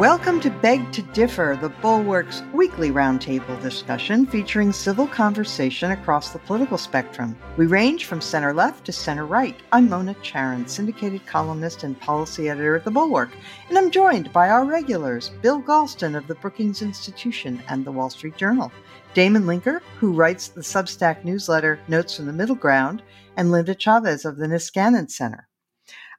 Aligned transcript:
Welcome 0.00 0.40
to 0.40 0.50
Beg 0.50 0.92
to 0.92 1.02
Differ, 1.02 1.58
the 1.60 1.68
Bulwark's 1.68 2.42
weekly 2.54 2.90
roundtable 2.90 3.60
discussion 3.60 4.24
featuring 4.24 4.72
civil 4.72 5.06
conversation 5.06 5.90
across 5.90 6.30
the 6.30 6.38
political 6.38 6.78
spectrum. 6.78 7.36
We 7.58 7.66
range 7.66 8.06
from 8.06 8.22
center 8.22 8.54
left 8.54 8.86
to 8.86 8.92
center 8.92 9.26
right. 9.26 9.60
I'm 9.72 9.90
Mona 9.90 10.14
Charen, 10.22 10.66
syndicated 10.66 11.26
columnist 11.26 11.82
and 11.82 12.00
policy 12.00 12.48
editor 12.48 12.76
at 12.76 12.84
the 12.84 12.90
Bulwark, 12.90 13.28
and 13.68 13.76
I'm 13.76 13.90
joined 13.90 14.32
by 14.32 14.48
our 14.48 14.64
regulars, 14.64 15.32
Bill 15.42 15.60
Galston 15.60 16.16
of 16.16 16.26
the 16.26 16.36
Brookings 16.36 16.80
Institution 16.80 17.62
and 17.68 17.84
the 17.84 17.92
Wall 17.92 18.08
Street 18.08 18.38
Journal, 18.38 18.72
Damon 19.12 19.42
Linker, 19.42 19.82
who 19.98 20.14
writes 20.14 20.48
the 20.48 20.62
Substack 20.62 21.26
newsletter 21.26 21.78
Notes 21.88 22.16
from 22.16 22.24
the 22.24 22.32
Middle 22.32 22.56
Ground, 22.56 23.02
and 23.36 23.50
Linda 23.50 23.74
Chavez 23.74 24.24
of 24.24 24.38
the 24.38 24.46
Niskanen 24.46 25.10
Center. 25.10 25.46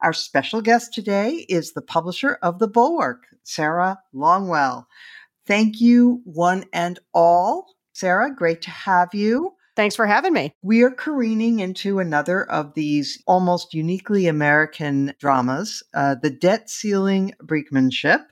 Our 0.01 0.13
special 0.13 0.61
guest 0.61 0.95
today 0.95 1.45
is 1.47 1.73
the 1.73 1.81
publisher 1.83 2.39
of 2.41 2.57
The 2.57 2.67
Bulwark, 2.67 3.27
Sarah 3.43 3.99
Longwell. 4.15 4.85
Thank 5.45 5.79
you, 5.79 6.21
one 6.25 6.65
and 6.73 6.97
all. 7.13 7.75
Sarah, 7.93 8.33
great 8.33 8.63
to 8.63 8.71
have 8.71 9.13
you. 9.13 9.53
Thanks 9.75 9.95
for 9.95 10.07
having 10.07 10.33
me. 10.33 10.55
We 10.63 10.81
are 10.81 10.89
careening 10.89 11.59
into 11.59 11.99
another 11.99 12.49
of 12.49 12.73
these 12.73 13.21
almost 13.27 13.75
uniquely 13.75 14.25
American 14.25 15.13
dramas, 15.19 15.83
uh, 15.93 16.15
The 16.15 16.31
Debt 16.31 16.67
Ceiling 16.67 17.33
Brinkmanship, 17.43 18.25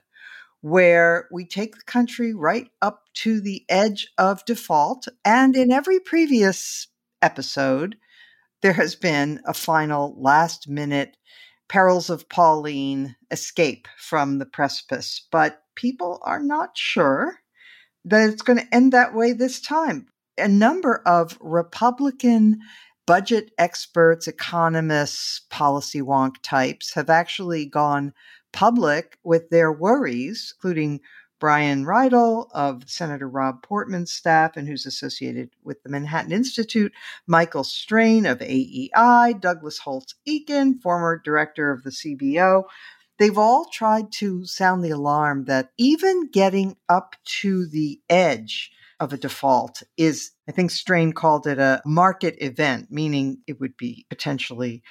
where 0.62 1.28
we 1.30 1.46
take 1.46 1.76
the 1.76 1.84
country 1.84 2.34
right 2.34 2.68
up 2.82 3.04
to 3.14 3.40
the 3.40 3.64
edge 3.68 4.08
of 4.18 4.44
default. 4.44 5.06
And 5.24 5.54
in 5.54 5.70
every 5.70 6.00
previous 6.00 6.88
episode, 7.22 7.96
there 8.60 8.72
has 8.72 8.96
been 8.96 9.40
a 9.46 9.54
final 9.54 10.20
last 10.20 10.68
minute 10.68 11.16
perils 11.70 12.10
of 12.10 12.28
Pauline 12.28 13.14
escape 13.30 13.86
from 13.96 14.38
the 14.38 14.44
precipice, 14.44 15.26
but 15.30 15.62
people 15.76 16.20
are 16.24 16.42
not 16.42 16.76
sure 16.76 17.38
that 18.04 18.28
it's 18.28 18.42
going 18.42 18.58
to 18.58 18.74
end 18.74 18.92
that 18.92 19.14
way 19.14 19.32
this 19.32 19.60
time. 19.60 20.08
A 20.36 20.48
number 20.48 21.00
of 21.06 21.38
Republican 21.40 22.58
budget 23.06 23.52
experts, 23.56 24.26
economists, 24.26 25.42
policy 25.48 26.00
wonk 26.00 26.34
types 26.42 26.92
have 26.94 27.08
actually 27.08 27.66
gone 27.66 28.14
public 28.52 29.16
with 29.22 29.48
their 29.50 29.72
worries, 29.72 30.52
including 30.56 31.00
Brian 31.40 31.86
Riedl 31.86 32.50
of 32.52 32.88
Senator 32.88 33.28
Rob 33.28 33.62
Portman's 33.62 34.12
staff 34.12 34.56
and 34.56 34.68
who's 34.68 34.84
associated 34.84 35.50
with 35.64 35.82
the 35.82 35.88
Manhattan 35.88 36.32
Institute, 36.32 36.92
Michael 37.26 37.64
Strain 37.64 38.26
of 38.26 38.42
AEI, 38.42 39.32
Douglas 39.40 39.78
Holtz 39.78 40.14
Eakin, 40.28 40.78
former 40.80 41.20
director 41.24 41.72
of 41.72 41.82
the 41.82 41.90
CBO. 41.90 42.64
They've 43.18 43.38
all 43.38 43.64
tried 43.72 44.12
to 44.12 44.44
sound 44.44 44.84
the 44.84 44.90
alarm 44.90 45.46
that 45.46 45.70
even 45.78 46.30
getting 46.30 46.76
up 46.90 47.16
to 47.40 47.66
the 47.66 48.00
edge 48.10 48.70
of 49.00 49.14
a 49.14 49.16
default 49.16 49.82
is, 49.96 50.32
I 50.46 50.52
think 50.52 50.70
Strain 50.70 51.12
called 51.12 51.46
it 51.46 51.58
a 51.58 51.80
market 51.86 52.36
event, 52.38 52.88
meaning 52.90 53.38
it 53.46 53.58
would 53.58 53.78
be 53.78 54.04
potentially 54.10 54.82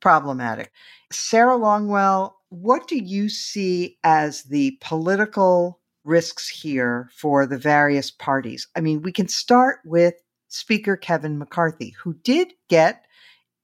problematic. 0.00 0.70
Sarah 1.10 1.58
Longwell, 1.58 2.34
what 2.48 2.86
do 2.86 2.96
you 2.96 3.28
see 3.28 3.98
as 4.04 4.44
the 4.44 4.78
political 4.80 5.80
risks 6.06 6.48
here 6.48 7.10
for 7.14 7.46
the 7.46 7.58
various 7.58 8.10
parties. 8.10 8.68
I 8.76 8.80
mean, 8.80 9.02
we 9.02 9.12
can 9.12 9.28
start 9.28 9.80
with 9.84 10.14
Speaker 10.48 10.96
Kevin 10.96 11.38
McCarthy, 11.38 11.94
who 12.02 12.14
did 12.14 12.52
get, 12.68 13.04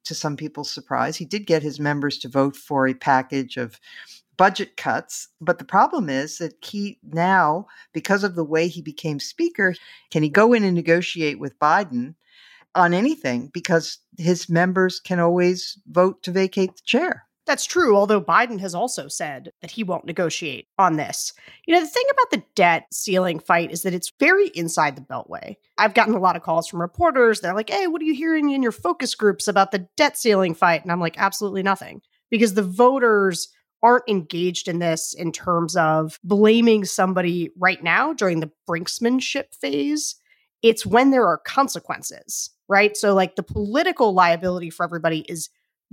to 0.04 0.14
some 0.14 0.36
people's 0.36 0.70
surprise, 0.70 1.16
he 1.16 1.24
did 1.24 1.46
get 1.46 1.62
his 1.62 1.78
members 1.78 2.18
to 2.18 2.28
vote 2.28 2.56
for 2.56 2.88
a 2.88 2.94
package 2.94 3.56
of 3.56 3.78
budget 4.36 4.76
cuts. 4.76 5.28
But 5.40 5.58
the 5.58 5.64
problem 5.64 6.08
is 6.08 6.38
that 6.38 6.54
he 6.64 6.98
now, 7.04 7.66
because 7.92 8.24
of 8.24 8.34
the 8.34 8.44
way 8.44 8.66
he 8.66 8.82
became 8.82 9.20
Speaker, 9.20 9.74
can 10.10 10.24
he 10.24 10.28
go 10.28 10.52
in 10.52 10.64
and 10.64 10.74
negotiate 10.74 11.38
with 11.38 11.58
Biden 11.60 12.16
on 12.74 12.94
anything 12.94 13.50
because 13.52 13.98
his 14.18 14.48
members 14.48 14.98
can 14.98 15.20
always 15.20 15.78
vote 15.86 16.22
to 16.22 16.32
vacate 16.32 16.74
the 16.76 16.82
chair. 16.84 17.26
That's 17.44 17.64
true, 17.64 17.96
although 17.96 18.20
Biden 18.20 18.60
has 18.60 18.74
also 18.74 19.08
said 19.08 19.50
that 19.62 19.70
he 19.72 19.82
won't 19.82 20.04
negotiate 20.04 20.68
on 20.78 20.96
this. 20.96 21.32
You 21.66 21.74
know, 21.74 21.80
the 21.80 21.88
thing 21.88 22.04
about 22.12 22.30
the 22.30 22.44
debt 22.54 22.86
ceiling 22.92 23.40
fight 23.40 23.72
is 23.72 23.82
that 23.82 23.94
it's 23.94 24.12
very 24.20 24.48
inside 24.54 24.94
the 24.94 25.02
Beltway. 25.02 25.56
I've 25.76 25.94
gotten 25.94 26.14
a 26.14 26.20
lot 26.20 26.36
of 26.36 26.42
calls 26.42 26.68
from 26.68 26.80
reporters. 26.80 27.40
They're 27.40 27.54
like, 27.54 27.70
hey, 27.70 27.88
what 27.88 28.00
are 28.00 28.04
you 28.04 28.14
hearing 28.14 28.50
in 28.50 28.62
your 28.62 28.70
focus 28.70 29.16
groups 29.16 29.48
about 29.48 29.72
the 29.72 29.88
debt 29.96 30.16
ceiling 30.16 30.54
fight? 30.54 30.82
And 30.82 30.92
I'm 30.92 31.00
like, 31.00 31.18
absolutely 31.18 31.64
nothing. 31.64 32.00
Because 32.30 32.54
the 32.54 32.62
voters 32.62 33.48
aren't 33.82 34.08
engaged 34.08 34.68
in 34.68 34.78
this 34.78 35.12
in 35.12 35.32
terms 35.32 35.74
of 35.74 36.20
blaming 36.22 36.84
somebody 36.84 37.50
right 37.58 37.82
now 37.82 38.12
during 38.12 38.38
the 38.38 38.52
brinksmanship 38.68 39.52
phase. 39.60 40.14
It's 40.62 40.86
when 40.86 41.10
there 41.10 41.26
are 41.26 41.38
consequences, 41.38 42.50
right? 42.68 42.96
So, 42.96 43.14
like, 43.14 43.34
the 43.34 43.42
political 43.42 44.14
liability 44.14 44.70
for 44.70 44.84
everybody 44.84 45.20
is 45.28 45.50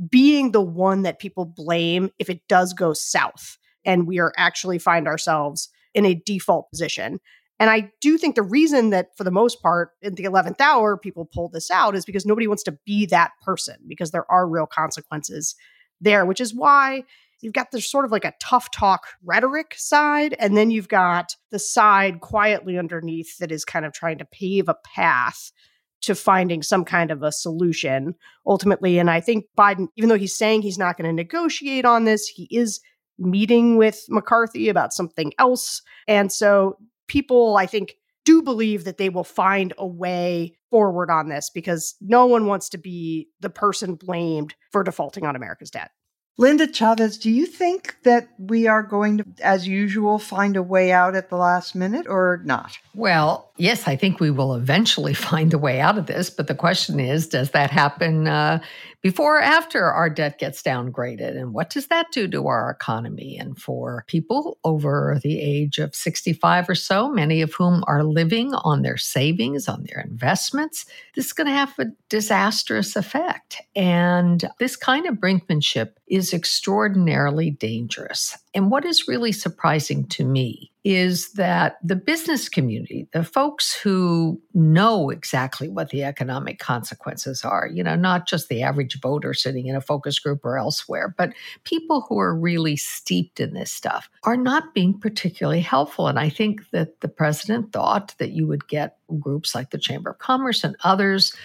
being 0.09 0.51
the 0.51 0.61
one 0.61 1.01
that 1.03 1.19
people 1.19 1.45
blame 1.45 2.09
if 2.19 2.29
it 2.29 2.47
does 2.47 2.73
go 2.73 2.93
south 2.93 3.57
and 3.85 4.07
we 4.07 4.19
are 4.19 4.33
actually 4.37 4.79
find 4.79 5.07
ourselves 5.07 5.69
in 5.93 6.05
a 6.05 6.21
default 6.25 6.69
position. 6.69 7.19
And 7.59 7.69
I 7.69 7.91
do 7.99 8.17
think 8.17 8.35
the 8.35 8.41
reason 8.43 8.91
that, 8.91 9.09
for 9.17 9.25
the 9.25 9.31
most 9.31 9.61
part, 9.61 9.91
in 10.01 10.15
the 10.15 10.23
11th 10.23 10.61
hour, 10.61 10.97
people 10.97 11.29
pull 11.33 11.49
this 11.49 11.69
out 11.69 11.95
is 11.95 12.05
because 12.05 12.25
nobody 12.25 12.47
wants 12.47 12.63
to 12.63 12.77
be 12.85 13.05
that 13.07 13.31
person 13.41 13.75
because 13.87 14.11
there 14.11 14.29
are 14.31 14.47
real 14.47 14.65
consequences 14.65 15.55
there, 15.99 16.25
which 16.25 16.39
is 16.39 16.55
why 16.55 17.03
you've 17.41 17.53
got 17.53 17.71
this 17.71 17.89
sort 17.89 18.05
of 18.05 18.11
like 18.11 18.23
a 18.23 18.33
tough 18.39 18.71
talk 18.71 19.07
rhetoric 19.23 19.73
side. 19.77 20.35
And 20.39 20.55
then 20.55 20.71
you've 20.71 20.87
got 20.87 21.35
the 21.51 21.59
side 21.59 22.21
quietly 22.21 22.77
underneath 22.77 23.37
that 23.39 23.51
is 23.51 23.65
kind 23.65 23.85
of 23.85 23.91
trying 23.91 24.19
to 24.19 24.25
pave 24.25 24.69
a 24.69 24.77
path 24.95 25.51
to 26.01 26.15
finding 26.15 26.63
some 26.63 26.85
kind 26.85 27.11
of 27.11 27.23
a 27.23 27.31
solution 27.31 28.15
ultimately. 28.45 28.99
And 28.99 29.09
I 29.09 29.19
think 29.19 29.45
Biden, 29.57 29.87
even 29.97 30.09
though 30.09 30.17
he's 30.17 30.37
saying 30.37 30.61
he's 30.61 30.77
not 30.77 30.97
going 30.97 31.09
to 31.09 31.13
negotiate 31.13 31.85
on 31.85 32.05
this, 32.05 32.27
he 32.27 32.47
is 32.51 32.79
meeting 33.17 33.77
with 33.77 34.05
McCarthy 34.09 34.69
about 34.69 34.93
something 34.93 35.33
else. 35.37 35.81
And 36.07 36.31
so 36.31 36.77
people, 37.07 37.57
I 37.57 37.65
think, 37.65 37.95
do 38.25 38.41
believe 38.41 38.83
that 38.83 38.97
they 38.97 39.09
will 39.09 39.23
find 39.23 39.73
a 39.77 39.87
way 39.87 40.55
forward 40.69 41.09
on 41.09 41.29
this 41.29 41.49
because 41.49 41.95
no 41.99 42.25
one 42.25 42.45
wants 42.45 42.69
to 42.69 42.77
be 42.77 43.27
the 43.39 43.49
person 43.49 43.95
blamed 43.95 44.55
for 44.71 44.83
defaulting 44.83 45.25
on 45.25 45.35
America's 45.35 45.71
debt. 45.71 45.91
Linda 46.39 46.71
Chavez, 46.71 47.17
do 47.17 47.29
you 47.29 47.45
think 47.45 47.97
that 48.03 48.29
we 48.37 48.65
are 48.65 48.81
going 48.81 49.17
to, 49.17 49.25
as 49.43 49.67
usual, 49.67 50.17
find 50.17 50.55
a 50.55 50.63
way 50.63 50.89
out 50.89 51.13
at 51.13 51.29
the 51.29 51.35
last 51.35 51.75
minute 51.75 52.07
or 52.07 52.41
not? 52.45 52.77
Well, 52.95 53.51
yes, 53.57 53.89
I 53.89 53.97
think 53.97 54.21
we 54.21 54.31
will 54.31 54.55
eventually 54.55 55.13
find 55.29 55.53
a 55.53 55.57
way 55.57 55.81
out 55.81 55.97
of 55.97 56.05
this. 56.05 56.29
But 56.29 56.47
the 56.47 56.55
question 56.55 56.97
is 56.97 57.27
does 57.27 57.51
that 57.51 57.71
happen 57.71 58.29
uh, 58.29 58.61
before 59.01 59.37
or 59.37 59.41
after 59.41 59.85
our 59.85 60.09
debt 60.09 60.39
gets 60.39 60.61
downgraded? 60.61 61.37
And 61.37 61.53
what 61.53 61.69
does 61.69 61.87
that 61.87 62.07
do 62.11 62.27
to 62.27 62.47
our 62.47 62.69
economy? 62.69 63.37
And 63.37 63.57
for 63.57 64.03
people 64.07 64.57
over 64.63 65.19
the 65.23 65.39
age 65.39 65.77
of 65.77 65.95
65 65.95 66.69
or 66.69 66.75
so, 66.75 67.09
many 67.09 67.41
of 67.41 67.53
whom 67.53 67.83
are 67.87 68.03
living 68.03 68.53
on 68.53 68.81
their 68.81 68.97
savings, 68.97 69.67
on 69.67 69.83
their 69.83 70.01
investments, 70.01 70.85
this 71.15 71.27
is 71.27 71.33
going 71.33 71.47
to 71.47 71.53
have 71.53 71.77
a 71.79 71.85
disastrous 72.09 72.95
effect. 72.95 73.61
And 73.75 74.49
this 74.59 74.75
kind 74.75 75.05
of 75.05 75.15
brinkmanship 75.15 75.91
is 76.07 76.33
extraordinarily 76.33 77.51
dangerous. 77.51 78.37
And 78.53 78.71
what 78.71 78.85
is 78.85 79.07
really 79.07 79.31
surprising 79.31 80.07
to 80.07 80.25
me 80.25 80.71
is 80.89 81.33
that 81.33 81.77
the 81.83 81.95
business 81.95 82.49
community, 82.49 83.07
the 83.13 83.23
folks 83.23 83.75
who 83.75 84.41
know 84.55 85.11
exactly 85.11 85.69
what 85.69 85.91
the 85.91 86.03
economic 86.03 86.57
consequences 86.57 87.45
are, 87.45 87.69
you 87.71 87.83
know, 87.83 87.93
not 87.93 88.27
just 88.27 88.49
the 88.49 88.63
average 88.63 88.99
voter 88.99 89.35
sitting 89.35 89.67
in 89.67 89.75
a 89.75 89.81
focus 89.81 90.17
group 90.17 90.43
or 90.43 90.57
elsewhere, 90.57 91.13
but 91.15 91.31
people 91.63 92.01
who 92.09 92.17
are 92.17 92.35
really 92.35 92.75
steeped 92.75 93.39
in 93.39 93.53
this 93.53 93.71
stuff 93.71 94.09
are 94.23 94.35
not 94.35 94.73
being 94.73 94.99
particularly 94.99 95.61
helpful. 95.61 96.07
And 96.07 96.17
I 96.17 96.27
think 96.27 96.67
that 96.71 97.01
the 97.01 97.07
president 97.07 97.71
thought 97.71 98.15
that 98.17 98.31
you 98.31 98.47
would 98.47 98.67
get 98.67 98.97
groups 99.19 99.53
like 99.53 99.69
the 99.69 99.77
Chamber 99.77 100.09
of 100.09 100.17
Commerce 100.17 100.63
and 100.63 100.75
others 100.83 101.35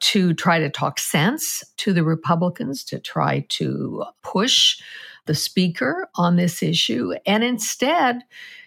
to 0.00 0.34
try 0.34 0.58
to 0.58 0.68
talk 0.68 0.98
sense 0.98 1.64
to 1.78 1.94
the 1.94 2.04
Republicans, 2.04 2.84
to 2.84 2.98
try 2.98 3.46
to 3.48 4.04
push 4.22 4.78
the 5.24 5.34
speaker 5.34 6.06
on 6.16 6.36
this 6.36 6.62
issue. 6.62 7.14
And 7.24 7.42
instead, 7.42 8.20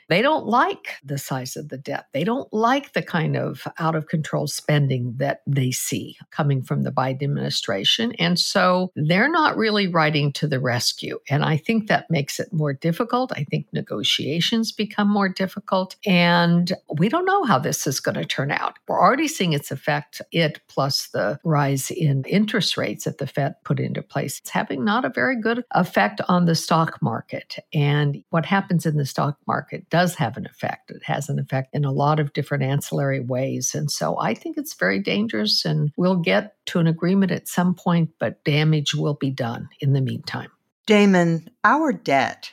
they 0.10 0.22
don't 0.22 0.46
like 0.46 0.96
the 1.04 1.18
size 1.18 1.56
of 1.56 1.70
the 1.70 1.78
debt. 1.78 2.08
They 2.14 2.24
don't 2.24 2.52
like 2.54 2.94
the 2.94 3.02
kind 3.02 3.36
of 3.36 3.68
out 3.80 3.96
of 3.96 4.08
control 4.08 4.48
spending 4.48 5.14
that 5.18 5.42
they 5.48 5.72
see 5.72 6.18
coming 6.32 6.62
from 6.62 6.84
the 6.84 6.92
Biden 6.92 7.24
administration. 7.24 8.14
And 8.14 8.40
so 8.40 8.92
they're 8.96 9.32
not 9.32 9.58
really 9.58 9.88
riding 9.88 10.32
to 10.34 10.48
the 10.48 10.60
rescue. 10.60 11.20
And 11.30 11.44
I 11.44 11.58
think 11.58 11.88
that 11.88 12.10
makes 12.10 12.40
it 12.40 12.52
more 12.52 12.74
difficult. 12.74 13.32
I 13.36 13.44
think 13.46 13.68
negotiations 13.72 14.72
become 14.72 15.10
more 15.10 15.30
difficult. 15.30 15.96
And 16.06 16.72
we 16.98 17.10
don't 17.10 17.26
know 17.26 17.44
how 17.44 17.60
this 17.60 17.88
is 17.88 18.00
going 18.00 18.16
to 18.16 18.26
turn 18.26 18.52
out. 18.52 18.78
We're 18.88 19.02
already 19.02 19.28
seeing 19.28 19.54
its 19.54 19.72
effect, 19.72 20.22
it 20.32 20.62
plus 20.68 21.08
the 21.08 21.40
rise 21.44 21.92
in 21.92 22.24
interest 22.26 22.78
rates 22.78 23.06
that 23.06 23.18
the 23.18 23.28
Fed 23.28 23.56
put 23.64 23.80
into 23.80 24.02
place. 24.02 24.40
It's 24.40 24.50
having 24.50 24.84
not 24.84 25.06
a 25.06 25.10
very 25.10 25.40
good 25.40 25.64
effect 25.72 26.22
on 26.28 26.46
the 26.46 26.56
stock 26.56 27.02
market. 27.02 27.58
And 27.74 28.24
what 28.30 28.46
happens 28.46 28.86
in 28.86 28.98
the 28.98 29.06
stock 29.06 29.38
market 29.48 29.90
does 29.94 30.16
have 30.16 30.38
an 30.38 30.48
effect. 30.48 30.90
It 30.90 31.04
has 31.04 31.30
an 31.30 31.38
effect 31.38 31.69
in 31.72 31.86
a 31.86 31.92
lot 31.92 32.19
of 32.19 32.34
different 32.34 32.63
ancillary 32.63 33.19
ways. 33.19 33.75
And 33.75 33.92
so 33.92 34.19
I 34.19 34.34
think 34.34 34.57
it's 34.57 34.74
very 34.74 34.98
dangerous, 34.98 35.66
and 35.66 35.92
we'll 35.98 36.16
get 36.16 36.56
to 36.66 36.80
an 36.80 36.88
agreement 36.88 37.31
at 37.31 37.48
some 37.48 37.75
point, 37.75 38.10
but 38.19 38.44
damage 38.44 38.95
will 38.95 39.13
be 39.13 39.30
done 39.30 39.69
in 39.81 39.94
the 39.94 40.01
meantime. 40.01 40.50
Damon, 40.88 41.48
our 41.63 41.94
debt 41.94 42.51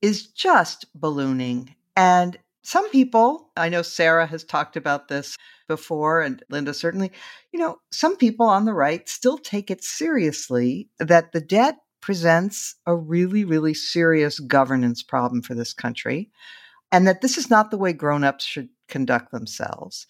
is 0.00 0.28
just 0.28 0.86
ballooning. 0.94 1.76
And 1.96 2.38
some 2.62 2.88
people, 2.88 3.50
I 3.58 3.68
know 3.68 3.82
Sarah 3.82 4.26
has 4.26 4.42
talked 4.42 4.74
about 4.74 5.08
this 5.08 5.36
before, 5.68 6.22
and 6.22 6.42
Linda 6.48 6.72
certainly, 6.72 7.12
you 7.52 7.60
know, 7.60 7.76
some 7.92 8.16
people 8.16 8.46
on 8.46 8.64
the 8.64 8.72
right 8.72 9.06
still 9.06 9.36
take 9.36 9.70
it 9.70 9.84
seriously 9.84 10.88
that 10.98 11.32
the 11.32 11.42
debt 11.42 11.76
presents 12.00 12.76
a 12.86 12.96
really, 12.96 13.44
really 13.44 13.74
serious 13.74 14.40
governance 14.40 15.02
problem 15.02 15.42
for 15.42 15.54
this 15.54 15.74
country 15.74 16.30
and 16.92 17.06
that 17.06 17.20
this 17.20 17.38
is 17.38 17.50
not 17.50 17.70
the 17.70 17.78
way 17.78 17.92
grown-ups 17.92 18.44
should 18.44 18.68
conduct 18.88 19.32
themselves. 19.32 20.06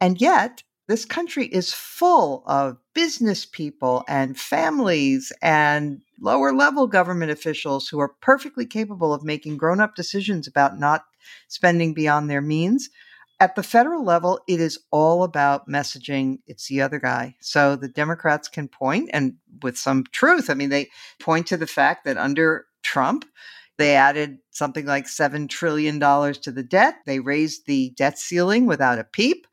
And 0.00 0.20
yet, 0.20 0.62
this 0.88 1.04
country 1.04 1.46
is 1.46 1.72
full 1.72 2.42
of 2.46 2.76
business 2.94 3.46
people 3.46 4.04
and 4.08 4.38
families 4.38 5.32
and 5.40 6.02
lower 6.20 6.52
level 6.52 6.86
government 6.86 7.30
officials 7.30 7.88
who 7.88 8.00
are 8.00 8.14
perfectly 8.20 8.66
capable 8.66 9.14
of 9.14 9.22
making 9.22 9.56
grown 9.56 9.80
up 9.80 9.94
decisions 9.94 10.46
about 10.46 10.78
not 10.78 11.04
spending 11.48 11.94
beyond 11.94 12.28
their 12.28 12.40
means. 12.40 12.90
At 13.40 13.54
the 13.54 13.62
federal 13.62 14.04
level, 14.04 14.40
it 14.46 14.60
is 14.60 14.78
all 14.90 15.24
about 15.24 15.68
messaging. 15.68 16.38
It's 16.46 16.68
the 16.68 16.80
other 16.80 16.98
guy. 16.98 17.36
So 17.40 17.74
the 17.74 17.88
Democrats 17.88 18.48
can 18.48 18.68
point, 18.68 19.10
and 19.12 19.34
with 19.62 19.76
some 19.76 20.04
truth, 20.12 20.50
I 20.50 20.54
mean, 20.54 20.70
they 20.70 20.90
point 21.20 21.46
to 21.48 21.56
the 21.56 21.66
fact 21.66 22.04
that 22.04 22.16
under 22.16 22.66
Trump, 22.82 23.24
they 23.78 23.96
added 23.96 24.38
something 24.50 24.86
like 24.86 25.06
$7 25.06 25.48
trillion 25.48 25.98
to 25.98 26.52
the 26.52 26.62
debt. 26.62 26.96
They 27.06 27.20
raised 27.20 27.66
the 27.66 27.90
debt 27.96 28.18
ceiling 28.18 28.66
without 28.66 28.98
a 28.98 29.04
peep. 29.04 29.46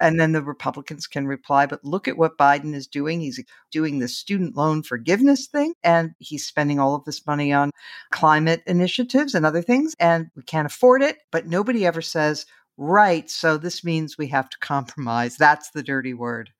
And 0.00 0.18
then 0.18 0.32
the 0.32 0.42
Republicans 0.42 1.06
can 1.06 1.26
reply, 1.26 1.66
but 1.66 1.84
look 1.84 2.08
at 2.08 2.18
what 2.18 2.36
Biden 2.36 2.74
is 2.74 2.86
doing. 2.86 3.20
He's 3.20 3.42
doing 3.70 4.00
the 4.00 4.08
student 4.08 4.56
loan 4.56 4.82
forgiveness 4.82 5.46
thing, 5.46 5.72
and 5.84 6.10
he's 6.18 6.44
spending 6.44 6.80
all 6.80 6.96
of 6.96 7.04
this 7.04 7.24
money 7.26 7.52
on 7.52 7.70
climate 8.10 8.62
initiatives 8.66 9.34
and 9.34 9.46
other 9.46 9.62
things, 9.62 9.94
and 10.00 10.26
we 10.36 10.42
can't 10.42 10.66
afford 10.66 11.00
it. 11.00 11.18
But 11.30 11.46
nobody 11.46 11.86
ever 11.86 12.02
says, 12.02 12.44
right, 12.76 13.30
so 13.30 13.56
this 13.56 13.84
means 13.84 14.18
we 14.18 14.26
have 14.28 14.50
to 14.50 14.58
compromise. 14.58 15.36
That's 15.36 15.70
the 15.70 15.82
dirty 15.82 16.12
word. 16.12 16.50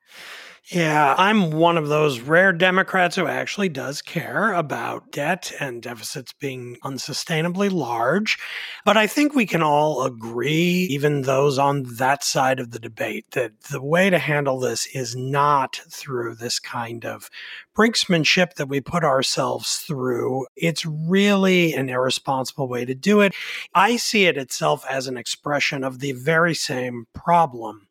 Yeah, 0.70 1.14
I'm 1.19 1.50
one 1.50 1.76
of 1.76 1.88
those 1.88 2.20
rare 2.20 2.50
Democrats 2.50 3.16
who 3.16 3.26
actually 3.26 3.69
does 3.69 4.00
care 4.00 4.55
about 4.55 5.12
debt 5.12 5.52
and 5.61 5.82
deficits 5.82 6.32
being 6.32 6.78
unsustainably 6.82 7.70
large. 7.70 8.38
But 8.87 8.96
I 8.96 9.06
think 9.06 9.34
we 9.34 9.44
can 9.44 9.62
all 9.62 10.05
agree, 10.05 10.88
even 10.90 11.22
those 11.22 11.58
on 11.58 11.82
that 11.96 12.25
side 12.25 12.61
of 12.61 12.70
the 12.70 12.78
debate, 12.78 13.32
that 13.32 13.61
the 13.70 13.82
way 13.82 14.08
to 14.08 14.19
handle 14.19 14.58
this 14.58 14.87
is 14.94 15.14
not 15.14 15.82
through 15.90 16.37
this 16.37 16.58
kind 16.58 17.05
of 17.05 17.28
brinksmanship 17.76 18.55
that 18.55 18.69
we 18.69 18.81
put 18.81 19.05
ourselves 19.05 19.76
through. 19.76 20.46
It's 20.56 20.87
really 20.87 21.75
an 21.75 21.90
irresponsible 21.90 22.69
way 22.69 22.87
to 22.87 22.94
do 22.94 23.20
it. 23.20 23.34
I 23.75 23.96
see 23.96 24.25
it 24.25 24.38
itself 24.38 24.87
as 24.88 25.08
an 25.08 25.19
expression 25.19 25.84
of 25.84 25.99
the 25.99 26.12
very 26.12 26.55
same 26.55 27.06
problem 27.12 27.87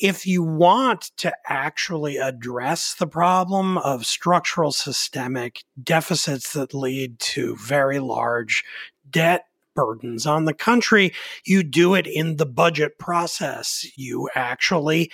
if 0.00 0.26
you 0.26 0.42
want 0.42 1.10
to 1.18 1.32
actually 1.46 2.16
address 2.16 2.94
the 2.94 3.06
problem 3.06 3.78
of 3.78 4.06
structural 4.06 4.72
systemic 4.72 5.62
deficits 5.82 6.52
that 6.52 6.74
lead 6.74 7.18
to 7.20 7.56
very 7.56 7.98
large 7.98 8.64
debt 9.10 9.46
burdens 9.74 10.26
on 10.26 10.44
the 10.44 10.54
country, 10.54 11.12
you 11.44 11.62
do 11.62 11.94
it 11.94 12.06
in 12.06 12.36
the 12.36 12.46
budget 12.46 12.98
process. 12.98 13.86
You 13.96 14.28
actually 14.34 15.10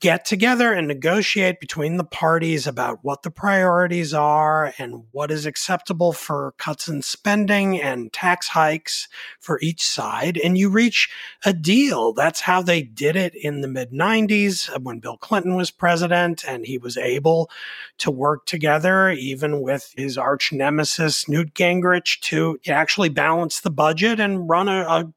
get 0.00 0.24
together 0.24 0.72
and 0.72 0.86
negotiate 0.86 1.60
between 1.60 1.96
the 1.96 2.04
parties 2.04 2.66
about 2.66 2.98
what 3.02 3.22
the 3.22 3.30
priorities 3.30 4.12
are 4.12 4.74
and 4.78 5.04
what 5.12 5.30
is 5.30 5.46
acceptable 5.46 6.12
for 6.12 6.52
cuts 6.58 6.88
in 6.88 7.00
spending 7.00 7.80
and 7.80 8.12
tax 8.12 8.48
hikes 8.48 9.08
for 9.40 9.58
each 9.62 9.82
side. 9.82 10.36
And 10.36 10.58
you 10.58 10.68
reach 10.68 11.08
a 11.44 11.52
deal. 11.52 12.12
That's 12.12 12.40
how 12.40 12.60
they 12.60 12.82
did 12.82 13.16
it 13.16 13.34
in 13.34 13.60
the 13.60 13.68
mid 13.68 13.92
90s 13.92 14.68
uh, 14.70 14.80
when 14.80 14.98
Bill 14.98 15.16
Clinton 15.16 15.54
was 15.54 15.70
president 15.70 16.44
and 16.46 16.66
he 16.66 16.76
was 16.76 16.96
able 16.96 17.50
to 17.98 18.10
work 18.10 18.46
together, 18.46 19.10
even 19.10 19.62
with 19.62 19.94
his 19.96 20.18
arch 20.18 20.52
nemesis, 20.52 21.28
Newt 21.28 21.54
Gingrich, 21.54 22.20
to 22.20 22.58
actually 22.68 23.08
balance 23.08 23.60
the 23.60 23.70
budget 23.70 24.20
and 24.20 24.48
run 24.48 24.68
a, 24.68 24.82
a 24.82 25.12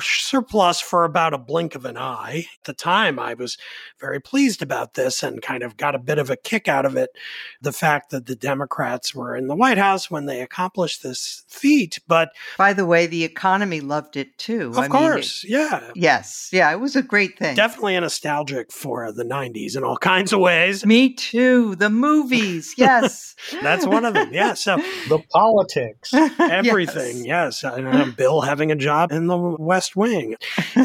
surplus 0.00 0.80
for 0.80 1.04
about 1.04 1.34
a 1.34 1.38
blink 1.38 1.74
of 1.74 1.84
an 1.84 1.96
eye. 1.96 2.46
At 2.60 2.64
the 2.64 2.72
time, 2.72 3.18
I 3.18 3.34
was 3.34 3.56
very 4.00 4.20
pleased 4.20 4.62
about 4.62 4.94
this 4.94 5.22
and 5.22 5.42
kind 5.42 5.62
of 5.62 5.76
got 5.76 5.94
a 5.94 5.98
bit 5.98 6.18
of 6.18 6.30
a 6.30 6.36
kick 6.36 6.68
out 6.68 6.84
of 6.86 6.96
it. 6.96 7.10
The 7.60 7.72
fact 7.72 8.10
that 8.10 8.26
the 8.26 8.36
Democrats 8.36 9.14
were 9.14 9.36
in 9.36 9.48
the 9.48 9.56
White 9.56 9.78
House 9.78 10.10
when 10.10 10.26
they 10.26 10.40
accomplished 10.40 11.02
this 11.02 11.44
feat. 11.48 11.98
But 12.06 12.30
by 12.58 12.72
the 12.72 12.86
way, 12.86 13.06
the 13.06 13.24
economy 13.24 13.80
loved 13.80 14.16
it 14.16 14.36
too. 14.38 14.70
Of 14.70 14.78
I 14.78 14.88
course. 14.88 15.44
Mean, 15.44 15.52
it, 15.52 15.56
yeah. 15.56 15.90
Yes. 15.94 16.50
Yeah. 16.52 16.70
It 16.72 16.80
was 16.80 16.96
a 16.96 17.02
great 17.02 17.38
thing. 17.38 17.54
Definitely 17.56 17.96
a 17.96 18.00
nostalgic 18.00 18.72
for 18.72 19.10
the 19.12 19.24
90s 19.24 19.76
in 19.76 19.84
all 19.84 19.96
kinds 20.12 20.32
of 20.32 20.40
ways. 20.40 20.86
Me 20.86 21.14
too. 21.14 21.74
The 21.76 21.90
movies. 21.90 22.74
Yes. 22.82 23.36
That's 23.62 23.86
one 23.86 24.04
of 24.04 24.14
them. 24.14 24.32
Yeah. 24.32 24.54
So 24.54 24.76
the 25.08 25.20
politics, 25.30 26.12
everything. 26.38 27.24
yes. 27.24 27.62
yes. 27.62 28.14
Bill 28.16 28.40
having 28.40 28.72
a 28.72 28.76
job 28.76 29.12
in 29.12 29.26
the 29.28 29.36
West 29.72 29.96
Wing. 29.96 30.36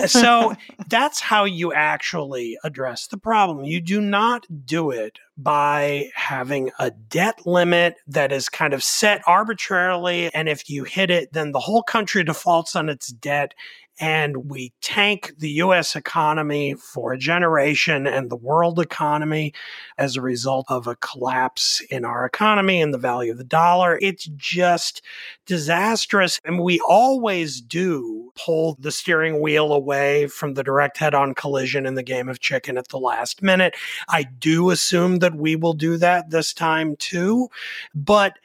so 0.06 0.56
that's 0.88 1.20
how 1.20 1.44
you 1.44 1.74
actually 1.74 2.58
address 2.64 3.08
the 3.08 3.18
problem. 3.18 3.66
You 3.66 3.82
do 3.82 4.00
not 4.00 4.46
do 4.66 4.92
it 4.92 5.20
by 5.38 6.10
having 6.16 6.72
a 6.80 6.92
debt 6.92 7.46
limit 7.46 7.96
that 8.08 8.32
is 8.32 8.48
kind 8.48 8.74
of 8.74 8.82
set 8.82 9.22
arbitrarily. 9.28 10.34
And 10.34 10.48
if 10.48 10.70
you 10.70 10.86
hit 10.86 11.12
it, 11.12 11.34
then 11.34 11.52
the 11.52 11.60
whole 11.60 11.84
country 11.84 12.24
defaults 12.24 12.78
on 12.78 12.88
its 12.88 13.08
debt 13.10 13.54
and 14.00 14.50
we 14.50 14.74
tank 14.82 15.34
the 15.38 15.50
US 15.52 15.96
economy 15.96 16.76
for 16.76 17.14
a 17.14 17.18
generation 17.18 18.06
and 18.06 18.30
the 18.30 18.36
world 18.36 18.80
economy 18.80 19.54
as 19.98 20.16
a 20.16 20.22
result 20.22 20.66
of 20.70 20.88
a 20.88 20.96
collapse 20.98 21.82
in 21.90 22.06
our 22.06 22.26
economy 22.26 22.82
and 22.82 22.94
the 22.94 22.98
value 22.98 23.32
of 23.32 23.38
the 23.38 23.44
dollar. 23.44 23.98
It's 24.02 24.30
just 24.36 25.02
disastrous. 25.46 26.40
And 26.46 26.60
we 26.60 26.80
always 26.88 27.62
do 27.62 28.32
pull 28.36 28.78
the 28.80 28.92
steering 28.92 29.42
wheel 29.42 29.74
away 29.74 30.28
from 30.28 30.54
the 30.54 30.64
direct 30.64 30.98
head 30.98 31.16
on 31.16 31.34
collision 31.34 31.86
in 31.86 31.96
the 31.96 32.04
game 32.04 32.30
of 32.30 32.40
chicken 32.40 32.78
at 32.78 32.90
the 32.90 33.00
last 33.00 33.42
minute. 33.42 33.76
I 34.10 34.24
do 34.24 34.70
assume 34.70 35.20
that 35.20 35.36
we 35.36 35.56
will 35.56 35.74
do 35.74 35.98
that 35.98 36.30
this 36.30 36.54
time 36.54 36.96
too. 36.98 37.50
But 37.96 38.38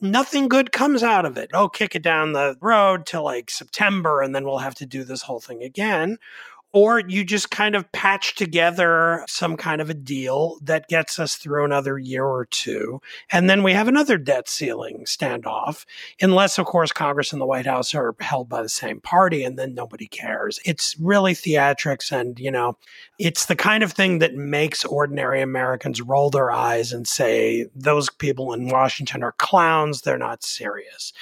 nothing 0.00 0.48
good 0.48 0.72
comes 0.72 1.02
out 1.02 1.24
of 1.24 1.36
it. 1.36 1.50
Oh, 1.54 1.68
kick 1.68 1.94
it 1.94 2.02
down 2.02 2.32
the 2.32 2.56
road 2.60 3.06
till 3.06 3.22
like 3.24 3.50
September 3.50 4.22
and 4.22 4.34
then 4.34 4.44
we'll 4.44 4.58
have 4.58 4.74
to 4.76 4.86
do 4.86 5.04
this 5.04 5.22
whole 5.22 5.40
thing 5.40 5.62
again 5.62 6.18
or 6.76 7.00
you 7.08 7.24
just 7.24 7.50
kind 7.50 7.74
of 7.74 7.90
patch 7.92 8.34
together 8.34 9.24
some 9.26 9.56
kind 9.56 9.80
of 9.80 9.88
a 9.88 9.94
deal 9.94 10.58
that 10.60 10.86
gets 10.88 11.18
us 11.18 11.36
through 11.36 11.64
another 11.64 11.96
year 11.96 12.26
or 12.26 12.44
two. 12.44 13.00
And 13.32 13.48
then 13.48 13.62
we 13.62 13.72
have 13.72 13.88
another 13.88 14.18
debt 14.18 14.46
ceiling 14.46 15.04
standoff, 15.06 15.86
unless, 16.20 16.58
of 16.58 16.66
course, 16.66 16.92
Congress 16.92 17.32
and 17.32 17.40
the 17.40 17.46
White 17.46 17.64
House 17.64 17.94
are 17.94 18.14
held 18.20 18.50
by 18.50 18.60
the 18.60 18.68
same 18.68 19.00
party, 19.00 19.42
and 19.42 19.58
then 19.58 19.72
nobody 19.72 20.06
cares. 20.06 20.60
It's 20.66 20.94
really 21.00 21.32
theatrics. 21.32 22.12
And, 22.12 22.38
you 22.38 22.50
know, 22.50 22.76
it's 23.18 23.46
the 23.46 23.56
kind 23.56 23.82
of 23.82 23.92
thing 23.92 24.18
that 24.18 24.34
makes 24.34 24.84
ordinary 24.84 25.40
Americans 25.40 26.02
roll 26.02 26.28
their 26.28 26.50
eyes 26.50 26.92
and 26.92 27.08
say, 27.08 27.68
those 27.74 28.10
people 28.10 28.52
in 28.52 28.68
Washington 28.68 29.22
are 29.22 29.32
clowns. 29.38 30.02
They're 30.02 30.18
not 30.18 30.44
serious. 30.44 31.14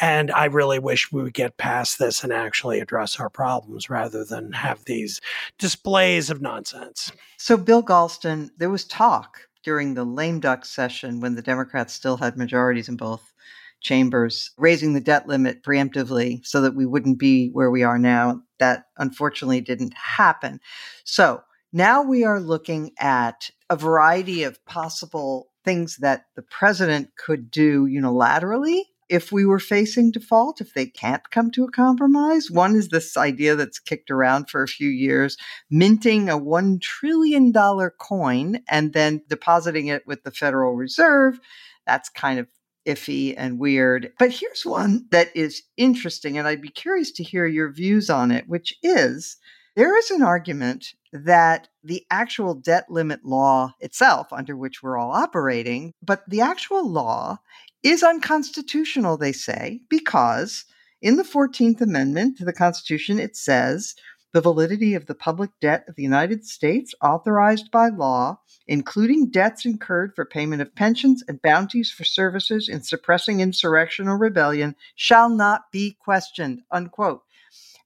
And 0.00 0.30
I 0.30 0.44
really 0.44 0.78
wish 0.78 1.10
we 1.10 1.24
would 1.24 1.34
get 1.34 1.56
past 1.56 1.98
this 1.98 2.22
and 2.22 2.32
actually 2.32 2.78
address 2.78 3.18
our 3.18 3.28
problems 3.28 3.90
rather 3.90 4.24
than 4.24 4.52
have 4.52 4.84
the 4.84 4.99
these 5.00 5.20
displays 5.58 6.30
of 6.30 6.42
nonsense. 6.42 7.10
So, 7.38 7.56
Bill 7.56 7.82
Galston, 7.82 8.50
there 8.58 8.70
was 8.70 8.84
talk 8.84 9.48
during 9.62 9.94
the 9.94 10.04
lame 10.04 10.40
duck 10.40 10.64
session 10.64 11.20
when 11.20 11.34
the 11.34 11.42
Democrats 11.42 11.94
still 11.94 12.16
had 12.16 12.36
majorities 12.36 12.88
in 12.88 12.96
both 12.96 13.32
chambers, 13.80 14.50
raising 14.58 14.92
the 14.92 15.00
debt 15.00 15.26
limit 15.26 15.62
preemptively 15.62 16.44
so 16.44 16.60
that 16.60 16.74
we 16.74 16.84
wouldn't 16.84 17.18
be 17.18 17.48
where 17.52 17.70
we 17.70 17.82
are 17.82 17.98
now. 17.98 18.42
That 18.58 18.84
unfortunately 18.98 19.62
didn't 19.62 19.94
happen. 19.94 20.60
So, 21.04 21.42
now 21.72 22.02
we 22.02 22.24
are 22.24 22.40
looking 22.40 22.90
at 22.98 23.50
a 23.70 23.76
variety 23.76 24.42
of 24.42 24.64
possible 24.66 25.50
things 25.64 25.98
that 25.98 26.24
the 26.36 26.42
president 26.42 27.10
could 27.16 27.50
do 27.50 27.86
unilaterally 27.86 28.80
if 29.10 29.32
we 29.32 29.44
were 29.44 29.58
facing 29.58 30.12
default, 30.12 30.60
if 30.60 30.72
they 30.72 30.86
can't 30.86 31.30
come 31.30 31.50
to 31.50 31.64
a 31.64 31.70
compromise. 31.70 32.50
One 32.50 32.76
is 32.76 32.88
this 32.88 33.16
idea 33.16 33.56
that's 33.56 33.80
kicked 33.80 34.10
around 34.10 34.48
for 34.48 34.62
a 34.62 34.68
few 34.68 34.88
years 34.88 35.36
minting 35.68 36.28
a 36.28 36.38
$1 36.38 36.80
trillion 36.80 37.52
coin 37.98 38.60
and 38.68 38.92
then 38.92 39.22
depositing 39.28 39.88
it 39.88 40.06
with 40.06 40.22
the 40.22 40.30
Federal 40.30 40.74
Reserve. 40.74 41.40
That's 41.86 42.08
kind 42.08 42.38
of 42.38 42.46
iffy 42.86 43.34
and 43.36 43.58
weird. 43.58 44.12
But 44.18 44.30
here's 44.30 44.64
one 44.64 45.06
that 45.10 45.34
is 45.34 45.64
interesting, 45.76 46.38
and 46.38 46.46
I'd 46.46 46.62
be 46.62 46.68
curious 46.68 47.10
to 47.12 47.24
hear 47.24 47.46
your 47.46 47.72
views 47.72 48.08
on 48.10 48.30
it, 48.30 48.48
which 48.48 48.78
is 48.82 49.36
there 49.76 49.96
is 49.98 50.10
an 50.10 50.22
argument 50.22 50.94
that 51.12 51.68
the 51.82 52.04
actual 52.10 52.54
debt 52.54 52.86
limit 52.88 53.24
law 53.24 53.74
itself, 53.80 54.32
under 54.32 54.56
which 54.56 54.82
we're 54.82 54.98
all 54.98 55.10
operating, 55.10 55.92
but 56.02 56.22
the 56.28 56.40
actual 56.40 56.88
law 56.88 57.38
is 57.82 58.02
unconstitutional, 58.02 59.16
they 59.16 59.32
say, 59.32 59.80
because 59.88 60.64
in 61.00 61.16
the 61.16 61.22
14th 61.22 61.80
Amendment 61.80 62.36
to 62.38 62.44
the 62.44 62.52
Constitution, 62.52 63.18
it 63.18 63.36
says 63.36 63.94
the 64.32 64.40
validity 64.40 64.94
of 64.94 65.06
the 65.06 65.14
public 65.14 65.50
debt 65.60 65.84
of 65.88 65.96
the 65.96 66.02
United 66.02 66.44
States 66.44 66.94
authorized 67.02 67.70
by 67.70 67.88
law, 67.88 68.38
including 68.66 69.30
debts 69.30 69.64
incurred 69.64 70.14
for 70.14 70.24
payment 70.24 70.62
of 70.62 70.74
pensions 70.74 71.24
and 71.26 71.42
bounties 71.42 71.90
for 71.90 72.04
services 72.04 72.68
in 72.68 72.82
suppressing 72.82 73.40
insurrection 73.40 74.08
or 74.08 74.16
rebellion, 74.16 74.76
shall 74.94 75.28
not 75.28 75.62
be 75.72 75.96
questioned. 76.00 76.60
Unquote. 76.70 77.22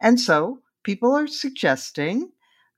And 0.01 0.21
so 0.21 0.61
people 0.83 1.13
are 1.13 1.27
suggesting 1.27 2.33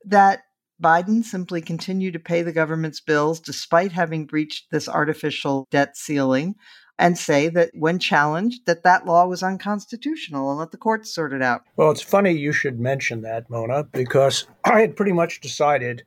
that 0.05 0.43
Biden 0.81 1.23
simply 1.23 1.59
continue 1.59 2.11
to 2.11 2.19
pay 2.19 2.43
the 2.43 2.53
government's 2.53 3.01
bills 3.01 3.39
despite 3.39 3.91
having 3.91 4.25
breached 4.27 4.69
this 4.71 4.87
artificial 4.87 5.67
debt 5.71 5.97
ceiling 5.97 6.55
and 6.99 7.17
say 7.17 7.47
that 7.49 7.69
when 7.73 7.99
challenged 7.99 8.65
that 8.65 8.83
that 8.83 9.05
law 9.05 9.25
was 9.27 9.43
unconstitutional 9.43 10.49
and 10.49 10.59
let 10.59 10.71
the 10.71 10.77
courts 10.77 11.13
sort 11.13 11.33
it 11.33 11.41
out. 11.41 11.63
Well, 11.75 11.91
it's 11.91 12.01
funny 12.01 12.31
you 12.31 12.51
should 12.51 12.79
mention 12.79 13.21
that, 13.21 13.49
Mona, 13.49 13.83
because 13.83 14.47
I 14.65 14.81
had 14.81 14.95
pretty 14.95 15.13
much 15.13 15.41
decided 15.41 16.03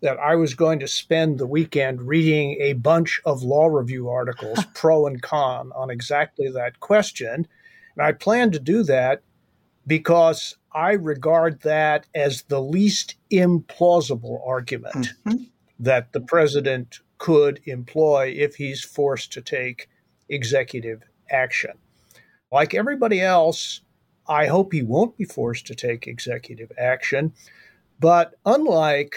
that 0.00 0.18
I 0.18 0.36
was 0.36 0.54
going 0.54 0.78
to 0.80 0.88
spend 0.88 1.38
the 1.38 1.46
weekend 1.46 2.02
reading 2.02 2.56
a 2.60 2.74
bunch 2.74 3.20
of 3.24 3.42
law 3.42 3.66
review 3.66 4.08
articles, 4.08 4.58
pro 4.74 5.06
and 5.06 5.20
con, 5.20 5.72
on 5.74 5.90
exactly 5.90 6.50
that 6.50 6.80
question. 6.80 7.46
And 7.96 8.06
I 8.06 8.12
plan 8.12 8.50
to 8.52 8.58
do 8.58 8.82
that 8.84 9.22
because 9.86 10.56
I 10.72 10.92
regard 10.92 11.62
that 11.62 12.06
as 12.14 12.42
the 12.42 12.60
least 12.60 13.16
implausible 13.32 14.46
argument 14.46 15.14
mm-hmm. 15.24 15.44
that 15.80 16.12
the 16.12 16.20
president 16.20 17.00
could 17.18 17.60
employ 17.64 18.34
if 18.36 18.56
he's 18.56 18.84
forced 18.84 19.32
to 19.32 19.40
take 19.40 19.88
executive 20.28 21.02
action. 21.30 21.72
Like 22.52 22.74
everybody 22.74 23.20
else, 23.20 23.80
I 24.28 24.46
hope 24.46 24.72
he 24.72 24.82
won't 24.82 25.16
be 25.16 25.24
forced 25.24 25.66
to 25.66 25.74
take 25.74 26.06
executive 26.06 26.72
action. 26.78 27.32
But 28.00 28.34
unlike 28.44 29.16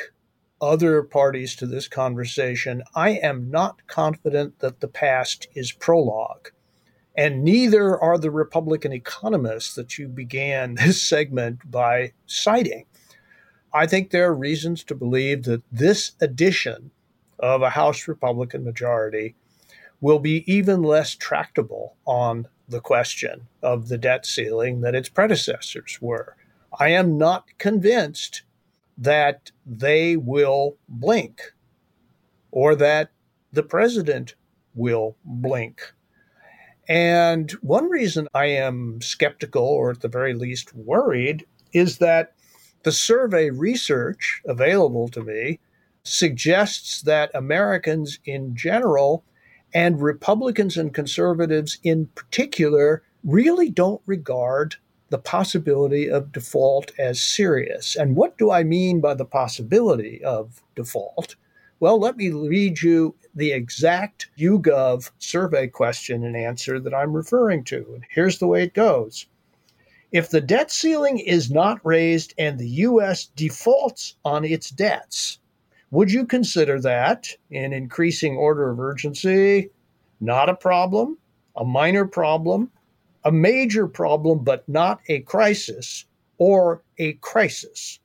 other 0.62 1.04
parties 1.04 1.56
to 1.56 1.66
this 1.66 1.88
conversation, 1.88 2.84
I 2.96 3.12
am 3.12 3.50
not 3.50 3.88
confident 3.88 4.60
that 4.60 4.80
the 4.80 4.88
past 4.88 5.48
is 5.56 5.72
prologue. 5.72 6.50
And 7.16 7.44
neither 7.44 8.00
are 8.00 8.18
the 8.18 8.32
Republican 8.32 8.94
economists 8.94 9.76
that 9.76 9.98
you 9.98 10.08
began 10.08 10.76
this 10.76 11.02
segment 11.02 11.70
by 11.70 12.14
citing. 12.26 12.86
I 13.74 13.86
think 13.86 14.10
there 14.10 14.30
are 14.30 14.36
reasons 14.36 14.84
to 14.86 14.96
believe 14.96 15.44
that 15.44 15.64
this 15.72 16.14
edition 16.22 16.92
of 17.38 17.62
a 17.62 17.70
House 17.70 18.08
Republican 18.08 18.64
majority 18.64 19.36
will 20.02 20.20
be 20.20 20.44
even 20.52 20.82
less 20.82 21.16
tractable 21.16 21.96
on 22.06 22.48
the 22.68 22.80
question 22.80 23.48
of 23.62 23.88
the 23.88 23.98
debt 23.98 24.26
ceiling 24.26 24.82
than 24.82 24.96
its 24.96 25.10
predecessors 25.10 25.98
were. 26.02 26.36
I 26.80 26.90
am 26.90 27.18
not 27.18 27.46
convinced 27.58 28.44
that 28.98 29.52
they 29.66 30.16
will 30.16 30.78
blink 30.88 31.54
or 32.52 32.76
that 32.76 33.10
the 33.52 33.64
president 33.64 34.36
will 34.76 35.18
blink. 35.26 35.82
And 36.88 37.52
one 37.62 37.90
reason 37.90 38.28
I 38.34 38.46
am 38.46 39.00
skeptical, 39.02 39.64
or 39.64 39.92
at 39.92 40.02
the 40.02 40.08
very 40.08 40.34
least 40.34 40.74
worried, 40.74 41.46
is 41.72 42.00
that 42.00 42.34
the 42.84 42.92
survey 42.92 43.52
research 43.52 44.42
available 44.46 45.08
to 45.10 45.24
me 45.24 45.60
suggests 46.04 47.02
that 47.04 47.30
Americans 47.36 48.20
in 48.26 48.56
general 48.56 49.24
and 49.74 50.02
Republicans 50.02 50.78
and 50.78 50.94
conservatives 50.94 51.80
in 51.84 52.08
particular 52.16 53.04
really 53.24 53.70
don't 53.70 54.02
regard 54.06 54.76
the 55.10 55.18
possibility 55.18 56.10
of 56.10 56.32
default 56.32 56.92
as 57.00 57.20
serious. 57.20 57.96
And 57.96 58.16
what 58.16 58.38
do 58.38 58.52
I 58.52 58.64
mean 58.64 59.02
by 59.02 59.16
the 59.16 59.26
possibility 59.26 60.24
of 60.24 60.62
default? 60.76 61.36
Well, 61.80 62.00
let 62.00 62.18
me 62.18 62.30
read 62.30 62.82
you 62.82 63.16
the 63.34 63.52
exact 63.52 64.30
YouGov 64.38 65.12
survey 65.20 65.68
question 65.68 66.24
and 66.24 66.36
answer 66.36 66.80
that 66.80 66.94
I'm 66.94 67.14
referring 67.14 67.64
to. 67.66 67.78
And 67.94 68.04
here's 68.10 68.40
the 68.40 68.48
way 68.48 68.64
it 68.64 68.74
goes. 68.74 69.28
If 70.12 70.30
the 70.30 70.42
debt 70.42 70.72
ceiling 70.72 71.20
is 71.20 71.52
not 71.52 71.80
raised 71.86 72.34
and 72.38 72.58
the 72.58 72.68
U.S. 72.68 73.28
defaults 73.36 74.16
on 74.26 74.44
its 74.44 74.72
debts, 74.72 75.40
would 75.92 76.12
you 76.12 76.26
consider 76.26 76.80
that 76.82 77.28
in 77.50 77.74
increasing 77.74 78.38
order 78.38 78.70
of 78.70 78.80
urgency 78.80 79.70
not 80.22 80.50
a 80.50 80.56
problem, 80.56 81.18
a 81.56 81.64
minor 81.64 82.06
problem, 82.06 82.70
a 83.24 83.32
major 83.32 83.88
problem, 83.88 84.44
but 84.44 84.68
not 84.68 85.00
a 85.08 85.22
crisis, 85.22 86.06
or 86.38 86.84
a 86.98 87.14
crisis? 87.14 88.00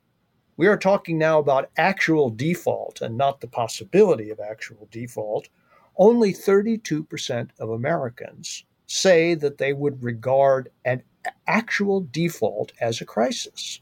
We 0.57 0.67
are 0.67 0.77
talking 0.77 1.17
now 1.17 1.39
about 1.39 1.69
actual 1.77 2.29
default 2.29 3.01
and 3.01 3.17
not 3.17 3.41
the 3.41 3.47
possibility 3.47 4.29
of 4.29 4.39
actual 4.39 4.87
default. 4.89 5.49
Only 5.97 6.33
32% 6.33 7.49
of 7.59 7.69
Americans 7.69 8.63
say 8.87 9.35
that 9.35 9.57
they 9.57 9.73
would 9.73 10.01
regard 10.01 10.69
an 10.85 11.03
actual 11.47 12.07
default 12.11 12.71
as 12.79 13.01
a 13.01 13.05
crisis. 13.05 13.81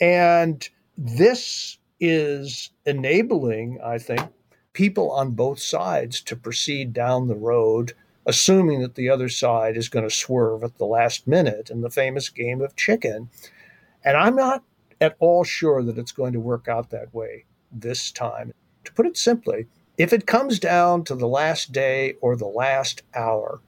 And 0.00 0.68
this 0.96 1.78
is 2.04 2.70
enabling, 2.84 3.80
I 3.80 3.96
think, 3.96 4.22
people 4.72 5.12
on 5.12 5.30
both 5.30 5.60
sides 5.60 6.20
to 6.22 6.34
proceed 6.34 6.92
down 6.92 7.28
the 7.28 7.36
road, 7.36 7.92
assuming 8.26 8.82
that 8.82 8.96
the 8.96 9.08
other 9.08 9.28
side 9.28 9.76
is 9.76 9.88
going 9.88 10.08
to 10.08 10.14
swerve 10.14 10.64
at 10.64 10.78
the 10.78 10.84
last 10.84 11.28
minute 11.28 11.70
in 11.70 11.80
the 11.80 11.90
famous 11.90 12.28
game 12.28 12.60
of 12.60 12.74
chicken. 12.74 13.30
And 14.04 14.16
I'm 14.16 14.34
not 14.34 14.64
at 15.00 15.14
all 15.20 15.44
sure 15.44 15.80
that 15.84 15.96
it's 15.96 16.10
going 16.10 16.32
to 16.32 16.40
work 16.40 16.66
out 16.66 16.90
that 16.90 17.14
way 17.14 17.44
this 17.70 18.10
time. 18.10 18.52
To 18.84 18.92
put 18.92 19.06
it 19.06 19.16
simply, 19.16 19.66
if 19.96 20.12
it 20.12 20.26
comes 20.26 20.58
down 20.58 21.04
to 21.04 21.14
the 21.14 21.28
last 21.28 21.70
day 21.70 22.14
or 22.20 22.34
the 22.34 22.46
last 22.46 23.02
hour, 23.14 23.60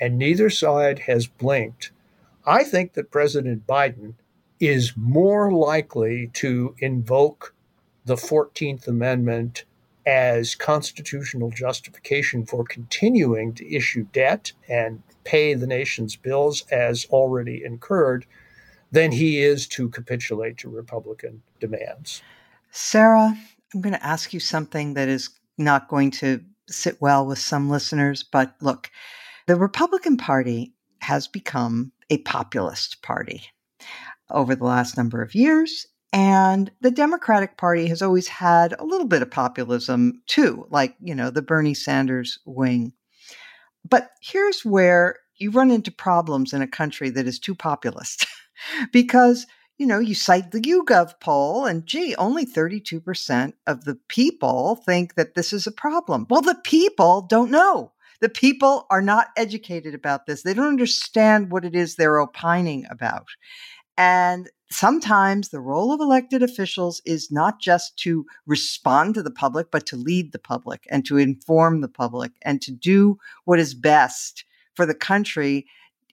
and 0.00 0.16
neither 0.16 0.48
side 0.48 1.00
has 1.00 1.26
blinked, 1.26 1.90
I 2.46 2.62
think 2.62 2.92
that 2.92 3.10
President 3.10 3.66
Biden 3.66 4.14
is 4.60 4.92
more 4.96 5.50
likely 5.52 6.30
to 6.34 6.74
invoke 6.78 7.53
the 8.04 8.16
14th 8.16 8.86
Amendment 8.86 9.64
as 10.06 10.54
constitutional 10.54 11.50
justification 11.50 12.44
for 12.44 12.64
continuing 12.64 13.54
to 13.54 13.74
issue 13.74 14.06
debt 14.12 14.52
and 14.68 15.02
pay 15.24 15.54
the 15.54 15.66
nation's 15.66 16.14
bills 16.14 16.64
as 16.70 17.06
already 17.06 17.64
incurred 17.64 18.26
than 18.92 19.10
he 19.10 19.40
is 19.40 19.66
to 19.66 19.88
capitulate 19.88 20.58
to 20.58 20.68
Republican 20.68 21.42
demands. 21.58 22.22
Sarah, 22.70 23.36
I'm 23.72 23.80
going 23.80 23.94
to 23.94 24.06
ask 24.06 24.34
you 24.34 24.40
something 24.40 24.94
that 24.94 25.08
is 25.08 25.30
not 25.56 25.88
going 25.88 26.10
to 26.12 26.44
sit 26.68 27.00
well 27.00 27.26
with 27.26 27.38
some 27.38 27.70
listeners, 27.70 28.22
but 28.22 28.54
look, 28.60 28.90
the 29.46 29.56
Republican 29.56 30.16
Party 30.16 30.74
has 31.00 31.26
become 31.26 31.92
a 32.10 32.18
populist 32.18 33.02
party 33.02 33.42
over 34.30 34.54
the 34.54 34.64
last 34.64 34.96
number 34.96 35.22
of 35.22 35.34
years. 35.34 35.86
And 36.14 36.70
the 36.80 36.92
Democratic 36.92 37.56
Party 37.56 37.88
has 37.88 38.00
always 38.00 38.28
had 38.28 38.72
a 38.78 38.84
little 38.84 39.08
bit 39.08 39.20
of 39.20 39.32
populism 39.32 40.22
too, 40.28 40.64
like, 40.70 40.94
you 41.00 41.12
know, 41.12 41.28
the 41.28 41.42
Bernie 41.42 41.74
Sanders 41.74 42.38
wing. 42.46 42.92
But 43.88 44.10
here's 44.22 44.64
where 44.64 45.16
you 45.38 45.50
run 45.50 45.72
into 45.72 45.90
problems 45.90 46.52
in 46.52 46.62
a 46.62 46.68
country 46.68 47.10
that 47.10 47.26
is 47.26 47.40
too 47.40 47.56
populist 47.56 48.26
because 48.92 49.44
you 49.76 49.86
know, 49.86 49.98
you 49.98 50.14
cite 50.14 50.52
the 50.52 50.60
YouGov 50.60 51.18
poll, 51.20 51.66
and 51.66 51.84
gee, 51.84 52.14
only 52.14 52.46
32% 52.46 53.52
of 53.66 53.84
the 53.84 53.98
people 54.06 54.76
think 54.86 55.16
that 55.16 55.34
this 55.34 55.52
is 55.52 55.66
a 55.66 55.72
problem. 55.72 56.28
Well, 56.30 56.42
the 56.42 56.54
people 56.62 57.22
don't 57.22 57.50
know. 57.50 57.90
The 58.20 58.28
people 58.28 58.86
are 58.90 59.02
not 59.02 59.30
educated 59.36 59.92
about 59.92 60.26
this. 60.26 60.42
They 60.42 60.54
don't 60.54 60.68
understand 60.68 61.50
what 61.50 61.64
it 61.64 61.74
is 61.74 61.96
they're 61.96 62.20
opining 62.20 62.86
about. 62.88 63.26
And 63.96 64.50
sometimes 64.70 65.48
the 65.48 65.60
role 65.60 65.92
of 65.92 66.00
elected 66.00 66.42
officials 66.42 67.00
is 67.04 67.30
not 67.30 67.60
just 67.60 67.96
to 67.98 68.26
respond 68.46 69.14
to 69.14 69.22
the 69.22 69.30
public, 69.30 69.70
but 69.70 69.86
to 69.86 69.96
lead 69.96 70.32
the 70.32 70.38
public 70.38 70.86
and 70.90 71.04
to 71.06 71.16
inform 71.16 71.80
the 71.80 71.88
public 71.88 72.32
and 72.42 72.60
to 72.62 72.72
do 72.72 73.18
what 73.44 73.60
is 73.60 73.74
best 73.74 74.44
for 74.74 74.84
the 74.84 74.94
country, 74.94 75.66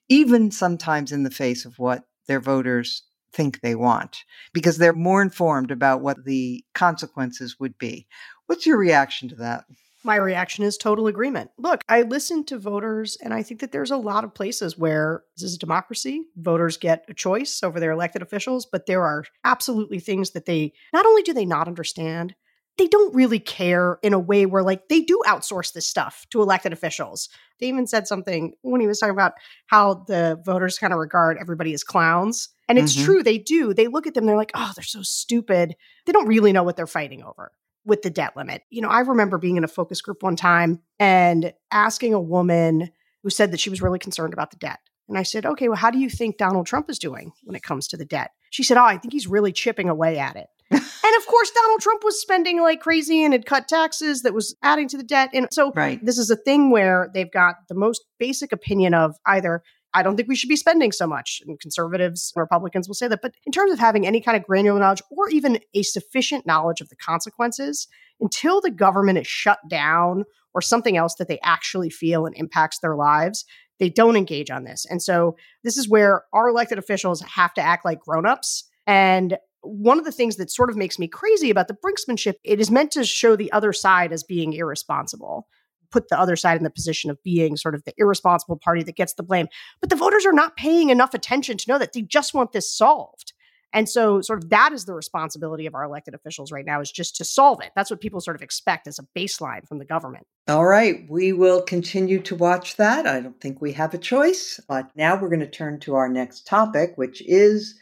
even 0.08 0.50
sometimes 0.50 1.10
in 1.10 1.24
the 1.24 1.30
face 1.30 1.64
of 1.64 1.78
what 1.78 2.04
their 2.28 2.40
voters 2.40 3.02
think 3.32 3.60
they 3.60 3.74
want, 3.74 4.24
because 4.52 4.78
they're 4.78 4.92
more 4.92 5.22
informed 5.22 5.70
about 5.70 6.02
what 6.02 6.24
the 6.24 6.64
consequences 6.74 7.58
would 7.58 7.76
be. 7.78 8.06
What's 8.46 8.66
your 8.66 8.78
reaction 8.78 9.28
to 9.30 9.34
that? 9.36 9.64
My 10.04 10.16
reaction 10.16 10.64
is 10.64 10.76
total 10.76 11.06
agreement. 11.06 11.50
Look, 11.58 11.82
I 11.88 12.02
listen 12.02 12.44
to 12.46 12.58
voters, 12.58 13.16
and 13.22 13.32
I 13.32 13.42
think 13.42 13.60
that 13.60 13.70
there's 13.70 13.90
a 13.90 13.96
lot 13.96 14.24
of 14.24 14.34
places 14.34 14.76
where 14.76 15.22
this 15.36 15.44
is 15.44 15.54
a 15.54 15.58
democracy. 15.58 16.22
Voters 16.36 16.76
get 16.76 17.04
a 17.08 17.14
choice 17.14 17.62
over 17.62 17.78
their 17.78 17.92
elected 17.92 18.22
officials, 18.22 18.66
but 18.66 18.86
there 18.86 19.02
are 19.02 19.24
absolutely 19.44 20.00
things 20.00 20.32
that 20.32 20.46
they 20.46 20.72
not 20.92 21.06
only 21.06 21.22
do 21.22 21.32
they 21.32 21.46
not 21.46 21.68
understand, 21.68 22.34
they 22.78 22.88
don't 22.88 23.14
really 23.14 23.38
care 23.38 23.98
in 24.02 24.12
a 24.12 24.18
way 24.18 24.46
where 24.46 24.62
like 24.62 24.88
they 24.88 25.00
do 25.00 25.20
outsource 25.26 25.72
this 25.72 25.86
stuff 25.86 26.26
to 26.30 26.40
elected 26.40 26.72
officials. 26.72 27.28
They 27.60 27.68
even 27.68 27.86
said 27.86 28.06
something 28.06 28.54
when 28.62 28.80
he 28.80 28.86
was 28.86 28.98
talking 28.98 29.12
about 29.12 29.34
how 29.66 30.04
the 30.06 30.40
voters 30.44 30.78
kind 30.78 30.92
of 30.92 30.98
regard 30.98 31.36
everybody 31.38 31.74
as 31.74 31.84
clowns. 31.84 32.48
And 32.68 32.78
it's 32.78 32.96
mm-hmm. 32.96 33.04
true, 33.04 33.22
they 33.22 33.38
do. 33.38 33.74
They 33.74 33.88
look 33.88 34.06
at 34.06 34.14
them, 34.14 34.24
they're 34.24 34.36
like, 34.36 34.52
oh, 34.54 34.72
they're 34.74 34.82
so 34.82 35.02
stupid. 35.02 35.76
They 36.06 36.12
don't 36.12 36.26
really 36.26 36.52
know 36.52 36.62
what 36.62 36.76
they're 36.76 36.86
fighting 36.86 37.22
over 37.22 37.52
with 37.84 38.02
the 38.02 38.10
debt 38.10 38.36
limit. 38.36 38.62
You 38.70 38.82
know, 38.82 38.88
I 38.88 39.00
remember 39.00 39.38
being 39.38 39.56
in 39.56 39.64
a 39.64 39.68
focus 39.68 40.00
group 40.00 40.22
one 40.22 40.36
time 40.36 40.80
and 40.98 41.52
asking 41.70 42.14
a 42.14 42.20
woman 42.20 42.90
who 43.22 43.30
said 43.30 43.52
that 43.52 43.60
she 43.60 43.70
was 43.70 43.82
really 43.82 43.98
concerned 43.98 44.32
about 44.32 44.50
the 44.50 44.56
debt. 44.56 44.78
And 45.08 45.18
I 45.18 45.24
said, 45.24 45.44
okay, 45.44 45.68
well, 45.68 45.76
how 45.76 45.90
do 45.90 45.98
you 45.98 46.08
think 46.08 46.38
Donald 46.38 46.66
Trump 46.66 46.88
is 46.88 46.98
doing 46.98 47.32
when 47.44 47.56
it 47.56 47.62
comes 47.62 47.88
to 47.88 47.96
the 47.96 48.04
debt? 48.04 48.30
She 48.50 48.62
said, 48.62 48.76
oh, 48.76 48.84
I 48.84 48.98
think 48.98 49.12
he's 49.12 49.26
really 49.26 49.52
chipping 49.52 49.88
away 49.88 50.18
at 50.18 50.36
it. 50.36 50.46
and 50.70 51.16
of 51.18 51.26
course, 51.26 51.50
Donald 51.50 51.80
Trump 51.80 52.02
was 52.04 52.20
spending 52.20 52.62
like 52.62 52.80
crazy 52.80 53.22
and 53.24 53.34
had 53.34 53.44
cut 53.44 53.68
taxes 53.68 54.22
that 54.22 54.32
was 54.32 54.56
adding 54.62 54.88
to 54.88 54.96
the 54.96 55.02
debt. 55.02 55.30
And 55.34 55.48
so 55.50 55.72
right. 55.72 56.02
this 56.04 56.18
is 56.18 56.30
a 56.30 56.36
thing 56.36 56.70
where 56.70 57.10
they've 57.12 57.30
got 57.30 57.56
the 57.68 57.74
most 57.74 58.04
basic 58.18 58.52
opinion 58.52 58.94
of 58.94 59.16
either 59.26 59.62
I 59.94 60.02
don't 60.02 60.16
think 60.16 60.28
we 60.28 60.36
should 60.36 60.48
be 60.48 60.56
spending 60.56 60.92
so 60.92 61.06
much. 61.06 61.42
And 61.46 61.60
conservatives 61.60 62.32
and 62.34 62.40
Republicans 62.40 62.88
will 62.88 62.94
say 62.94 63.08
that. 63.08 63.22
But 63.22 63.34
in 63.44 63.52
terms 63.52 63.72
of 63.72 63.78
having 63.78 64.06
any 64.06 64.20
kind 64.20 64.36
of 64.36 64.44
granular 64.44 64.80
knowledge 64.80 65.02
or 65.10 65.28
even 65.28 65.58
a 65.74 65.82
sufficient 65.82 66.46
knowledge 66.46 66.80
of 66.80 66.88
the 66.88 66.96
consequences, 66.96 67.88
until 68.20 68.60
the 68.60 68.70
government 68.70 69.18
is 69.18 69.26
shut 69.26 69.58
down 69.68 70.24
or 70.54 70.60
something 70.60 70.96
else 70.96 71.14
that 71.16 71.28
they 71.28 71.40
actually 71.42 71.90
feel 71.90 72.26
and 72.26 72.36
impacts 72.36 72.78
their 72.78 72.96
lives, 72.96 73.44
they 73.78 73.88
don't 73.88 74.16
engage 74.16 74.50
on 74.50 74.64
this. 74.64 74.86
And 74.88 75.02
so 75.02 75.36
this 75.64 75.76
is 75.76 75.88
where 75.88 76.24
our 76.32 76.48
elected 76.48 76.78
officials 76.78 77.20
have 77.22 77.52
to 77.54 77.60
act 77.62 77.84
like 77.84 78.00
grown-ups. 78.00 78.64
And 78.86 79.38
one 79.62 79.98
of 79.98 80.04
the 80.04 80.12
things 80.12 80.36
that 80.36 80.50
sort 80.50 80.70
of 80.70 80.76
makes 80.76 80.98
me 80.98 81.08
crazy 81.08 81.50
about 81.50 81.68
the 81.68 81.74
brinksmanship, 81.74 82.34
it 82.44 82.60
is 82.60 82.70
meant 82.70 82.90
to 82.92 83.04
show 83.04 83.36
the 83.36 83.52
other 83.52 83.72
side 83.72 84.12
as 84.12 84.22
being 84.22 84.52
irresponsible 84.52 85.46
put 85.92 86.08
the 86.08 86.18
other 86.18 86.36
side 86.36 86.56
in 86.56 86.64
the 86.64 86.70
position 86.70 87.10
of 87.10 87.22
being 87.22 87.56
sort 87.56 87.74
of 87.74 87.84
the 87.84 87.94
irresponsible 87.96 88.56
party 88.56 88.82
that 88.82 88.96
gets 88.96 89.14
the 89.14 89.22
blame. 89.22 89.46
But 89.80 89.90
the 89.90 89.96
voters 89.96 90.26
are 90.26 90.32
not 90.32 90.56
paying 90.56 90.90
enough 90.90 91.14
attention 91.14 91.56
to 91.58 91.70
know 91.70 91.78
that 91.78 91.92
they 91.92 92.02
just 92.02 92.34
want 92.34 92.52
this 92.52 92.72
solved. 92.72 93.32
And 93.74 93.88
so, 93.88 94.20
sort 94.20 94.42
of, 94.42 94.50
that 94.50 94.72
is 94.72 94.84
the 94.84 94.94
responsibility 94.94 95.66
of 95.66 95.74
our 95.74 95.84
elected 95.84 96.14
officials 96.14 96.52
right 96.52 96.66
now 96.66 96.80
is 96.80 96.90
just 96.90 97.16
to 97.16 97.24
solve 97.24 97.62
it. 97.62 97.70
That's 97.74 97.90
what 97.90 98.00
people 98.00 98.20
sort 98.20 98.36
of 98.36 98.42
expect 98.42 98.86
as 98.86 98.98
a 98.98 99.06
baseline 99.18 99.66
from 99.66 99.78
the 99.78 99.84
government. 99.84 100.26
All 100.48 100.66
right. 100.66 101.06
We 101.08 101.32
will 101.32 101.62
continue 101.62 102.20
to 102.20 102.36
watch 102.36 102.76
that. 102.76 103.06
I 103.06 103.20
don't 103.20 103.40
think 103.40 103.62
we 103.62 103.72
have 103.72 103.94
a 103.94 103.98
choice. 103.98 104.60
But 104.68 104.90
now 104.94 105.18
we're 105.18 105.30
going 105.30 105.40
to 105.40 105.46
turn 105.46 105.80
to 105.80 105.94
our 105.94 106.08
next 106.08 106.46
topic, 106.46 106.92
which 106.96 107.22
is 107.26 107.78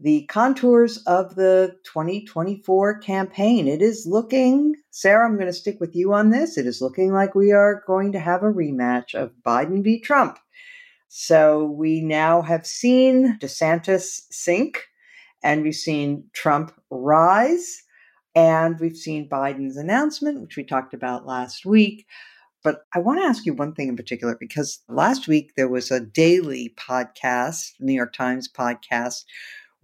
the 0.00 0.24
contours 0.26 0.98
of 1.06 1.36
the 1.36 1.76
2024 1.84 2.98
campaign. 2.98 3.68
It 3.68 3.80
is 3.80 4.06
looking, 4.06 4.74
Sarah, 4.90 5.26
I'm 5.26 5.36
going 5.36 5.46
to 5.46 5.52
stick 5.52 5.78
with 5.80 5.94
you 5.94 6.12
on 6.12 6.30
this. 6.30 6.58
It 6.58 6.66
is 6.66 6.82
looking 6.82 7.12
like 7.12 7.34
we 7.34 7.52
are 7.52 7.82
going 7.86 8.12
to 8.12 8.18
have 8.18 8.42
a 8.42 8.52
rematch 8.52 9.14
of 9.14 9.32
Biden 9.46 9.82
v. 9.82 10.00
Trump. 10.00 10.38
So 11.08 11.64
we 11.64 12.00
now 12.00 12.42
have 12.42 12.66
seen 12.66 13.38
DeSantis 13.38 14.22
sink, 14.30 14.82
and 15.44 15.62
we've 15.62 15.74
seen 15.74 16.24
Trump 16.32 16.74
rise, 16.90 17.82
and 18.34 18.80
we've 18.80 18.96
seen 18.96 19.28
Biden's 19.28 19.76
announcement, 19.76 20.40
which 20.40 20.56
we 20.56 20.64
talked 20.64 20.92
about 20.92 21.24
last 21.24 21.64
week. 21.64 22.06
But 22.64 22.86
I 22.94 22.98
want 22.98 23.20
to 23.20 23.26
ask 23.26 23.46
you 23.46 23.54
one 23.54 23.74
thing 23.74 23.88
in 23.88 23.96
particular 23.96 24.36
because 24.40 24.80
last 24.88 25.28
week 25.28 25.52
there 25.54 25.68
was 25.68 25.90
a 25.90 26.00
daily 26.00 26.74
podcast, 26.76 27.74
New 27.78 27.92
York 27.92 28.14
Times 28.14 28.48
podcast, 28.48 29.24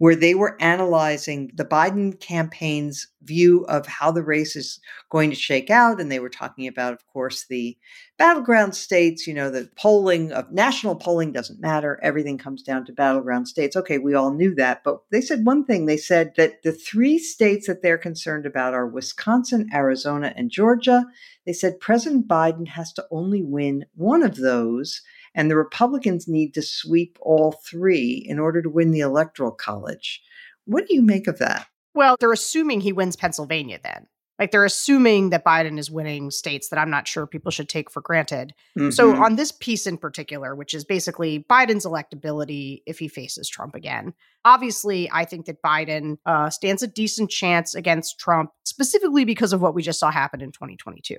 where 0.01 0.15
they 0.15 0.33
were 0.33 0.59
analyzing 0.59 1.51
the 1.53 1.63
Biden 1.63 2.19
campaign's 2.19 3.05
view 3.21 3.63
of 3.65 3.85
how 3.85 4.09
the 4.09 4.23
race 4.23 4.55
is 4.55 4.79
going 5.11 5.29
to 5.29 5.35
shake 5.35 5.69
out. 5.69 6.01
And 6.01 6.11
they 6.11 6.19
were 6.19 6.27
talking 6.27 6.65
about, 6.65 6.93
of 6.93 7.05
course, 7.05 7.45
the 7.47 7.77
battleground 8.17 8.73
states, 8.73 9.27
you 9.27 9.33
know, 9.35 9.51
the 9.51 9.69
polling 9.77 10.31
of 10.31 10.51
national 10.51 10.95
polling 10.95 11.31
doesn't 11.31 11.61
matter. 11.61 11.99
Everything 12.01 12.39
comes 12.39 12.63
down 12.63 12.83
to 12.85 12.91
battleground 12.91 13.47
states. 13.47 13.75
Okay, 13.75 13.99
we 13.99 14.15
all 14.15 14.33
knew 14.33 14.55
that. 14.55 14.83
But 14.83 15.03
they 15.11 15.21
said 15.21 15.45
one 15.45 15.65
thing 15.65 15.85
they 15.85 15.97
said 15.97 16.33
that 16.35 16.63
the 16.63 16.71
three 16.71 17.19
states 17.19 17.67
that 17.67 17.83
they're 17.83 17.99
concerned 17.99 18.47
about 18.47 18.73
are 18.73 18.87
Wisconsin, 18.87 19.69
Arizona, 19.71 20.33
and 20.35 20.49
Georgia. 20.49 21.05
They 21.45 21.53
said 21.53 21.79
President 21.79 22.27
Biden 22.27 22.69
has 22.69 22.91
to 22.93 23.05
only 23.11 23.43
win 23.43 23.85
one 23.93 24.23
of 24.23 24.37
those 24.37 25.03
and 25.33 25.49
the 25.49 25.55
Republicans 25.55 26.27
need 26.27 26.53
to 26.53 26.61
sweep 26.61 27.17
all 27.21 27.53
three 27.65 28.25
in 28.27 28.39
order 28.39 28.61
to 28.61 28.69
win 28.69 28.91
the 28.91 28.99
Electoral 28.99 29.51
College. 29.51 30.21
What 30.65 30.87
do 30.87 30.95
you 30.95 31.01
make 31.01 31.27
of 31.27 31.39
that? 31.39 31.67
Well, 31.93 32.15
they're 32.19 32.31
assuming 32.31 32.81
he 32.81 32.93
wins 32.93 33.15
Pennsylvania 33.15 33.79
then. 33.83 34.07
Like 34.41 34.49
they're 34.49 34.65
assuming 34.65 35.29
that 35.29 35.45
Biden 35.45 35.77
is 35.77 35.91
winning 35.91 36.31
states 36.31 36.69
that 36.69 36.79
I'm 36.79 36.89
not 36.89 37.07
sure 37.07 37.27
people 37.27 37.51
should 37.51 37.69
take 37.69 37.91
for 37.91 38.01
granted. 38.01 38.55
Mm-hmm. 38.75 38.89
So, 38.89 39.15
on 39.23 39.35
this 39.35 39.51
piece 39.51 39.85
in 39.85 39.99
particular, 39.99 40.55
which 40.55 40.73
is 40.73 40.83
basically 40.83 41.45
Biden's 41.47 41.85
electability 41.85 42.81
if 42.87 42.97
he 42.97 43.07
faces 43.07 43.47
Trump 43.47 43.75
again, 43.75 44.15
obviously, 44.43 45.07
I 45.11 45.25
think 45.25 45.45
that 45.45 45.61
Biden 45.61 46.17
uh, 46.25 46.49
stands 46.49 46.81
a 46.81 46.87
decent 46.87 47.29
chance 47.29 47.75
against 47.75 48.17
Trump, 48.17 48.49
specifically 48.63 49.25
because 49.25 49.53
of 49.53 49.61
what 49.61 49.75
we 49.75 49.83
just 49.83 49.99
saw 49.99 50.09
happen 50.09 50.41
in 50.41 50.51
2022. 50.51 51.17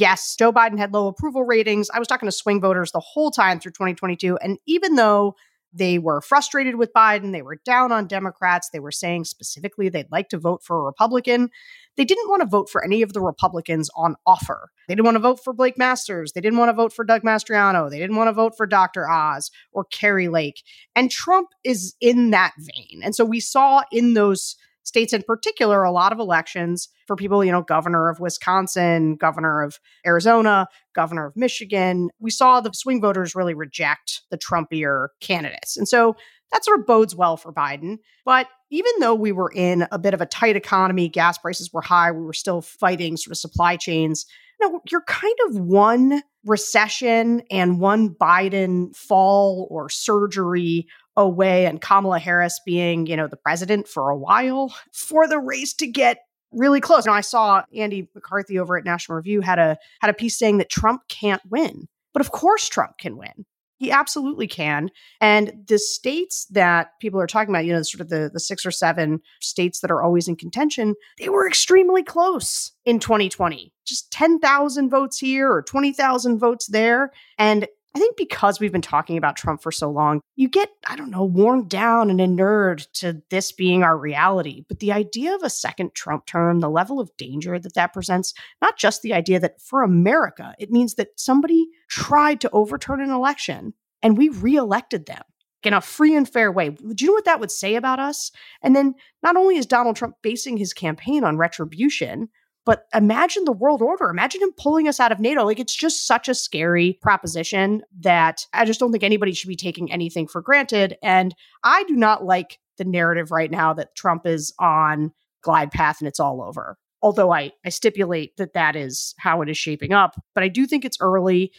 Yes, 0.00 0.34
Joe 0.34 0.50
Biden 0.50 0.78
had 0.78 0.94
low 0.94 1.06
approval 1.06 1.44
ratings. 1.44 1.90
I 1.90 1.98
was 1.98 2.08
talking 2.08 2.28
to 2.28 2.32
swing 2.32 2.62
voters 2.62 2.92
the 2.92 3.00
whole 3.00 3.30
time 3.30 3.60
through 3.60 3.72
2022. 3.72 4.38
And 4.38 4.58
even 4.64 4.94
though 4.94 5.36
they 5.74 5.98
were 5.98 6.20
frustrated 6.20 6.76
with 6.76 6.92
Biden. 6.92 7.32
They 7.32 7.42
were 7.42 7.60
down 7.64 7.90
on 7.90 8.06
Democrats. 8.06 8.70
They 8.70 8.78
were 8.78 8.92
saying 8.92 9.24
specifically 9.24 9.88
they'd 9.88 10.10
like 10.10 10.28
to 10.28 10.38
vote 10.38 10.62
for 10.62 10.78
a 10.78 10.84
Republican. 10.84 11.50
They 11.96 12.04
didn't 12.04 12.28
want 12.28 12.42
to 12.42 12.48
vote 12.48 12.68
for 12.68 12.84
any 12.84 13.02
of 13.02 13.12
the 13.12 13.20
Republicans 13.20 13.90
on 13.96 14.16
offer. 14.26 14.70
They 14.88 14.94
didn't 14.94 15.04
want 15.04 15.16
to 15.16 15.20
vote 15.20 15.40
for 15.42 15.52
Blake 15.52 15.78
Masters. 15.78 16.32
They 16.32 16.40
didn't 16.40 16.58
want 16.58 16.68
to 16.70 16.74
vote 16.74 16.92
for 16.92 17.04
Doug 17.04 17.22
Mastriano. 17.22 17.90
They 17.90 17.98
didn't 17.98 18.16
want 18.16 18.28
to 18.28 18.32
vote 18.32 18.54
for 18.56 18.66
Dr. 18.66 19.08
Oz 19.08 19.50
or 19.72 19.84
Kari 19.84 20.28
Lake. 20.28 20.62
And 20.94 21.10
Trump 21.10 21.48
is 21.62 21.94
in 22.00 22.30
that 22.30 22.52
vein. 22.58 23.00
And 23.02 23.14
so 23.14 23.24
we 23.24 23.40
saw 23.40 23.82
in 23.92 24.14
those 24.14 24.56
states 24.84 25.12
in 25.12 25.22
particular 25.22 25.82
a 25.82 25.90
lot 25.90 26.12
of 26.12 26.18
elections 26.18 26.88
for 27.06 27.16
people, 27.16 27.44
you 27.44 27.50
know, 27.50 27.62
governor 27.62 28.08
of 28.08 28.20
Wisconsin, 28.20 29.16
governor 29.16 29.62
of 29.62 29.78
Arizona, 30.06 30.68
governor 30.94 31.26
of 31.26 31.36
Michigan. 31.36 32.10
We 32.18 32.30
saw 32.30 32.60
the 32.60 32.70
swing 32.72 33.00
voters 33.00 33.34
really 33.34 33.54
reject 33.54 34.22
the 34.30 34.38
Trumpier 34.38 35.08
candidates. 35.20 35.76
And 35.76 35.88
so 35.88 36.16
that 36.52 36.64
sort 36.64 36.80
of 36.80 36.86
bodes 36.86 37.16
well 37.16 37.36
for 37.36 37.52
Biden. 37.52 37.98
But 38.24 38.46
even 38.74 38.92
though 38.98 39.14
we 39.14 39.30
were 39.30 39.52
in 39.54 39.86
a 39.92 39.98
bit 40.00 40.14
of 40.14 40.20
a 40.20 40.26
tight 40.26 40.56
economy, 40.56 41.08
gas 41.08 41.38
prices 41.38 41.72
were 41.72 41.80
high, 41.80 42.10
we 42.10 42.24
were 42.24 42.32
still 42.32 42.60
fighting 42.60 43.16
sort 43.16 43.30
of 43.30 43.38
supply 43.38 43.76
chains. 43.76 44.26
Know, 44.60 44.80
you're 44.90 45.02
kind 45.02 45.36
of 45.46 45.60
one 45.60 46.22
recession 46.44 47.42
and 47.52 47.78
one 47.78 48.10
Biden 48.10 48.94
fall 48.96 49.68
or 49.70 49.88
surgery 49.88 50.88
away 51.16 51.66
and 51.66 51.80
Kamala 51.80 52.18
Harris 52.18 52.60
being, 52.66 53.06
you 53.06 53.16
know, 53.16 53.28
the 53.28 53.36
president 53.36 53.86
for 53.86 54.10
a 54.10 54.16
while 54.16 54.74
for 54.92 55.28
the 55.28 55.38
race 55.38 55.72
to 55.74 55.86
get 55.86 56.18
really 56.50 56.80
close. 56.80 57.06
Now 57.06 57.12
I 57.12 57.20
saw 57.20 57.62
Andy 57.76 58.08
McCarthy 58.12 58.58
over 58.58 58.76
at 58.76 58.84
National 58.84 59.16
Review 59.16 59.40
had 59.40 59.60
a 59.60 59.76
had 60.00 60.10
a 60.10 60.14
piece 60.14 60.36
saying 60.36 60.58
that 60.58 60.68
Trump 60.68 61.02
can't 61.08 61.42
win. 61.48 61.86
But 62.12 62.22
of 62.22 62.32
course 62.32 62.68
Trump 62.68 62.98
can 62.98 63.16
win. 63.16 63.44
He 63.76 63.90
absolutely 63.90 64.46
can. 64.46 64.90
And 65.20 65.52
the 65.66 65.78
states 65.78 66.46
that 66.50 66.90
people 67.00 67.20
are 67.20 67.26
talking 67.26 67.52
about, 67.52 67.64
you 67.64 67.72
know, 67.72 67.82
sort 67.82 68.00
of 68.00 68.08
the, 68.08 68.30
the 68.32 68.40
six 68.40 68.64
or 68.64 68.70
seven 68.70 69.20
states 69.40 69.80
that 69.80 69.90
are 69.90 70.02
always 70.02 70.28
in 70.28 70.36
contention, 70.36 70.94
they 71.18 71.28
were 71.28 71.46
extremely 71.46 72.02
close 72.02 72.72
in 72.84 73.00
2020. 73.00 73.72
Just 73.84 74.12
10,000 74.12 74.90
votes 74.90 75.18
here 75.18 75.50
or 75.50 75.62
20,000 75.62 76.38
votes 76.38 76.66
there. 76.66 77.10
And 77.38 77.66
I 77.96 78.00
think 78.00 78.16
because 78.16 78.58
we've 78.58 78.72
been 78.72 78.80
talking 78.80 79.16
about 79.16 79.36
Trump 79.36 79.62
for 79.62 79.70
so 79.70 79.88
long, 79.88 80.20
you 80.34 80.48
get, 80.48 80.68
I 80.86 80.96
don't 80.96 81.12
know, 81.12 81.24
worn 81.24 81.68
down 81.68 82.10
and 82.10 82.20
inured 82.20 82.80
to 82.94 83.22
this 83.30 83.52
being 83.52 83.84
our 83.84 83.96
reality. 83.96 84.64
But 84.68 84.80
the 84.80 84.90
idea 84.90 85.32
of 85.32 85.44
a 85.44 85.50
second 85.50 85.94
Trump 85.94 86.26
term, 86.26 86.58
the 86.58 86.68
level 86.68 86.98
of 86.98 87.16
danger 87.16 87.56
that 87.56 87.74
that 87.74 87.92
presents, 87.92 88.34
not 88.60 88.76
just 88.76 89.02
the 89.02 89.14
idea 89.14 89.38
that 89.38 89.60
for 89.62 89.82
America, 89.82 90.56
it 90.58 90.72
means 90.72 90.94
that 90.94 91.08
somebody 91.16 91.68
tried 91.88 92.40
to 92.42 92.50
overturn 92.50 93.00
an 93.00 93.10
election 93.10 93.74
and 94.02 94.18
we 94.18 94.28
reelected 94.28 95.06
them 95.06 95.22
in 95.62 95.72
a 95.72 95.80
free 95.80 96.14
and 96.14 96.28
fair 96.28 96.52
way. 96.52 96.70
Do 96.70 97.04
you 97.04 97.06
know 97.06 97.14
what 97.14 97.24
that 97.24 97.40
would 97.40 97.50
say 97.50 97.74
about 97.74 97.98
us? 97.98 98.30
And 98.62 98.76
then 98.76 98.94
not 99.22 99.36
only 99.36 99.56
is 99.56 99.66
Donald 99.66 99.96
Trump 99.96 100.16
basing 100.22 100.56
his 100.56 100.74
campaign 100.74 101.24
on 101.24 101.38
retribution, 101.38 102.28
but 102.66 102.86
imagine 102.94 103.44
the 103.44 103.52
world 103.52 103.82
order. 103.82 104.08
Imagine 104.08 104.42
him 104.42 104.52
pulling 104.56 104.88
us 104.88 105.00
out 105.00 105.12
of 105.12 105.20
NATO. 105.20 105.44
Like 105.44 105.60
it's 105.60 105.74
just 105.74 106.06
such 106.06 106.28
a 106.28 106.34
scary 106.34 106.98
proposition 107.02 107.82
that 108.00 108.46
I 108.52 108.64
just 108.64 108.80
don't 108.80 108.92
think 108.92 109.04
anybody 109.04 109.32
should 109.32 109.48
be 109.48 109.56
taking 109.56 109.92
anything 109.92 110.26
for 110.26 110.40
granted. 110.40 110.96
And 111.02 111.34
I 111.62 111.84
do 111.84 111.94
not 111.94 112.24
like 112.24 112.58
the 112.78 112.84
narrative 112.84 113.30
right 113.30 113.50
now 113.50 113.74
that 113.74 113.94
Trump 113.94 114.26
is 114.26 114.52
on 114.58 115.12
glide 115.42 115.70
path 115.70 116.00
and 116.00 116.08
it's 116.08 116.20
all 116.20 116.42
over. 116.42 116.78
Although 117.04 117.34
I, 117.34 117.52
I 117.66 117.68
stipulate 117.68 118.38
that 118.38 118.54
that 118.54 118.76
is 118.76 119.14
how 119.18 119.42
it 119.42 119.50
is 119.50 119.58
shaping 119.58 119.92
up. 119.92 120.16
But 120.34 120.42
I 120.42 120.48
do 120.48 120.66
think 120.66 120.86
it's 120.86 120.96
early. 121.00 121.52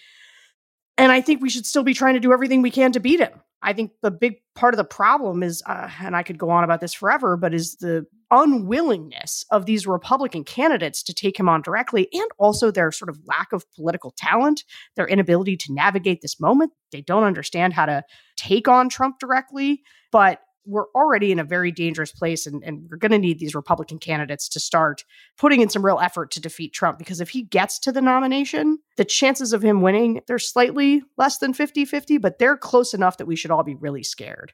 And 0.98 1.12
I 1.12 1.22
think 1.22 1.40
we 1.40 1.52
should 1.52 1.68
still 1.68 1.84
be 1.84 1.94
trying 1.94 2.16
to 2.16 2.20
do 2.20 2.34
everything 2.34 2.64
we 2.64 2.72
can 2.72 2.92
to 2.94 3.00
beat 3.00 3.20
him. 3.20 3.42
I 3.62 3.74
think 3.74 3.92
the 4.02 4.10
big 4.10 4.38
part 4.56 4.74
of 4.74 4.80
the 4.80 4.84
problem 4.84 5.44
is, 5.44 5.62
uh, 5.68 5.90
and 6.02 6.16
I 6.16 6.24
could 6.24 6.40
go 6.40 6.50
on 6.50 6.64
about 6.64 6.82
this 6.82 6.94
forever, 6.94 7.38
but 7.38 7.54
is 7.54 7.76
the 7.76 8.06
unwillingness 8.32 9.46
of 9.52 9.68
these 9.68 9.86
Republican 9.86 10.44
candidates 10.44 11.04
to 11.04 11.14
take 11.14 11.40
him 11.40 11.48
on 11.48 11.62
directly, 11.62 12.08
and 12.12 12.30
also 12.40 12.72
their 12.72 12.92
sort 12.92 13.10
of 13.10 13.20
lack 13.26 13.54
of 13.54 13.72
political 13.74 14.14
talent, 14.18 14.64
their 14.96 15.08
inability 15.08 15.58
to 15.58 15.74
navigate 15.74 16.22
this 16.22 16.40
moment. 16.40 16.72
They 16.92 17.02
don't 17.02 17.24
understand 17.24 17.74
how 17.74 17.86
to 17.86 18.04
take 18.36 18.68
on 18.68 18.90
Trump 18.90 19.20
directly. 19.20 19.84
But 20.12 20.40
we're 20.66 20.90
already 20.96 21.32
in 21.32 21.40
a 21.40 21.44
very 21.44 21.72
dangerous 21.72 22.12
place 22.12 22.46
and, 22.46 22.64
and 22.64 22.88
we're 22.90 22.98
going 22.98 23.12
to 23.12 23.20
need 23.20 23.40
these 23.40 23.56
Republican 23.56 24.00
candidates 24.00 24.50
to 24.50 24.60
start 24.60 25.04
putting 25.38 25.62
in 25.62 25.70
some 25.70 25.86
real 25.86 26.00
effort 26.00 26.32
to 26.32 26.42
defeat 26.42 26.74
Trump 26.74 26.98
because 26.98 27.22
if 27.22 27.30
he 27.30 27.44
gets 27.44 27.80
to 27.80 27.92
the 27.92 28.02
nomination, 28.02 28.80
the 28.98 29.06
chances 29.06 29.54
of 29.54 29.62
him 29.62 29.82
winning, 29.82 30.22
they're 30.28 30.40
slightly 30.40 31.04
less 31.18 31.38
than 31.38 31.54
50 31.54 31.86
50, 31.86 32.18
but 32.18 32.40
they're 32.40 32.58
close 32.58 32.94
enough 32.94 33.18
that 33.18 33.28
we 33.28 33.36
should 33.36 33.52
all 33.52 33.64
be 33.64 33.76
really 33.76 34.04
scared. 34.04 34.54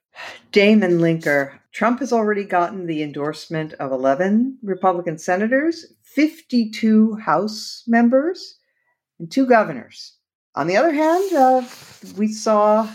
Damon 0.52 1.00
Linker, 1.00 1.60
Trump 1.71 2.00
has 2.00 2.12
already 2.12 2.43
gotten 2.43 2.86
the 2.86 3.02
endorsement 3.04 3.74
of 3.74 3.91
11 3.91 4.58
Republican 4.63 5.17
senators, 5.17 5.86
52 6.04 7.15
House 7.15 7.84
members, 7.88 8.58
and 9.19 9.32
two 9.32 9.45
governors. 9.45 10.17
On 10.56 10.67
the 10.67 10.76
other 10.76 10.91
hand, 10.91 11.34
uh, 11.34 11.63
we 12.17 12.28
saw 12.28 12.89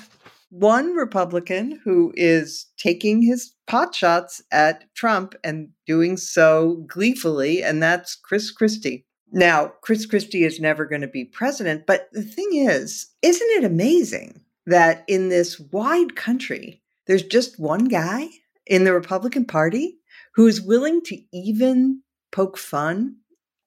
one 0.50 0.94
Republican 0.94 1.80
who 1.84 2.12
is 2.16 2.66
taking 2.76 3.22
his 3.22 3.54
pot 3.66 3.94
shots 3.94 4.42
at 4.52 4.84
Trump 4.94 5.34
and 5.42 5.68
doing 5.86 6.16
so 6.16 6.84
gleefully, 6.86 7.62
and 7.62 7.82
that's 7.82 8.14
Chris 8.14 8.50
Christie. 8.50 9.04
Now, 9.32 9.72
Chris 9.82 10.06
Christie 10.06 10.44
is 10.44 10.60
never 10.60 10.86
going 10.86 11.00
to 11.00 11.08
be 11.08 11.24
president, 11.24 11.84
but 11.86 12.08
the 12.12 12.22
thing 12.22 12.48
is, 12.52 13.08
isn't 13.22 13.50
it 13.50 13.64
amazing 13.64 14.40
that 14.66 15.04
in 15.08 15.28
this 15.28 15.58
wide 15.58 16.14
country, 16.14 16.82
there's 17.06 17.24
just 17.24 17.58
one 17.58 17.86
guy 17.86 18.28
in 18.66 18.84
the 18.84 18.92
Republican 18.92 19.44
Party 19.44 19.98
who 20.34 20.46
is 20.46 20.60
willing 20.60 21.00
to 21.02 21.18
even 21.32 22.02
poke 22.30 22.56
fun 22.56 23.16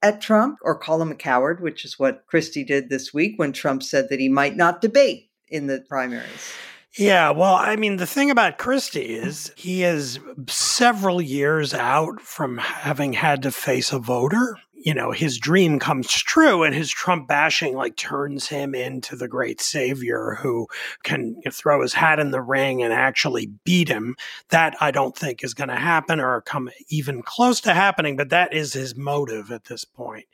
at 0.02 0.20
Trump 0.20 0.58
or 0.62 0.78
call 0.78 1.00
him 1.02 1.10
a 1.10 1.16
coward, 1.16 1.60
which 1.60 1.84
is 1.84 1.98
what 1.98 2.24
Christie 2.26 2.64
did 2.64 2.88
this 2.88 3.12
week 3.12 3.34
when 3.36 3.52
Trump 3.52 3.82
said 3.82 4.08
that 4.08 4.20
he 4.20 4.28
might 4.28 4.56
not 4.56 4.80
debate 4.80 5.29
in 5.50 5.66
the 5.66 5.84
primaries. 5.88 6.52
Yeah, 6.98 7.30
well, 7.30 7.54
I 7.54 7.76
mean, 7.76 7.98
the 7.98 8.06
thing 8.06 8.30
about 8.30 8.58
Christie 8.58 9.14
is 9.14 9.52
he 9.56 9.84
is 9.84 10.18
several 10.48 11.22
years 11.22 11.72
out 11.72 12.20
from 12.20 12.58
having 12.58 13.12
had 13.12 13.42
to 13.42 13.52
face 13.52 13.92
a 13.92 13.98
voter 13.98 14.56
you 14.82 14.94
know, 14.94 15.12
his 15.12 15.38
dream 15.38 15.78
comes 15.78 16.10
true 16.10 16.62
and 16.62 16.74
his 16.74 16.90
Trump 16.90 17.28
bashing 17.28 17.74
like 17.74 17.96
turns 17.96 18.48
him 18.48 18.74
into 18.74 19.14
the 19.14 19.28
great 19.28 19.60
savior 19.60 20.38
who 20.40 20.66
can 21.02 21.36
throw 21.50 21.82
his 21.82 21.92
hat 21.92 22.18
in 22.18 22.30
the 22.30 22.40
ring 22.40 22.82
and 22.82 22.92
actually 22.92 23.46
beat 23.64 23.88
him. 23.88 24.16
That 24.48 24.76
I 24.80 24.90
don't 24.90 25.16
think 25.16 25.44
is 25.44 25.54
going 25.54 25.68
to 25.68 25.76
happen 25.76 26.18
or 26.18 26.40
come 26.40 26.70
even 26.88 27.22
close 27.22 27.60
to 27.62 27.74
happening, 27.74 28.16
but 28.16 28.30
that 28.30 28.54
is 28.54 28.72
his 28.72 28.96
motive 28.96 29.50
at 29.50 29.64
this 29.64 29.84
point. 29.84 30.24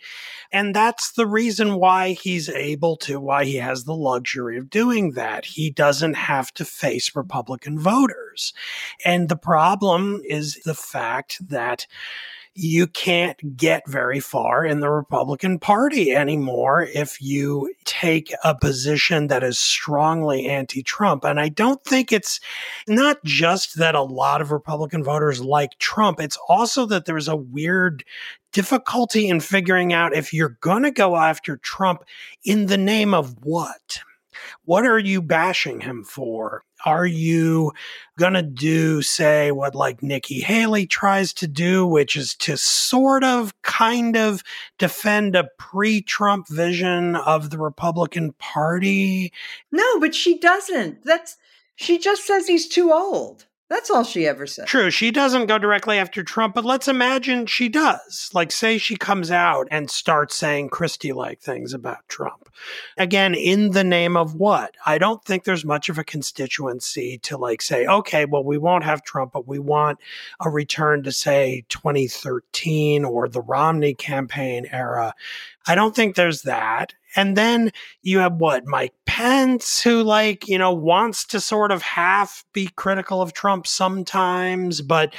And 0.52 0.74
that's 0.74 1.12
the 1.12 1.26
reason 1.26 1.74
why 1.74 2.12
he's 2.12 2.48
able 2.48 2.96
to, 2.98 3.20
why 3.20 3.44
he 3.44 3.56
has 3.56 3.84
the 3.84 3.94
luxury 3.94 4.58
of 4.58 4.70
doing 4.70 5.12
that. 5.12 5.44
He 5.44 5.70
doesn't 5.70 6.14
have 6.14 6.52
to 6.54 6.64
face 6.64 7.16
Republican 7.16 7.78
voters. 7.78 8.52
And 9.04 9.28
the 9.28 9.36
problem 9.36 10.20
is 10.24 10.60
the 10.64 10.74
fact 10.74 11.38
that 11.48 11.86
you 12.56 12.86
can't 12.86 13.56
get 13.56 13.86
very 13.86 14.18
far 14.18 14.64
in 14.64 14.80
the 14.80 14.88
Republican 14.88 15.58
Party 15.58 16.12
anymore 16.12 16.82
if 16.82 17.20
you 17.20 17.74
take 17.84 18.32
a 18.44 18.54
position 18.54 19.26
that 19.26 19.42
is 19.42 19.58
strongly 19.58 20.46
anti 20.46 20.82
Trump. 20.82 21.24
And 21.24 21.38
I 21.38 21.50
don't 21.50 21.84
think 21.84 22.12
it's 22.12 22.40
not 22.88 23.22
just 23.24 23.76
that 23.76 23.94
a 23.94 24.02
lot 24.02 24.40
of 24.40 24.52
Republican 24.52 25.04
voters 25.04 25.40
like 25.40 25.78
Trump, 25.78 26.18
it's 26.18 26.38
also 26.48 26.86
that 26.86 27.04
there's 27.04 27.28
a 27.28 27.36
weird 27.36 28.04
difficulty 28.52 29.28
in 29.28 29.40
figuring 29.40 29.92
out 29.92 30.16
if 30.16 30.32
you're 30.32 30.56
going 30.60 30.82
to 30.82 30.90
go 30.90 31.16
after 31.16 31.58
Trump 31.58 32.04
in 32.42 32.66
the 32.66 32.78
name 32.78 33.12
of 33.12 33.44
what. 33.44 34.00
What 34.64 34.86
are 34.86 34.98
you 34.98 35.20
bashing 35.20 35.80
him 35.80 36.04
for? 36.04 36.64
Are 36.84 37.06
you 37.06 37.72
going 38.18 38.34
to 38.34 38.42
do, 38.42 39.02
say, 39.02 39.50
what 39.50 39.74
like 39.74 40.02
Nikki 40.02 40.40
Haley 40.40 40.86
tries 40.86 41.32
to 41.34 41.46
do, 41.46 41.86
which 41.86 42.16
is 42.16 42.34
to 42.36 42.56
sort 42.56 43.24
of 43.24 43.54
kind 43.62 44.16
of 44.16 44.42
defend 44.78 45.34
a 45.34 45.48
pre 45.58 46.02
Trump 46.02 46.48
vision 46.48 47.16
of 47.16 47.50
the 47.50 47.58
Republican 47.58 48.32
Party? 48.34 49.32
No, 49.72 50.00
but 50.00 50.14
she 50.14 50.38
doesn't. 50.38 51.04
That's, 51.04 51.36
she 51.76 51.98
just 51.98 52.26
says 52.26 52.46
he's 52.46 52.68
too 52.68 52.92
old. 52.92 53.45
That's 53.68 53.90
all 53.90 54.04
she 54.04 54.28
ever 54.28 54.46
said. 54.46 54.68
True. 54.68 54.90
She 54.90 55.10
doesn't 55.10 55.46
go 55.46 55.58
directly 55.58 55.98
after 55.98 56.22
Trump, 56.22 56.54
but 56.54 56.64
let's 56.64 56.86
imagine 56.86 57.46
she 57.46 57.68
does. 57.68 58.30
Like, 58.32 58.52
say 58.52 58.78
she 58.78 58.96
comes 58.96 59.32
out 59.32 59.66
and 59.72 59.90
starts 59.90 60.36
saying 60.36 60.68
Christie 60.68 61.12
like 61.12 61.40
things 61.40 61.74
about 61.74 62.08
Trump. 62.08 62.48
Again, 62.96 63.34
in 63.34 63.72
the 63.72 63.82
name 63.82 64.16
of 64.16 64.36
what? 64.36 64.76
I 64.86 64.98
don't 64.98 65.24
think 65.24 65.42
there's 65.42 65.64
much 65.64 65.88
of 65.88 65.98
a 65.98 66.04
constituency 66.04 67.18
to 67.24 67.36
like 67.36 67.60
say, 67.60 67.86
okay, 67.86 68.24
well, 68.24 68.44
we 68.44 68.56
won't 68.56 68.84
have 68.84 69.02
Trump, 69.02 69.32
but 69.32 69.48
we 69.48 69.58
want 69.58 69.98
a 70.40 70.48
return 70.48 71.02
to, 71.02 71.10
say, 71.10 71.64
2013 71.68 73.04
or 73.04 73.28
the 73.28 73.42
Romney 73.42 73.94
campaign 73.94 74.66
era. 74.70 75.12
I 75.66 75.74
don't 75.74 75.94
think 75.94 76.14
there's 76.14 76.42
that. 76.42 76.94
And 77.16 77.36
then 77.36 77.72
you 78.02 78.18
have 78.18 78.34
what, 78.34 78.66
Mike 78.66 78.94
Pence, 79.06 79.82
who 79.82 80.02
like, 80.02 80.46
you 80.46 80.58
know, 80.58 80.72
wants 80.72 81.24
to 81.26 81.40
sort 81.40 81.72
of 81.72 81.82
half 81.82 82.44
be 82.52 82.68
critical 82.76 83.22
of 83.22 83.32
Trump 83.32 83.66
sometimes, 83.66 84.82
but 84.82 85.14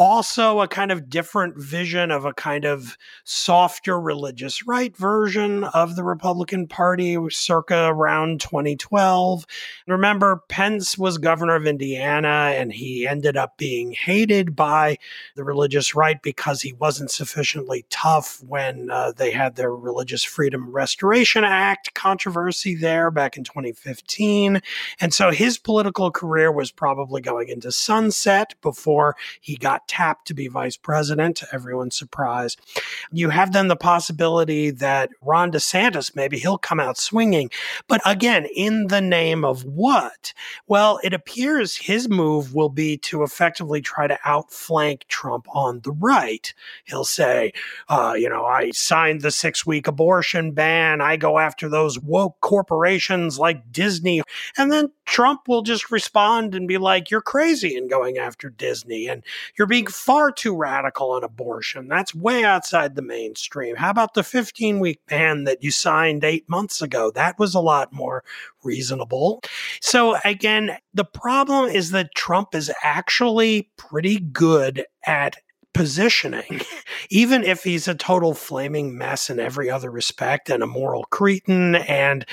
also 0.00 0.60
a 0.60 0.66
kind 0.66 0.90
of 0.90 1.10
different 1.10 1.58
vision 1.58 2.10
of 2.10 2.24
a 2.24 2.32
kind 2.32 2.64
of 2.64 2.96
softer 3.24 4.00
religious 4.00 4.66
right 4.66 4.96
version 4.96 5.62
of 5.62 5.94
the 5.94 6.02
Republican 6.02 6.66
Party 6.66 7.18
circa 7.28 7.88
around 7.88 8.40
2012. 8.40 9.44
Remember, 9.86 10.42
Pence 10.48 10.96
was 10.96 11.18
governor 11.18 11.54
of 11.54 11.66
Indiana 11.66 12.52
and 12.54 12.72
he 12.72 13.06
ended 13.06 13.36
up 13.36 13.58
being 13.58 13.92
hated 13.92 14.56
by 14.56 14.96
the 15.36 15.44
religious 15.44 15.94
right 15.94 16.22
because 16.22 16.62
he 16.62 16.72
wasn't 16.72 17.10
sufficiently 17.10 17.84
tough 17.90 18.42
when 18.48 18.90
uh, 18.90 19.12
they 19.12 19.30
had 19.30 19.56
their 19.56 19.76
Religious 19.76 20.24
Freedom 20.24 20.70
Restoration 20.70 21.44
Act 21.44 21.92
controversy 21.92 22.74
there 22.74 23.10
back 23.10 23.36
in 23.36 23.44
2015. 23.44 24.62
And 24.98 25.12
so 25.12 25.30
his 25.30 25.58
political 25.58 26.10
career 26.10 26.50
was 26.50 26.72
probably 26.72 27.20
going 27.20 27.50
into 27.50 27.70
sunset 27.70 28.54
before 28.62 29.14
he 29.42 29.56
got 29.56 29.86
tapped 29.90 30.28
to 30.28 30.34
be 30.34 30.46
vice 30.46 30.76
president, 30.76 31.36
to 31.36 31.48
everyone's 31.52 31.96
surprise. 31.96 32.56
You 33.10 33.30
have 33.30 33.52
then 33.52 33.66
the 33.66 33.74
possibility 33.74 34.70
that 34.70 35.10
Ron 35.20 35.50
DeSantis, 35.50 36.14
maybe 36.14 36.38
he'll 36.38 36.58
come 36.58 36.78
out 36.78 36.96
swinging. 36.96 37.50
But 37.88 38.00
again, 38.06 38.46
in 38.54 38.86
the 38.86 39.00
name 39.00 39.44
of 39.44 39.64
what? 39.64 40.32
Well, 40.68 41.00
it 41.02 41.12
appears 41.12 41.76
his 41.76 42.08
move 42.08 42.54
will 42.54 42.68
be 42.68 42.98
to 42.98 43.24
effectively 43.24 43.80
try 43.80 44.06
to 44.06 44.18
outflank 44.24 45.06
Trump 45.08 45.48
on 45.50 45.80
the 45.80 45.90
right. 45.90 46.54
He'll 46.84 47.04
say, 47.04 47.52
uh, 47.88 48.14
you 48.16 48.28
know, 48.28 48.44
I 48.44 48.70
signed 48.70 49.22
the 49.22 49.32
six 49.32 49.66
week 49.66 49.88
abortion 49.88 50.52
ban. 50.52 51.00
I 51.00 51.16
go 51.16 51.40
after 51.40 51.68
those 51.68 51.98
woke 51.98 52.40
corporations 52.40 53.40
like 53.40 53.72
Disney. 53.72 54.22
And 54.56 54.70
then 54.70 54.92
Trump 55.10 55.48
will 55.48 55.62
just 55.62 55.90
respond 55.90 56.54
and 56.54 56.68
be 56.68 56.78
like, 56.78 57.10
you're 57.10 57.20
crazy 57.20 57.74
in 57.74 57.88
going 57.88 58.16
after 58.16 58.48
Disney 58.48 59.08
and 59.08 59.24
you're 59.58 59.66
being 59.66 59.88
far 59.88 60.30
too 60.30 60.54
radical 60.56 61.10
on 61.10 61.24
abortion. 61.24 61.88
That's 61.88 62.14
way 62.14 62.44
outside 62.44 62.94
the 62.94 63.02
mainstream. 63.02 63.74
How 63.74 63.90
about 63.90 64.14
the 64.14 64.22
15 64.22 64.78
week 64.78 65.00
ban 65.08 65.42
that 65.44 65.64
you 65.64 65.72
signed 65.72 66.22
eight 66.22 66.48
months 66.48 66.80
ago? 66.80 67.10
That 67.10 67.40
was 67.40 67.56
a 67.56 67.60
lot 67.60 67.92
more 67.92 68.22
reasonable. 68.62 69.42
So 69.80 70.16
again, 70.24 70.78
the 70.94 71.04
problem 71.04 71.68
is 71.68 71.90
that 71.90 72.14
Trump 72.14 72.54
is 72.54 72.70
actually 72.84 73.68
pretty 73.76 74.20
good 74.20 74.84
at 75.04 75.38
positioning, 75.72 76.60
even 77.10 77.44
if 77.44 77.62
he's 77.62 77.88
a 77.88 77.94
total 77.94 78.34
flaming 78.34 78.96
mess 78.96 79.30
in 79.30 79.38
every 79.38 79.70
other 79.70 79.90
respect 79.90 80.50
and 80.50 80.62
a 80.62 80.66
moral 80.66 81.04
cretin 81.10 81.76
and 81.76 82.26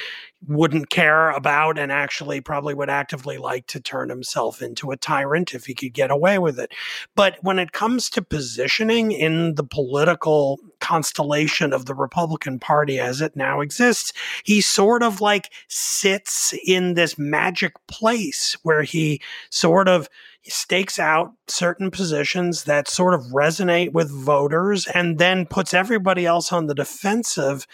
wouldn't 0.45 0.89
care 0.89 1.31
about 1.31 1.79
and 1.79 1.91
actually 1.91 2.39
probably 2.41 2.73
would 2.73 2.89
actively 2.89 3.37
like 3.37 3.65
to 3.67 3.79
turn 3.79 4.09
himself 4.09 4.61
into 4.61 4.91
a 4.91 4.97
tyrant 4.97 5.55
if 5.55 5.65
he 5.65 5.73
could 5.73 5.93
get 5.93 6.11
away 6.11 6.37
with 6.37 6.59
it. 6.59 6.71
But 7.15 7.37
when 7.41 7.57
it 7.57 7.71
comes 7.71 8.09
to 8.11 8.21
positioning 8.21 9.11
in 9.11 9.55
the 9.55 9.63
political 9.63 10.59
constellation 10.79 11.73
of 11.73 11.85
the 11.85 11.95
Republican 11.95 12.59
Party 12.59 12.99
as 12.99 13.19
it 13.19 13.35
now 13.35 13.61
exists, 13.61 14.13
he 14.43 14.61
sort 14.61 15.01
of 15.01 15.21
like 15.21 15.51
sits 15.67 16.53
in 16.65 16.93
this 16.93 17.17
magic 17.17 17.73
place 17.87 18.55
where 18.61 18.83
he 18.83 19.19
sort 19.49 19.87
of 19.87 20.07
stakes 20.43 20.99
out 20.99 21.33
certain 21.47 21.91
positions 21.91 22.63
that 22.65 22.87
sort 22.87 23.13
of 23.13 23.21
resonate 23.33 23.91
with 23.91 24.09
voters 24.09 24.87
and 24.87 25.17
then 25.17 25.45
puts 25.45 25.73
everybody 25.73 26.25
else 26.25 26.53
on 26.53 26.67
the 26.67 26.75
defensive. 26.75 27.67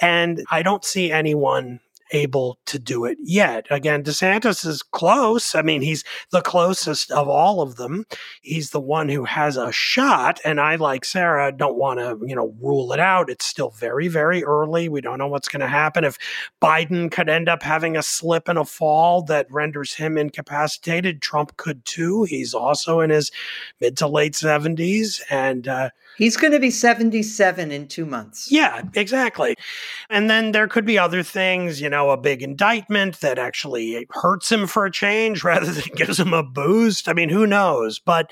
And 0.00 0.44
I 0.50 0.62
don't 0.62 0.84
see 0.84 1.10
anyone 1.10 1.80
able 2.12 2.58
to 2.66 2.78
do 2.78 3.04
it 3.04 3.18
yet. 3.22 3.66
Again, 3.70 4.02
DeSantis 4.02 4.66
is 4.66 4.82
close. 4.82 5.54
I 5.54 5.62
mean, 5.62 5.82
he's 5.82 6.04
the 6.30 6.40
closest 6.40 7.10
of 7.10 7.28
all 7.28 7.60
of 7.60 7.76
them. 7.76 8.04
He's 8.42 8.70
the 8.70 8.80
one 8.80 9.08
who 9.08 9.24
has 9.24 9.56
a 9.56 9.72
shot. 9.72 10.40
And 10.44 10.60
I, 10.60 10.76
like 10.76 11.04
Sarah, 11.04 11.52
don't 11.52 11.76
want 11.76 12.00
to, 12.00 12.18
you 12.26 12.34
know, 12.34 12.54
rule 12.60 12.92
it 12.92 13.00
out. 13.00 13.30
It's 13.30 13.44
still 13.44 13.70
very, 13.70 14.08
very 14.08 14.44
early. 14.44 14.88
We 14.88 15.00
don't 15.00 15.18
know 15.18 15.28
what's 15.28 15.48
going 15.48 15.60
to 15.60 15.68
happen. 15.68 16.04
If 16.04 16.18
Biden 16.62 17.10
could 17.10 17.28
end 17.28 17.48
up 17.48 17.62
having 17.62 17.96
a 17.96 18.02
slip 18.02 18.48
and 18.48 18.58
a 18.58 18.64
fall 18.64 19.22
that 19.22 19.50
renders 19.50 19.94
him 19.94 20.18
incapacitated, 20.18 21.22
Trump 21.22 21.56
could 21.56 21.84
too. 21.84 22.24
He's 22.24 22.54
also 22.54 23.00
in 23.00 23.10
his 23.10 23.30
mid 23.80 23.96
to 23.98 24.06
late 24.06 24.34
70s. 24.34 25.20
And, 25.30 25.68
uh, 25.68 25.90
He's 26.16 26.36
going 26.36 26.52
to 26.52 26.60
be 26.60 26.70
77 26.70 27.70
in 27.70 27.88
two 27.88 28.04
months. 28.04 28.52
Yeah, 28.52 28.82
exactly. 28.94 29.56
And 30.10 30.28
then 30.28 30.52
there 30.52 30.68
could 30.68 30.84
be 30.84 30.98
other 30.98 31.22
things, 31.22 31.80
you 31.80 31.88
know, 31.88 32.10
a 32.10 32.16
big 32.18 32.42
indictment 32.42 33.20
that 33.20 33.38
actually 33.38 34.06
hurts 34.10 34.52
him 34.52 34.66
for 34.66 34.84
a 34.84 34.90
change 34.90 35.42
rather 35.44 35.72
than 35.72 35.94
gives 35.94 36.20
him 36.20 36.34
a 36.34 36.42
boost. 36.42 37.08
I 37.08 37.14
mean, 37.14 37.30
who 37.30 37.46
knows? 37.46 37.98
But 37.98 38.30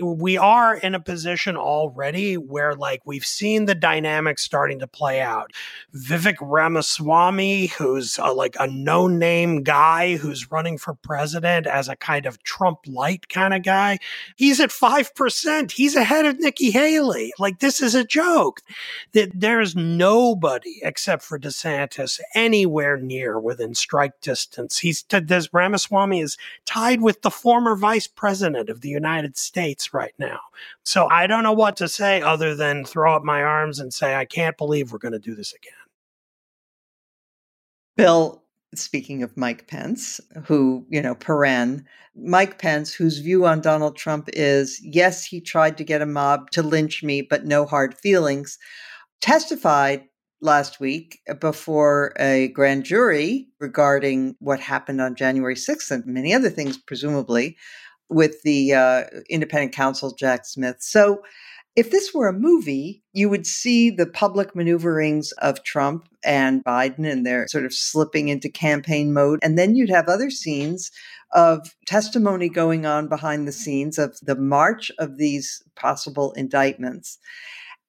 we 0.00 0.36
are 0.36 0.76
in 0.76 0.94
a 0.94 1.00
position 1.00 1.56
already 1.56 2.36
where, 2.36 2.74
like, 2.74 3.02
we've 3.04 3.26
seen 3.26 3.64
the 3.64 3.74
dynamics 3.74 4.42
starting 4.42 4.78
to 4.78 4.86
play 4.86 5.20
out. 5.20 5.50
Vivek 5.94 6.36
Ramaswamy, 6.40 7.66
who's 7.66 8.18
a, 8.22 8.32
like 8.32 8.54
a 8.60 8.68
no 8.68 9.08
name 9.08 9.62
guy 9.62 10.16
who's 10.16 10.52
running 10.52 10.78
for 10.78 10.94
president 10.94 11.66
as 11.66 11.88
a 11.88 11.96
kind 11.96 12.26
of 12.26 12.42
Trump 12.44 12.78
light 12.86 13.28
kind 13.28 13.54
of 13.54 13.62
guy, 13.62 13.98
he's 14.36 14.60
at 14.60 14.70
5%. 14.70 15.70
He's 15.72 15.96
ahead 15.96 16.26
of 16.26 16.38
Nikki 16.38 16.70
Haley. 16.70 17.13
Like 17.38 17.60
this 17.60 17.80
is 17.80 17.94
a 17.94 18.04
joke. 18.04 18.60
That 19.12 19.30
there's 19.34 19.74
nobody 19.74 20.80
except 20.82 21.22
for 21.22 21.38
DeSantis 21.38 22.20
anywhere 22.34 22.96
near 22.96 23.38
within 23.40 23.74
strike 23.74 24.20
distance. 24.20 24.78
He's 24.78 25.04
this 25.08 25.52
Ramaswamy 25.52 26.20
is 26.20 26.36
tied 26.66 27.00
with 27.00 27.22
the 27.22 27.30
former 27.30 27.76
vice 27.76 28.06
president 28.06 28.68
of 28.68 28.80
the 28.80 28.88
United 28.88 29.36
States 29.36 29.94
right 29.94 30.14
now. 30.18 30.40
So 30.84 31.08
I 31.08 31.26
don't 31.26 31.42
know 31.42 31.52
what 31.52 31.76
to 31.76 31.88
say 31.88 32.20
other 32.22 32.54
than 32.54 32.84
throw 32.84 33.14
up 33.14 33.24
my 33.24 33.42
arms 33.42 33.80
and 33.80 33.92
say 33.92 34.14
I 34.14 34.24
can't 34.24 34.56
believe 34.58 34.92
we're 34.92 34.98
going 34.98 35.12
to 35.12 35.18
do 35.18 35.34
this 35.34 35.52
again. 35.52 35.72
Bill, 37.96 38.43
speaking 38.78 39.22
of 39.22 39.36
Mike 39.36 39.66
Pence, 39.66 40.20
who, 40.46 40.86
you 40.88 41.00
know, 41.00 41.14
Paren, 41.14 41.84
Mike 42.16 42.58
Pence, 42.58 42.92
whose 42.92 43.18
view 43.18 43.46
on 43.46 43.60
Donald 43.60 43.96
Trump 43.96 44.28
is 44.32 44.80
yes, 44.82 45.24
he 45.24 45.40
tried 45.40 45.76
to 45.78 45.84
get 45.84 46.02
a 46.02 46.06
mob 46.06 46.50
to 46.52 46.62
lynch 46.62 47.02
me, 47.02 47.22
but 47.22 47.44
no 47.44 47.66
hard 47.66 47.96
feelings, 47.96 48.58
testified 49.20 50.04
last 50.40 50.78
week 50.78 51.20
before 51.40 52.12
a 52.18 52.48
grand 52.48 52.84
jury 52.84 53.48
regarding 53.58 54.36
what 54.40 54.60
happened 54.60 55.00
on 55.00 55.14
January 55.14 55.54
6th 55.54 55.90
and 55.90 56.04
many 56.06 56.32
other 56.34 56.50
things, 56.50 56.76
presumably, 56.76 57.56
with 58.10 58.42
the 58.42 58.74
uh, 58.74 59.04
independent 59.30 59.72
counsel, 59.72 60.14
Jack 60.14 60.44
Smith. 60.44 60.76
So, 60.80 61.22
if 61.76 61.90
this 61.90 62.14
were 62.14 62.28
a 62.28 62.32
movie, 62.32 63.02
you 63.12 63.28
would 63.28 63.46
see 63.46 63.90
the 63.90 64.06
public 64.06 64.54
maneuverings 64.54 65.32
of 65.32 65.64
Trump 65.64 66.08
and 66.24 66.64
Biden 66.64 67.10
and 67.10 67.26
they're 67.26 67.48
sort 67.48 67.64
of 67.64 67.74
slipping 67.74 68.28
into 68.28 68.48
campaign 68.48 69.12
mode. 69.12 69.40
And 69.42 69.58
then 69.58 69.74
you'd 69.74 69.90
have 69.90 70.08
other 70.08 70.30
scenes 70.30 70.90
of 71.32 71.74
testimony 71.86 72.48
going 72.48 72.86
on 72.86 73.08
behind 73.08 73.48
the 73.48 73.52
scenes 73.52 73.98
of 73.98 74.16
the 74.22 74.36
march 74.36 74.92
of 74.98 75.18
these 75.18 75.62
possible 75.74 76.32
indictments. 76.32 77.18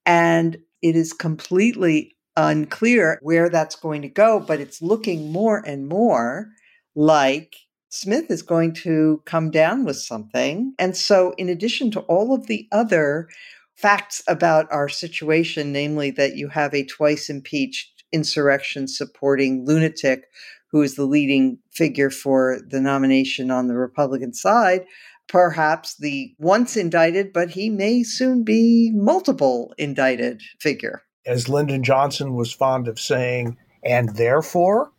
And 0.06 0.58
it 0.82 0.96
is 0.96 1.14
completely 1.14 2.16
unclear 2.36 3.20
where 3.22 3.50
that's 3.50 3.76
going 3.76 4.02
to 4.02 4.10
go, 4.10 4.40
but 4.40 4.60
it's 4.60 4.82
looking 4.82 5.32
more 5.32 5.64
and 5.66 5.88
more 5.88 6.50
like 6.96 7.56
Smith 7.90 8.30
is 8.30 8.42
going 8.42 8.74
to 8.74 9.22
come 9.26 9.52
down 9.52 9.86
with 9.86 9.98
something. 9.98 10.74
And 10.78 10.98
so, 10.98 11.34
in 11.38 11.50
addition 11.50 11.92
to 11.92 12.02
all 12.02 12.34
of 12.34 12.48
the 12.48 12.68
other 12.72 13.30
facts 13.76 14.24
about 14.28 14.72
our 14.72 14.90
situation, 14.90 15.72
namely 15.72 16.12
that 16.12 16.36
you 16.36 16.50
have 16.50 16.74
a 16.74 16.86
twice 16.86 17.30
impeached 17.30 18.04
insurrection 18.12 18.88
supporting 18.88 19.66
lunatic 19.66 20.26
who 20.72 20.82
is 20.82 20.96
the 20.96 21.06
leading 21.06 21.58
figure 21.72 22.10
for 22.10 22.60
the 22.68 22.82
nomination 22.82 23.52
on 23.52 23.68
the 23.68 23.76
Republican 23.76 24.34
side, 24.34 24.86
perhaps 25.28 25.96
the 25.98 26.34
once 26.38 26.76
indicted, 26.76 27.32
but 27.34 27.52
he 27.52 27.70
may 27.70 28.04
soon 28.04 28.44
be 28.44 28.92
multiple 28.94 29.74
indicted 29.78 30.42
figure. 30.60 31.04
As 31.26 31.50
Lyndon 31.50 31.84
Johnson 31.84 32.34
was 32.36 32.52
fond 32.52 32.88
of 32.88 33.00
saying, 33.00 33.58
and 33.84 34.16
therefore, 34.16 34.92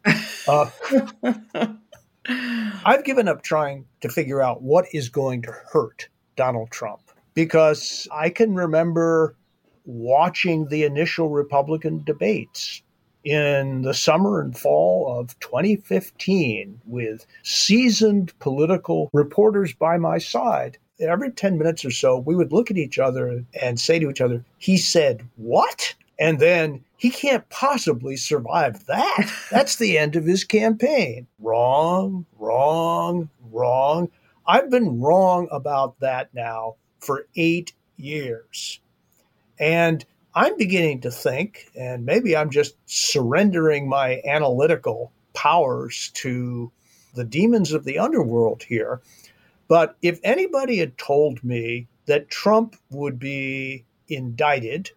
uh, 0.48 0.70
I've 2.84 3.04
given 3.04 3.28
up 3.28 3.42
trying 3.42 3.86
to 4.00 4.08
figure 4.08 4.42
out 4.42 4.62
what 4.62 4.86
is 4.92 5.08
going 5.08 5.42
to 5.42 5.52
hurt 5.72 6.08
Donald 6.36 6.70
Trump 6.70 7.05
because 7.36 8.08
I 8.10 8.30
can 8.30 8.54
remember 8.54 9.36
watching 9.84 10.66
the 10.66 10.82
initial 10.84 11.28
Republican 11.28 12.02
debates 12.02 12.82
in 13.24 13.82
the 13.82 13.92
summer 13.92 14.40
and 14.40 14.56
fall 14.56 15.20
of 15.20 15.38
2015 15.40 16.80
with 16.86 17.26
seasoned 17.42 18.36
political 18.38 19.10
reporters 19.12 19.74
by 19.74 19.98
my 19.98 20.16
side. 20.18 20.78
Every 20.98 21.30
10 21.30 21.58
minutes 21.58 21.84
or 21.84 21.90
so, 21.90 22.16
we 22.18 22.34
would 22.34 22.52
look 22.52 22.70
at 22.70 22.78
each 22.78 22.98
other 22.98 23.44
and 23.60 23.78
say 23.78 23.98
to 23.98 24.08
each 24.08 24.22
other, 24.22 24.42
He 24.56 24.78
said, 24.78 25.22
What? 25.36 25.94
And 26.18 26.38
then 26.38 26.82
he 26.96 27.10
can't 27.10 27.46
possibly 27.50 28.16
survive 28.16 28.86
that. 28.86 29.30
That's 29.50 29.76
the 29.76 29.98
end 29.98 30.16
of 30.16 30.24
his 30.24 30.44
campaign. 30.44 31.26
Wrong, 31.38 32.24
wrong, 32.38 33.28
wrong. 33.52 34.08
I've 34.46 34.70
been 34.70 35.00
wrong 35.00 35.48
about 35.50 36.00
that 36.00 36.32
now 36.32 36.76
for 37.00 37.26
eight 37.36 37.72
years. 37.96 38.80
And 39.58 40.04
I'm 40.34 40.56
beginning 40.56 41.00
to 41.02 41.10
think, 41.10 41.70
and 41.74 42.04
maybe 42.04 42.36
I'm 42.36 42.50
just 42.50 42.76
surrendering 42.84 43.88
my 43.88 44.20
analytical 44.26 45.12
powers 45.32 46.10
to 46.14 46.70
the 47.14 47.24
demons 47.24 47.72
of 47.72 47.84
the 47.84 47.98
underworld 47.98 48.62
here. 48.62 49.00
But 49.68 49.96
if 50.02 50.20
anybody 50.22 50.76
had 50.76 50.98
told 50.98 51.42
me 51.42 51.88
that 52.06 52.28
Trump 52.28 52.76
would 52.90 53.18
be 53.18 53.84
indicted 54.08 54.90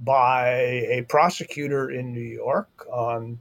by 0.00 0.48
a 0.88 1.04
prosecutor 1.08 1.90
in 1.90 2.12
New 2.12 2.20
York 2.20 2.68
on, 2.90 3.40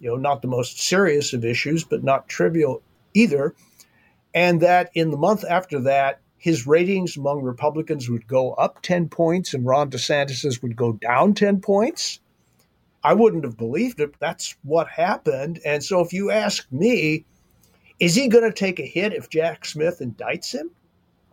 you 0.00 0.10
know, 0.10 0.16
not 0.16 0.42
the 0.42 0.48
most 0.48 0.80
serious 0.80 1.32
of 1.32 1.44
issues, 1.44 1.84
but 1.84 2.04
not 2.04 2.28
trivial 2.28 2.82
either, 3.14 3.54
and 4.34 4.60
that 4.60 4.90
in 4.94 5.10
the 5.10 5.16
month 5.16 5.44
after 5.48 5.80
that, 5.80 6.20
his 6.38 6.66
ratings 6.66 7.16
among 7.16 7.42
Republicans 7.42 8.08
would 8.08 8.26
go 8.26 8.52
up 8.54 8.80
10 8.82 9.08
points 9.08 9.54
and 9.54 9.66
Ron 9.66 9.90
DeSantis's 9.90 10.62
would 10.62 10.76
go 10.76 10.92
down 10.92 11.34
10 11.34 11.60
points. 11.60 12.20
I 13.02 13.14
wouldn't 13.14 13.44
have 13.44 13.56
believed 13.56 14.00
it. 14.00 14.14
That's 14.18 14.56
what 14.62 14.88
happened. 14.88 15.60
And 15.64 15.82
so 15.84 16.00
if 16.00 16.12
you 16.12 16.30
ask 16.30 16.70
me, 16.72 17.24
is 18.00 18.14
he 18.14 18.28
going 18.28 18.44
to 18.44 18.52
take 18.52 18.78
a 18.78 18.86
hit 18.86 19.12
if 19.12 19.28
Jack 19.28 19.64
Smith 19.64 19.98
indicts 20.00 20.52
him? 20.52 20.70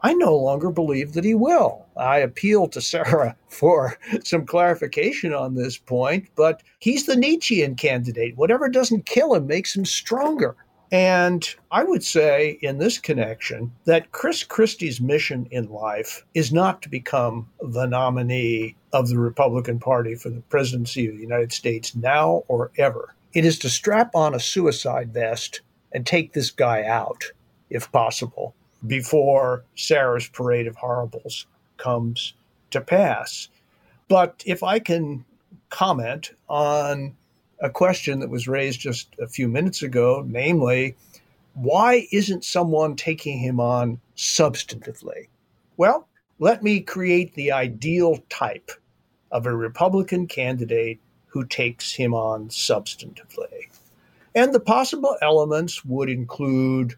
I 0.02 0.14
no 0.14 0.36
longer 0.36 0.72
believe 0.72 1.14
that 1.14 1.24
he 1.24 1.34
will. 1.34 1.86
I 1.98 2.20
appeal 2.20 2.68
to 2.68 2.82
Sarah 2.82 3.36
for 3.48 3.98
some 4.24 4.46
clarification 4.46 5.34
on 5.34 5.56
this 5.56 5.78
point, 5.78 6.28
but 6.36 6.62
he's 6.80 7.06
the 7.06 7.16
Nietzschean 7.16 7.76
candidate. 7.76 8.38
Whatever 8.38 8.70
doesn't 8.70 9.06
kill 9.06 9.34
him 9.34 9.48
makes 9.48 9.76
him 9.76 9.86
stronger. 9.86 10.56
And 10.96 11.46
I 11.72 11.84
would 11.84 12.06
say 12.06 12.58
in 12.62 12.78
this 12.78 13.00
connection 13.00 13.74
that 13.84 14.14
Chris 14.14 14.46
Christie's 14.46 15.02
mission 15.02 15.46
in 15.52 15.68
life 15.68 16.26
is 16.34 16.54
not 16.54 16.82
to 16.84 16.90
become 16.90 17.50
the 17.62 17.86
nominee 17.86 18.78
of 18.94 19.10
the 19.10 19.20
Republican 19.20 19.78
Party 19.78 20.16
for 20.16 20.30
the 20.30 20.40
presidency 20.44 21.08
of 21.08 21.16
the 21.16 21.22
United 21.22 21.52
States 21.52 21.98
now 21.98 22.46
or 22.48 22.72
ever. 22.78 23.14
It 23.34 23.44
is 23.44 23.60
to 23.60 23.70
strap 23.70 24.16
on 24.16 24.34
a 24.34 24.40
suicide 24.40 25.14
vest 25.14 25.60
and 25.92 26.06
take 26.06 26.32
this 26.32 26.50
guy 26.50 26.86
out, 26.86 27.26
if 27.70 27.92
possible, 27.92 28.56
before 28.88 29.66
Sarah's 29.76 30.30
parade 30.30 30.66
of 30.66 30.78
horribles 30.78 31.46
comes 31.76 32.36
to 32.72 32.80
pass. 32.80 33.50
But 34.08 34.44
if 34.46 34.64
I 34.64 34.80
can 34.80 35.26
comment 35.70 36.32
on 36.48 37.18
a 37.60 37.70
question 37.70 38.20
that 38.20 38.30
was 38.30 38.48
raised 38.48 38.80
just 38.80 39.16
a 39.20 39.28
few 39.28 39.48
minutes 39.48 39.82
ago, 39.82 40.24
namely, 40.28 40.96
why 41.54 42.08
isn't 42.12 42.44
someone 42.44 42.96
taking 42.96 43.40
him 43.40 43.60
on 43.60 44.00
substantively? 44.16 45.28
Well, 45.78 46.08
let 46.40 46.64
me 46.64 46.82
create 46.82 47.34
the 47.34 47.52
ideal 47.52 48.20
type 48.30 48.72
of 49.32 49.46
a 49.46 49.56
Republican 49.56 50.28
candidate 50.28 51.00
who 51.28 51.46
takes 51.46 51.94
him 51.94 52.14
on 52.14 52.50
substantively. 52.50 53.70
And 54.34 54.54
the 54.54 54.60
possible 54.60 55.18
elements 55.22 55.84
would 55.86 56.10
include 56.10 56.96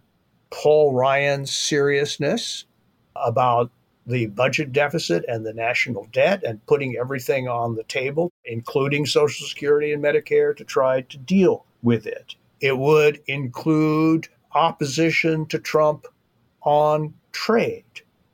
Paul 0.50 0.94
Ryan's 0.94 1.56
seriousness 1.56 2.66
about 3.16 3.72
the 4.08 4.28
budget 4.28 4.72
deficit 4.72 5.26
and 5.28 5.46
the 5.46 5.54
national 5.54 6.08
debt 6.14 6.42
and 6.44 6.66
putting 6.66 6.96
everything 6.96 7.48
on 7.48 7.76
the 7.76 7.84
table, 7.84 8.32
including 8.46 9.06
Social 9.06 9.46
Security 9.46 9.92
and 9.92 10.02
Medicare, 10.02 10.56
to 10.56 10.64
try 10.64 11.02
to 11.02 11.18
deal 11.18 11.66
with 11.84 12.08
it. 12.08 12.36
It 12.62 12.78
would 12.78 13.22
include 13.28 14.30
opposition 14.54 15.46
to 15.48 15.60
Trump 15.60 16.08
on 16.62 17.14
trade. 17.34 17.84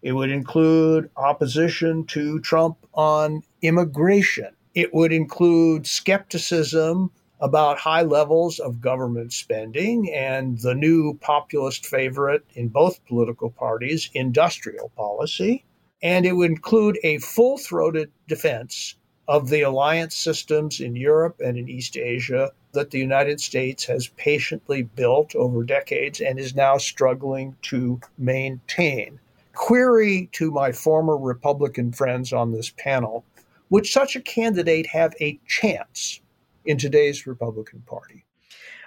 It 0.03 0.11
would 0.11 0.29
include 0.29 1.09
opposition 1.17 2.05
to 2.07 2.39
Trump 2.39 2.77
on 2.93 3.41
immigration. 3.61 4.49
It 4.75 4.93
would 4.93 5.11
include 5.11 5.87
skepticism 5.87 7.11
about 7.43 7.77
high 7.77 8.01
levels 8.01 8.57
of 8.57 8.79
government 8.79 9.33
spending 9.33 10.09
and 10.13 10.59
the 10.59 10.73
new 10.73 11.13
populist 11.15 11.85
favorite 11.85 12.41
in 12.55 12.69
both 12.69 13.05
political 13.05 13.49
parties, 13.49 14.09
industrial 14.13 14.89
policy. 14.95 15.65
And 16.01 16.25
it 16.25 16.37
would 16.37 16.51
include 16.51 16.97
a 17.03 17.17
full 17.17 17.57
throated 17.57 18.09
defense 18.29 18.95
of 19.27 19.49
the 19.49 19.61
alliance 19.61 20.15
systems 20.15 20.79
in 20.79 20.95
Europe 20.95 21.41
and 21.43 21.57
in 21.57 21.67
East 21.67 21.97
Asia 21.97 22.49
that 22.71 22.91
the 22.91 22.99
United 22.99 23.41
States 23.41 23.83
has 23.83 24.07
patiently 24.15 24.83
built 24.83 25.35
over 25.35 25.65
decades 25.65 26.21
and 26.21 26.39
is 26.39 26.55
now 26.55 26.77
struggling 26.77 27.57
to 27.63 27.99
maintain. 28.17 29.19
Query 29.53 30.29
to 30.31 30.49
my 30.49 30.71
former 30.71 31.17
Republican 31.17 31.91
friends 31.91 32.31
on 32.31 32.53
this 32.53 32.71
panel 32.77 33.25
would 33.69 33.85
such 33.85 34.15
a 34.15 34.21
candidate 34.21 34.87
have 34.87 35.13
a 35.19 35.37
chance 35.45 36.21
in 36.65 36.77
today's 36.77 37.27
Republican 37.27 37.81
Party. 37.81 38.25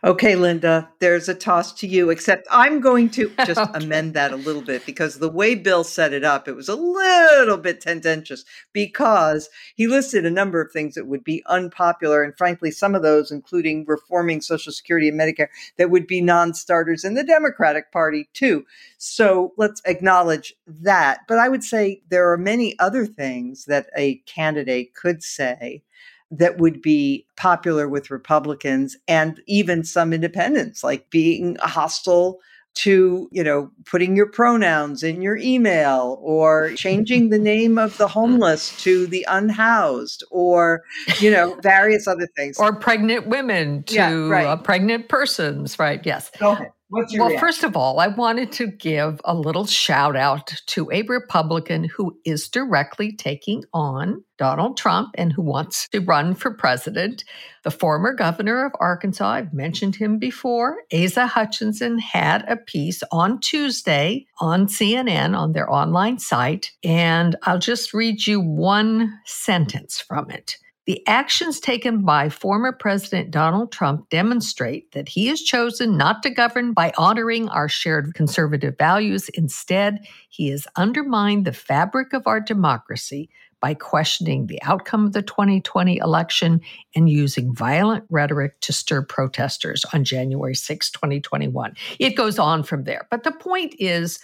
Okay, 0.04 0.36
Linda, 0.36 0.90
there's 1.00 1.28
a 1.28 1.34
toss 1.34 1.72
to 1.72 1.86
you, 1.86 2.10
except 2.10 2.46
I'm 2.50 2.80
going 2.80 3.08
to 3.10 3.32
just 3.46 3.58
okay. 3.58 3.84
amend 3.84 4.12
that 4.14 4.30
a 4.30 4.36
little 4.36 4.62
bit 4.62 4.84
because 4.84 5.18
the 5.18 5.28
way 5.28 5.54
Bill 5.54 5.84
set 5.84 6.12
it 6.12 6.22
up, 6.22 6.46
it 6.46 6.54
was 6.54 6.68
a 6.68 6.76
little 6.76 7.56
bit 7.56 7.80
tendentious 7.80 8.44
because 8.74 9.48
he 9.74 9.86
listed 9.86 10.26
a 10.26 10.30
number 10.30 10.60
of 10.60 10.70
things 10.70 10.94
that 10.94 11.06
would 11.06 11.24
be 11.24 11.42
unpopular. 11.46 12.22
And 12.22 12.36
frankly, 12.36 12.70
some 12.70 12.94
of 12.94 13.02
those, 13.02 13.30
including 13.30 13.86
reforming 13.86 14.42
Social 14.42 14.72
Security 14.72 15.08
and 15.08 15.18
Medicare, 15.18 15.48
that 15.78 15.90
would 15.90 16.06
be 16.06 16.20
non 16.20 16.52
starters 16.52 17.02
in 17.02 17.14
the 17.14 17.24
Democratic 17.24 17.90
Party, 17.90 18.28
too. 18.34 18.66
So 18.98 19.54
let's 19.56 19.80
acknowledge 19.86 20.54
that. 20.66 21.20
But 21.26 21.38
I 21.38 21.48
would 21.48 21.64
say 21.64 22.02
there 22.10 22.30
are 22.30 22.38
many 22.38 22.78
other 22.78 23.06
things 23.06 23.64
that 23.64 23.88
a 23.96 24.16
candidate 24.26 24.94
could 24.94 25.22
say 25.22 25.82
that 26.30 26.58
would 26.58 26.82
be 26.82 27.26
popular 27.36 27.88
with 27.88 28.10
Republicans 28.10 28.96
and 29.06 29.40
even 29.46 29.84
some 29.84 30.12
independents, 30.12 30.82
like 30.82 31.08
being 31.10 31.56
hostile 31.60 32.40
to, 32.74 33.26
you 33.32 33.42
know, 33.42 33.70
putting 33.86 34.16
your 34.16 34.30
pronouns 34.30 35.02
in 35.02 35.22
your 35.22 35.36
email 35.38 36.18
or 36.20 36.72
changing 36.72 37.30
the 37.30 37.38
name 37.38 37.78
of 37.78 37.96
the 37.96 38.06
homeless 38.06 38.76
to 38.82 39.06
the 39.06 39.24
unhoused 39.30 40.22
or, 40.30 40.82
you 41.18 41.30
know, 41.30 41.58
various 41.62 42.06
other 42.06 42.28
things. 42.36 42.58
Or 42.58 42.74
pregnant 42.74 43.28
women 43.28 43.82
to 43.84 43.94
yeah, 43.94 44.12
right. 44.28 44.46
uh, 44.46 44.56
pregnant 44.56 45.08
persons, 45.08 45.78
right? 45.78 46.04
Yes. 46.04 46.30
Go 46.38 46.52
ahead 46.52 46.72
well, 46.88 47.02
reaction? 47.02 47.38
first 47.38 47.64
of 47.64 47.76
all, 47.76 47.98
I 47.98 48.06
wanted 48.06 48.52
to 48.52 48.68
give 48.68 49.20
a 49.24 49.34
little 49.34 49.66
shout 49.66 50.14
out 50.14 50.54
to 50.66 50.88
a 50.92 51.02
Republican 51.02 51.84
who 51.84 52.16
is 52.24 52.48
directly 52.48 53.12
taking 53.12 53.64
on 53.72 54.22
Donald 54.38 54.76
Trump 54.76 55.10
and 55.14 55.32
who 55.32 55.42
wants 55.42 55.88
to 55.88 56.00
run 56.00 56.34
for 56.34 56.52
president. 56.52 57.24
The 57.64 57.72
former 57.72 58.12
governor 58.14 58.64
of 58.64 58.72
Arkansas, 58.78 59.28
I've 59.28 59.52
mentioned 59.52 59.96
him 59.96 60.18
before, 60.18 60.76
Asa 60.92 61.26
Hutchinson, 61.26 61.98
had 61.98 62.44
a 62.48 62.56
piece 62.56 63.02
on 63.10 63.40
Tuesday 63.40 64.26
on 64.40 64.66
CNN 64.66 65.36
on 65.36 65.52
their 65.52 65.70
online 65.72 66.18
site. 66.18 66.70
And 66.84 67.34
I'll 67.42 67.58
just 67.58 67.94
read 67.94 68.26
you 68.26 68.40
one 68.40 69.18
sentence 69.24 69.98
from 69.98 70.30
it. 70.30 70.56
The 70.86 71.04
actions 71.08 71.58
taken 71.58 72.02
by 72.02 72.28
former 72.28 72.70
President 72.70 73.32
Donald 73.32 73.72
Trump 73.72 74.08
demonstrate 74.08 74.92
that 74.92 75.08
he 75.08 75.26
has 75.26 75.42
chosen 75.42 75.96
not 75.96 76.22
to 76.22 76.30
govern 76.30 76.72
by 76.72 76.92
honoring 76.96 77.48
our 77.48 77.68
shared 77.68 78.14
conservative 78.14 78.78
values. 78.78 79.28
Instead, 79.30 80.06
he 80.28 80.48
has 80.50 80.68
undermined 80.76 81.44
the 81.44 81.52
fabric 81.52 82.12
of 82.12 82.28
our 82.28 82.40
democracy 82.40 83.28
by 83.60 83.74
questioning 83.74 84.46
the 84.46 84.62
outcome 84.62 85.06
of 85.06 85.12
the 85.12 85.22
2020 85.22 85.96
election 85.96 86.60
and 86.94 87.08
using 87.10 87.52
violent 87.52 88.04
rhetoric 88.08 88.60
to 88.60 88.72
stir 88.72 89.02
protesters 89.02 89.84
on 89.92 90.04
January 90.04 90.54
6, 90.54 90.90
2021. 90.92 91.74
It 91.98 92.14
goes 92.14 92.38
on 92.38 92.62
from 92.62 92.84
there. 92.84 93.08
But 93.10 93.24
the 93.24 93.32
point 93.32 93.74
is, 93.80 94.20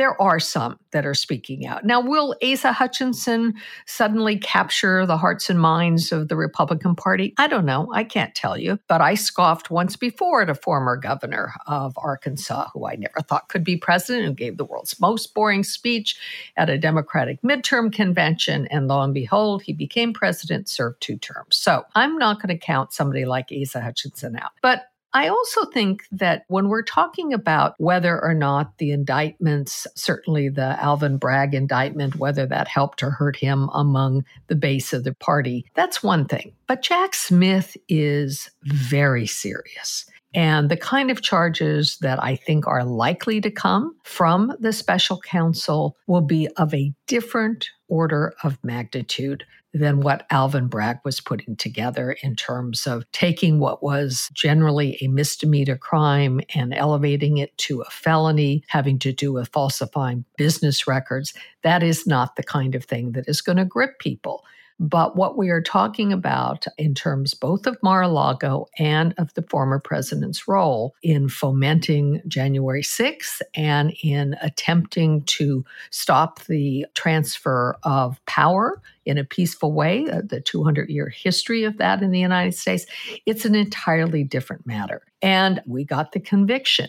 there 0.00 0.20
are 0.20 0.40
some 0.40 0.78
that 0.92 1.04
are 1.04 1.12
speaking 1.12 1.66
out. 1.66 1.84
Now, 1.84 2.00
will 2.00 2.34
Asa 2.42 2.72
Hutchinson 2.72 3.52
suddenly 3.84 4.38
capture 4.38 5.04
the 5.04 5.18
hearts 5.18 5.50
and 5.50 5.60
minds 5.60 6.10
of 6.10 6.28
the 6.28 6.36
Republican 6.36 6.96
Party? 6.96 7.34
I 7.36 7.48
don't 7.48 7.66
know. 7.66 7.90
I 7.92 8.04
can't 8.04 8.34
tell 8.34 8.56
you. 8.56 8.78
But 8.88 9.02
I 9.02 9.14
scoffed 9.14 9.70
once 9.70 9.96
before 9.96 10.40
at 10.40 10.48
a 10.48 10.54
former 10.54 10.96
governor 10.96 11.52
of 11.66 11.92
Arkansas 11.98 12.70
who 12.72 12.86
I 12.86 12.96
never 12.96 13.20
thought 13.20 13.50
could 13.50 13.62
be 13.62 13.76
president, 13.76 14.24
who 14.24 14.32
gave 14.32 14.56
the 14.56 14.64
world's 14.64 14.98
most 15.00 15.34
boring 15.34 15.64
speech 15.64 16.18
at 16.56 16.70
a 16.70 16.78
Democratic 16.78 17.42
midterm 17.42 17.92
convention. 17.92 18.68
And 18.68 18.88
lo 18.88 19.02
and 19.02 19.12
behold, 19.12 19.60
he 19.62 19.74
became 19.74 20.14
president, 20.14 20.66
served 20.70 21.02
two 21.02 21.18
terms. 21.18 21.56
So 21.56 21.84
I'm 21.94 22.16
not 22.16 22.40
going 22.40 22.48
to 22.48 22.58
count 22.58 22.94
somebody 22.94 23.26
like 23.26 23.52
Asa 23.52 23.82
Hutchinson 23.82 24.36
out. 24.36 24.52
But 24.62 24.84
I 25.12 25.28
also 25.28 25.64
think 25.66 26.04
that 26.12 26.44
when 26.48 26.68
we're 26.68 26.82
talking 26.82 27.32
about 27.32 27.74
whether 27.78 28.22
or 28.22 28.34
not 28.34 28.78
the 28.78 28.92
indictments, 28.92 29.86
certainly 29.94 30.48
the 30.48 30.80
Alvin 30.80 31.16
Bragg 31.16 31.54
indictment, 31.54 32.16
whether 32.16 32.46
that 32.46 32.68
helped 32.68 33.02
or 33.02 33.10
hurt 33.10 33.36
him 33.36 33.68
among 33.74 34.24
the 34.46 34.54
base 34.54 34.92
of 34.92 35.04
the 35.04 35.14
party, 35.14 35.66
that's 35.74 36.02
one 36.02 36.26
thing. 36.26 36.52
But 36.66 36.82
Jack 36.82 37.14
Smith 37.14 37.76
is 37.88 38.50
very 38.62 39.26
serious. 39.26 40.06
And 40.32 40.70
the 40.70 40.76
kind 40.76 41.10
of 41.10 41.22
charges 41.22 41.98
that 42.02 42.22
I 42.22 42.36
think 42.36 42.66
are 42.66 42.84
likely 42.84 43.40
to 43.40 43.50
come 43.50 43.96
from 44.04 44.54
the 44.60 44.72
special 44.72 45.20
counsel 45.20 45.96
will 46.06 46.20
be 46.20 46.48
of 46.56 46.72
a 46.72 46.92
different 47.08 47.68
order 47.88 48.32
of 48.44 48.56
magnitude 48.62 49.44
than 49.72 50.00
what 50.00 50.26
Alvin 50.30 50.66
Bragg 50.66 50.98
was 51.04 51.20
putting 51.20 51.56
together 51.56 52.16
in 52.22 52.34
terms 52.34 52.86
of 52.86 53.10
taking 53.12 53.60
what 53.60 53.82
was 53.82 54.28
generally 54.32 54.98
a 55.00 55.08
misdemeanor 55.08 55.76
crime 55.76 56.40
and 56.54 56.74
elevating 56.74 57.38
it 57.38 57.56
to 57.58 57.80
a 57.82 57.90
felony, 57.90 58.64
having 58.68 58.98
to 58.98 59.12
do 59.12 59.32
with 59.32 59.48
falsifying 59.48 60.24
business 60.36 60.86
records. 60.86 61.32
That 61.62 61.82
is 61.82 62.06
not 62.06 62.36
the 62.36 62.42
kind 62.42 62.74
of 62.74 62.84
thing 62.84 63.12
that 63.12 63.28
is 63.28 63.40
going 63.40 63.58
to 63.58 63.64
grip 63.64 63.98
people. 63.98 64.44
But 64.82 65.14
what 65.14 65.36
we 65.36 65.50
are 65.50 65.60
talking 65.60 66.10
about 66.10 66.64
in 66.78 66.94
terms 66.94 67.34
both 67.34 67.66
of 67.66 67.76
Mar 67.82 68.00
a 68.00 68.08
Lago 68.08 68.66
and 68.78 69.14
of 69.18 69.32
the 69.34 69.42
former 69.42 69.78
president's 69.78 70.48
role 70.48 70.94
in 71.02 71.28
fomenting 71.28 72.22
January 72.26 72.82
6th 72.82 73.42
and 73.54 73.92
in 74.02 74.36
attempting 74.40 75.22
to 75.24 75.66
stop 75.90 76.42
the 76.46 76.86
transfer 76.94 77.76
of 77.82 78.24
power 78.24 78.80
in 79.04 79.18
a 79.18 79.24
peaceful 79.24 79.74
way, 79.74 80.08
uh, 80.08 80.22
the 80.24 80.40
200 80.40 80.88
year 80.88 81.10
history 81.10 81.64
of 81.64 81.76
that 81.76 82.00
in 82.00 82.10
the 82.10 82.20
United 82.20 82.54
States, 82.54 82.86
it's 83.26 83.44
an 83.44 83.54
entirely 83.54 84.24
different 84.24 84.66
matter. 84.66 85.02
And 85.20 85.60
we 85.66 85.84
got 85.84 86.12
the 86.12 86.20
conviction 86.20 86.88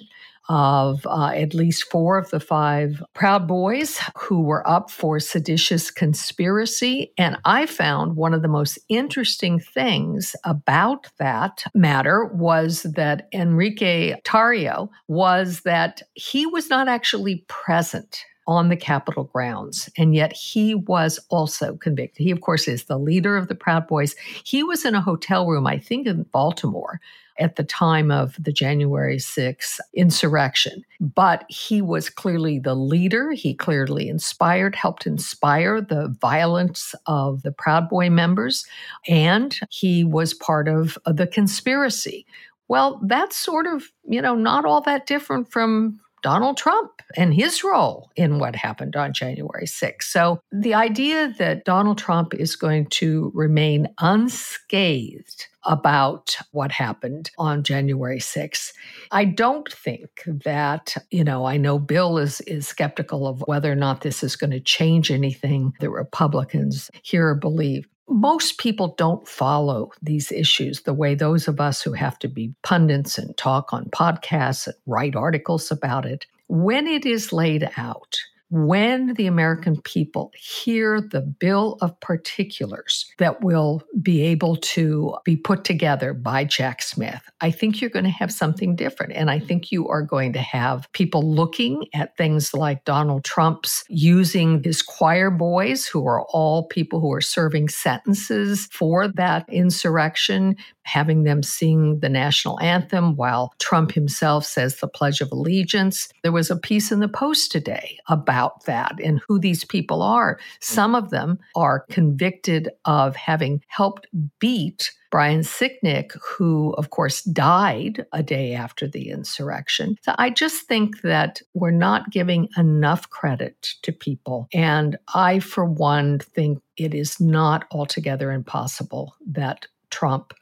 of 0.52 1.08
uh, 1.08 1.28
at 1.28 1.54
least 1.54 1.90
four 1.90 2.18
of 2.18 2.30
the 2.30 2.40
five 2.40 3.02
Proud 3.14 3.48
Boys 3.48 4.02
who 4.18 4.42
were 4.42 4.68
up 4.68 4.92
for 4.92 5.18
seditious 5.18 5.90
conspiracy. 5.90 7.14
And 7.18 7.38
I 7.46 7.66
found 7.66 8.18
one 8.18 8.34
of 8.34 8.42
the 8.42 8.50
most 8.50 8.78
interesting 8.90 9.62
things 9.62 10.36
about 10.44 11.08
that 11.20 11.64
matter 11.74 12.26
was 12.26 12.84
that 12.84 13.30
Enrique 13.32 14.20
Tarrio 14.26 14.90
was 15.08 15.62
that 15.62 16.02
he 16.16 16.46
was 16.46 16.70
not 16.70 16.90
actually 16.90 17.46
present 17.48 18.26
on 18.46 18.68
the 18.68 18.76
Capitol 18.76 19.24
grounds. 19.24 19.90
And 19.98 20.14
yet 20.14 20.34
he 20.34 20.76
was 20.76 21.18
also 21.30 21.78
convicted. 21.78 22.26
He, 22.26 22.32
of 22.32 22.42
course, 22.42 22.68
is 22.68 22.86
the 22.86 23.00
leader 23.00 23.38
of 23.38 23.48
the 23.48 23.56
Proud 23.56 23.88
Boys. 23.88 24.16
He 24.44 24.64
was 24.64 24.84
in 24.84 24.96
a 24.96 25.02
hotel 25.02 25.48
room, 25.48 25.66
I 25.66 25.78
think 25.78 26.08
in 26.08 26.24
Baltimore, 26.24 27.00
at 27.40 27.56
the 27.56 27.64
time 27.64 28.12
of 28.12 28.36
the 28.40 28.52
January 28.52 29.18
6th 29.18 29.80
insurrection. 29.94 30.84
But 31.00 31.46
he 31.50 31.82
was 31.82 32.10
clearly 32.10 32.60
the 32.60 32.76
leader. 32.76 33.32
He 33.32 33.54
clearly 33.54 34.10
inspired, 34.10 34.76
helped 34.76 35.06
inspire 35.06 35.82
the 35.82 36.16
violence 36.22 36.94
of 37.06 37.44
the 37.44 37.52
Proud 37.52 37.90
Boy 37.90 38.10
members, 38.10 38.66
and 39.08 39.60
he 39.70 40.04
was 40.04 40.34
part 40.34 40.68
of 40.68 40.98
the 41.06 41.28
conspiracy. 41.28 42.26
Well, 42.68 43.02
that's 43.04 43.36
sort 43.36 43.68
of, 43.68 43.92
you 44.08 44.22
know, 44.22 44.36
not 44.36 44.66
all 44.66 44.82
that 44.82 45.06
different 45.06 45.52
from 45.52 46.00
Donald 46.22 46.58
Trump 46.58 46.92
and 47.18 47.34
his 47.34 47.64
role 47.64 48.10
in 48.16 48.40
what 48.40 48.56
happened 48.56 48.96
on 48.96 49.12
January 49.12 49.66
6th. 49.66 50.04
So 50.04 50.40
the 50.52 50.74
idea 50.74 51.34
that 51.38 51.66
Donald 51.66 51.98
Trump 51.98 52.34
is 52.34 52.56
going 52.56 52.86
to 52.88 53.32
remain 53.34 53.88
unscathed 54.00 55.48
about 55.66 56.38
what 56.52 56.72
happened 56.72 57.30
on 57.38 57.64
January 57.64 58.20
6th. 58.20 58.74
I 59.12 59.26
don't 59.26 59.72
think 59.72 60.10
that, 60.26 60.98
you 61.12 61.24
know, 61.24 61.46
I 61.46 61.58
know 61.58 61.80
Bill 61.80 62.18
is 62.18 62.42
is 62.42 62.68
skeptical 62.68 63.28
of 63.28 63.42
whether 63.48 63.72
or 63.72 63.76
not 63.76 64.02
this 64.02 64.24
is 64.24 64.36
going 64.36 64.52
to 64.52 64.60
change 64.60 65.12
anything 65.12 65.74
the 65.80 65.90
Republicans 65.90 66.90
here 67.04 67.36
believe 67.36 67.88
most 68.12 68.58
people 68.58 68.94
don't 68.98 69.26
follow 69.26 69.90
these 70.02 70.34
issues 70.34 70.82
the 70.82 70.94
way 70.94 71.16
those 71.16 71.48
of 71.48 71.62
us 71.62 71.82
who 71.82 71.94
have 71.94 72.20
to 72.20 72.28
be 72.28 72.54
pundits 72.62 73.18
and 73.18 73.36
talk 73.38 73.72
on 73.72 73.86
podcasts 73.86 74.68
and 74.68 74.76
write 74.86 75.16
articles 75.16 75.72
about 75.72 76.06
it. 76.06 76.26
When 76.50 76.88
it 76.88 77.06
is 77.06 77.32
laid 77.32 77.70
out, 77.78 78.20
when 78.52 79.14
the 79.14 79.28
American 79.28 79.82
people 79.82 80.32
hear 80.36 81.00
the 81.00 81.22
bill 81.22 81.78
of 81.82 81.98
particulars 82.02 83.10
that 83.18 83.42
will 83.42 83.82
be 84.02 84.22
able 84.24 84.58
to 84.58 85.16
be 85.24 85.38
put 85.38 85.64
together 85.64 86.14
by 86.14 86.44
Jack 86.44 86.82
Smith, 86.82 87.22
I 87.40 87.50
think 87.50 87.80
you're 87.80 87.90
going 87.90 88.04
to 88.04 88.12
have 88.12 88.32
something 88.32 88.76
different. 88.76 89.14
And 89.14 89.32
I 89.32 89.40
think 89.40 89.72
you 89.72 89.88
are 89.88 90.02
going 90.02 90.34
to 90.34 90.42
have 90.42 90.92
people 90.92 91.24
looking 91.24 91.86
at 91.94 92.18
things 92.18 92.54
like 92.54 92.84
Donald 92.84 93.24
Trump's 93.24 93.86
using 93.88 94.62
his 94.62 94.82
choir 94.82 95.32
boys, 95.32 95.88
who 95.88 96.06
are 96.06 96.24
all 96.24 96.68
people 96.68 97.00
who 97.00 97.14
are 97.14 97.22
serving 97.22 97.70
sentences 97.70 98.68
for 98.68 99.08
that 99.08 99.46
insurrection, 99.48 100.58
having 100.84 101.24
them 101.24 101.44
sing 101.44 102.00
the 102.00 102.10
national 102.10 102.60
anthem 102.60 103.16
while 103.16 103.54
Trump 103.60 103.92
himself 103.92 104.46
says 104.46 104.78
the 104.78 104.88
Pledge 104.88 105.22
of 105.22 105.32
Allegiance. 105.32 106.10
There 106.24 106.32
was 106.32 106.50
a 106.50 106.56
piece 106.56 106.92
in 106.92 107.00
the 107.00 107.08
Post 107.08 107.52
today 107.52 107.98
about 108.08 108.66
that 108.66 108.96
and 109.04 109.22
who 109.28 109.40
these 109.40 109.64
people 109.64 110.02
are. 110.02 110.40
Some 110.60 110.96
of 110.96 111.10
them 111.10 111.40
are 111.56 111.86
convicted 111.90 112.70
of 112.86 113.16
having 113.16 113.64
helped 113.68 114.08
beat 114.40 114.92
Brian 115.12 115.42
Sicknick, 115.42 116.14
who, 116.24 116.74
of 116.78 116.90
course, 116.90 117.22
died 117.24 118.06
a 118.14 118.24
day 118.24 118.54
after 118.54 118.88
the 118.88 119.10
insurrection. 119.10 119.98
So 120.04 120.16
I 120.18 120.30
just 120.30 120.68
think 120.68 121.02
that 121.02 121.42
we're 121.54 121.70
not 121.70 122.12
giving 122.12 122.48
enough 122.58 123.10
credit 123.10 123.74
to 123.84 123.92
people. 123.92 124.48
And 124.54 124.98
I, 125.14 125.40
for 125.40 125.66
one, 125.66 126.20
think 126.20 126.60
it 126.78 126.94
is 126.94 127.20
not 127.20 127.66
altogether 127.72 128.32
impossible 128.32 129.14
that 129.28 129.68
Trump 129.90 130.34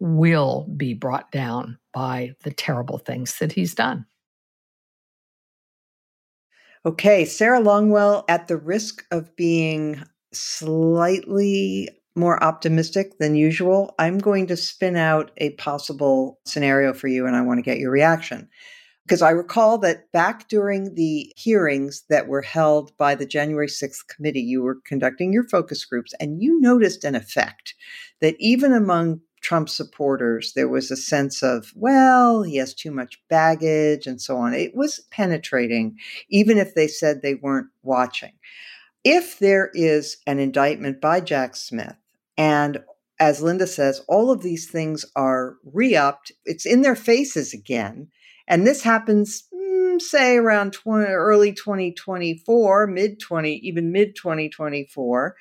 will 0.00 0.68
be 0.76 0.94
brought 0.94 1.30
down 1.32 1.78
by 1.92 2.34
the 2.44 2.52
terrible 2.52 2.98
things 2.98 3.38
that 3.38 3.52
he's 3.52 3.74
done. 3.74 4.06
Okay, 6.86 7.24
Sarah 7.24 7.60
Longwell, 7.60 8.24
at 8.28 8.48
the 8.48 8.56
risk 8.56 9.04
of 9.10 9.34
being 9.34 10.02
slightly 10.32 11.88
more 12.14 12.42
optimistic 12.42 13.18
than 13.18 13.34
usual, 13.34 13.94
I'm 13.98 14.18
going 14.18 14.46
to 14.48 14.56
spin 14.56 14.96
out 14.96 15.30
a 15.38 15.50
possible 15.50 16.38
scenario 16.44 16.92
for 16.92 17.08
you 17.08 17.26
and 17.26 17.36
I 17.36 17.42
want 17.42 17.58
to 17.58 17.62
get 17.62 17.78
your 17.78 17.90
reaction. 17.90 18.48
Because 19.04 19.22
I 19.22 19.30
recall 19.30 19.78
that 19.78 20.12
back 20.12 20.48
during 20.48 20.94
the 20.94 21.32
hearings 21.34 22.04
that 22.10 22.28
were 22.28 22.42
held 22.42 22.94
by 22.98 23.14
the 23.14 23.24
January 23.24 23.68
6th 23.68 24.06
committee, 24.06 24.42
you 24.42 24.62
were 24.62 24.78
conducting 24.84 25.32
your 25.32 25.48
focus 25.48 25.84
groups 25.84 26.12
and 26.20 26.42
you 26.42 26.60
noticed 26.60 27.04
an 27.04 27.14
effect 27.14 27.74
that 28.20 28.36
even 28.38 28.72
among 28.72 29.20
Trump 29.40 29.68
supporters, 29.68 30.52
there 30.54 30.68
was 30.68 30.90
a 30.90 30.96
sense 30.96 31.42
of, 31.42 31.72
well, 31.74 32.42
he 32.42 32.56
has 32.56 32.74
too 32.74 32.90
much 32.90 33.22
baggage 33.28 34.06
and 34.06 34.20
so 34.20 34.36
on. 34.36 34.54
It 34.54 34.74
was 34.74 35.00
penetrating, 35.10 35.96
even 36.28 36.58
if 36.58 36.74
they 36.74 36.88
said 36.88 37.22
they 37.22 37.34
weren't 37.34 37.68
watching. 37.82 38.32
If 39.04 39.38
there 39.38 39.70
is 39.74 40.18
an 40.26 40.38
indictment 40.38 41.00
by 41.00 41.20
Jack 41.20 41.56
Smith, 41.56 41.96
and 42.36 42.82
as 43.20 43.42
Linda 43.42 43.66
says, 43.66 44.00
all 44.08 44.30
of 44.30 44.42
these 44.42 44.70
things 44.70 45.04
are 45.16 45.56
re 45.64 45.96
upped, 45.96 46.32
it's 46.44 46.66
in 46.66 46.82
their 46.82 46.96
faces 46.96 47.52
again. 47.52 48.08
And 48.46 48.66
this 48.66 48.82
happens, 48.82 49.44
mm, 49.52 50.00
say, 50.00 50.36
around 50.36 50.72
20, 50.72 51.06
early 51.06 51.52
2024, 51.52 52.86
mid 52.86 53.20
20, 53.20 53.54
even 53.56 53.92
mid 53.92 54.16
2024. 54.16 55.36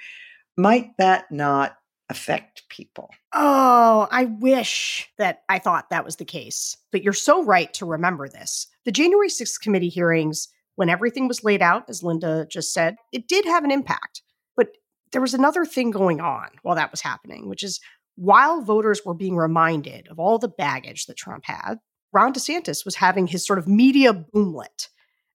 Might 0.57 0.97
that 0.97 1.31
not 1.31 1.76
affect 2.09 2.63
people. 2.69 3.09
Oh, 3.33 4.07
I 4.11 4.25
wish 4.25 5.09
that 5.17 5.43
I 5.49 5.59
thought 5.59 5.89
that 5.89 6.05
was 6.05 6.15
the 6.15 6.25
case. 6.25 6.77
But 6.91 7.03
you're 7.03 7.13
so 7.13 7.43
right 7.43 7.73
to 7.75 7.85
remember 7.85 8.29
this. 8.29 8.67
The 8.85 8.91
January 8.91 9.29
6th 9.29 9.59
committee 9.61 9.89
hearings, 9.89 10.47
when 10.75 10.89
everything 10.89 11.27
was 11.27 11.43
laid 11.43 11.61
out, 11.61 11.89
as 11.89 12.03
Linda 12.03 12.47
just 12.49 12.73
said, 12.73 12.95
it 13.11 13.27
did 13.27 13.45
have 13.45 13.63
an 13.63 13.71
impact. 13.71 14.21
But 14.55 14.69
there 15.11 15.21
was 15.21 15.33
another 15.33 15.65
thing 15.65 15.91
going 15.91 16.21
on 16.21 16.47
while 16.61 16.75
that 16.75 16.91
was 16.91 17.01
happening, 17.01 17.49
which 17.49 17.63
is 17.63 17.79
while 18.15 18.61
voters 18.61 19.01
were 19.05 19.13
being 19.13 19.35
reminded 19.35 20.07
of 20.07 20.19
all 20.19 20.39
the 20.39 20.47
baggage 20.47 21.05
that 21.05 21.17
Trump 21.17 21.43
had, 21.45 21.75
Ron 22.13 22.33
DeSantis 22.33 22.85
was 22.85 22.95
having 22.95 23.27
his 23.27 23.45
sort 23.45 23.59
of 23.59 23.67
media 23.67 24.13
boomlet. 24.13 24.87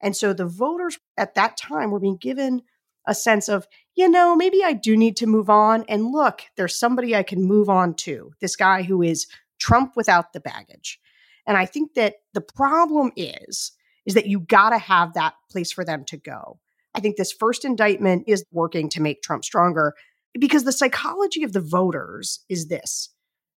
And 0.02 0.16
so 0.16 0.32
the 0.32 0.46
voters 0.46 0.98
at 1.16 1.34
that 1.34 1.56
time 1.56 1.90
were 1.90 2.00
being 2.00 2.16
given 2.16 2.62
a 3.06 3.14
sense 3.14 3.48
of, 3.48 3.66
you 3.94 4.08
know, 4.08 4.36
maybe 4.36 4.62
I 4.64 4.72
do 4.72 4.96
need 4.96 5.16
to 5.18 5.26
move 5.26 5.50
on. 5.50 5.84
And 5.88 6.12
look, 6.12 6.42
there's 6.56 6.78
somebody 6.78 7.14
I 7.14 7.22
can 7.22 7.42
move 7.42 7.68
on 7.68 7.94
to. 7.94 8.32
This 8.40 8.56
guy 8.56 8.82
who 8.82 9.02
is 9.02 9.26
Trump 9.58 9.92
without 9.96 10.32
the 10.32 10.40
baggage. 10.40 11.00
And 11.46 11.56
I 11.56 11.66
think 11.66 11.94
that 11.94 12.16
the 12.34 12.40
problem 12.40 13.12
is, 13.16 13.72
is 14.06 14.14
that 14.14 14.26
you 14.26 14.40
got 14.40 14.70
to 14.70 14.78
have 14.78 15.14
that 15.14 15.34
place 15.50 15.72
for 15.72 15.84
them 15.84 16.04
to 16.06 16.16
go. 16.16 16.58
I 16.94 17.00
think 17.00 17.16
this 17.16 17.32
first 17.32 17.64
indictment 17.64 18.24
is 18.26 18.44
working 18.52 18.88
to 18.90 19.02
make 19.02 19.22
Trump 19.22 19.44
stronger 19.44 19.94
because 20.38 20.64
the 20.64 20.72
psychology 20.72 21.42
of 21.42 21.52
the 21.52 21.60
voters 21.60 22.40
is 22.48 22.68
this 22.68 23.10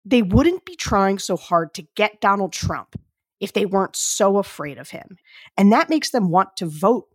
they 0.05 0.21
wouldn't 0.21 0.65
be 0.65 0.75
trying 0.75 1.17
so 1.17 1.37
hard 1.37 1.73
to 1.73 1.87
get 1.95 2.19
Donald 2.19 2.51
Trump 2.51 2.99
if 3.39 3.53
they 3.53 3.65
weren't 3.65 3.95
so 3.95 4.37
afraid 4.37 4.77
of 4.77 4.89
him. 4.89 5.17
And 5.57 5.71
that 5.71 5.89
makes 5.89 6.11
them 6.11 6.29
want 6.29 6.57
to 6.57 6.65
vote 6.65 7.07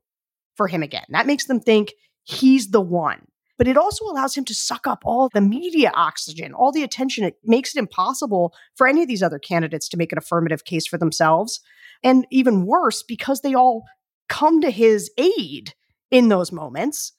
for 0.56 0.68
him 0.68 0.82
again. 0.82 1.04
That 1.10 1.26
makes 1.26 1.46
them 1.46 1.60
think 1.60 1.92
he's 2.28 2.70
the 2.70 2.80
one 2.80 3.26
but 3.58 3.66
it 3.66 3.76
also 3.76 4.04
allows 4.04 4.36
him 4.36 4.44
to 4.44 4.54
suck 4.54 4.86
up 4.86 5.02
all 5.04 5.28
the 5.28 5.40
media 5.40 5.90
oxygen, 5.94 6.54
all 6.54 6.70
the 6.70 6.84
attention. 6.84 7.24
It 7.24 7.36
makes 7.44 7.74
it 7.74 7.78
impossible 7.80 8.54
for 8.76 8.86
any 8.86 9.02
of 9.02 9.08
these 9.08 9.22
other 9.22 9.40
candidates 9.40 9.88
to 9.88 9.96
make 9.96 10.12
an 10.12 10.18
affirmative 10.18 10.64
case 10.64 10.86
for 10.86 10.96
themselves. 10.96 11.60
And 12.04 12.24
even 12.30 12.66
worse, 12.66 13.02
because 13.02 13.40
they 13.40 13.54
all 13.54 13.82
come 14.28 14.60
to 14.60 14.70
his 14.70 15.10
aid 15.18 15.74
in 16.10 16.28
those 16.28 16.52
moments, 16.52 17.12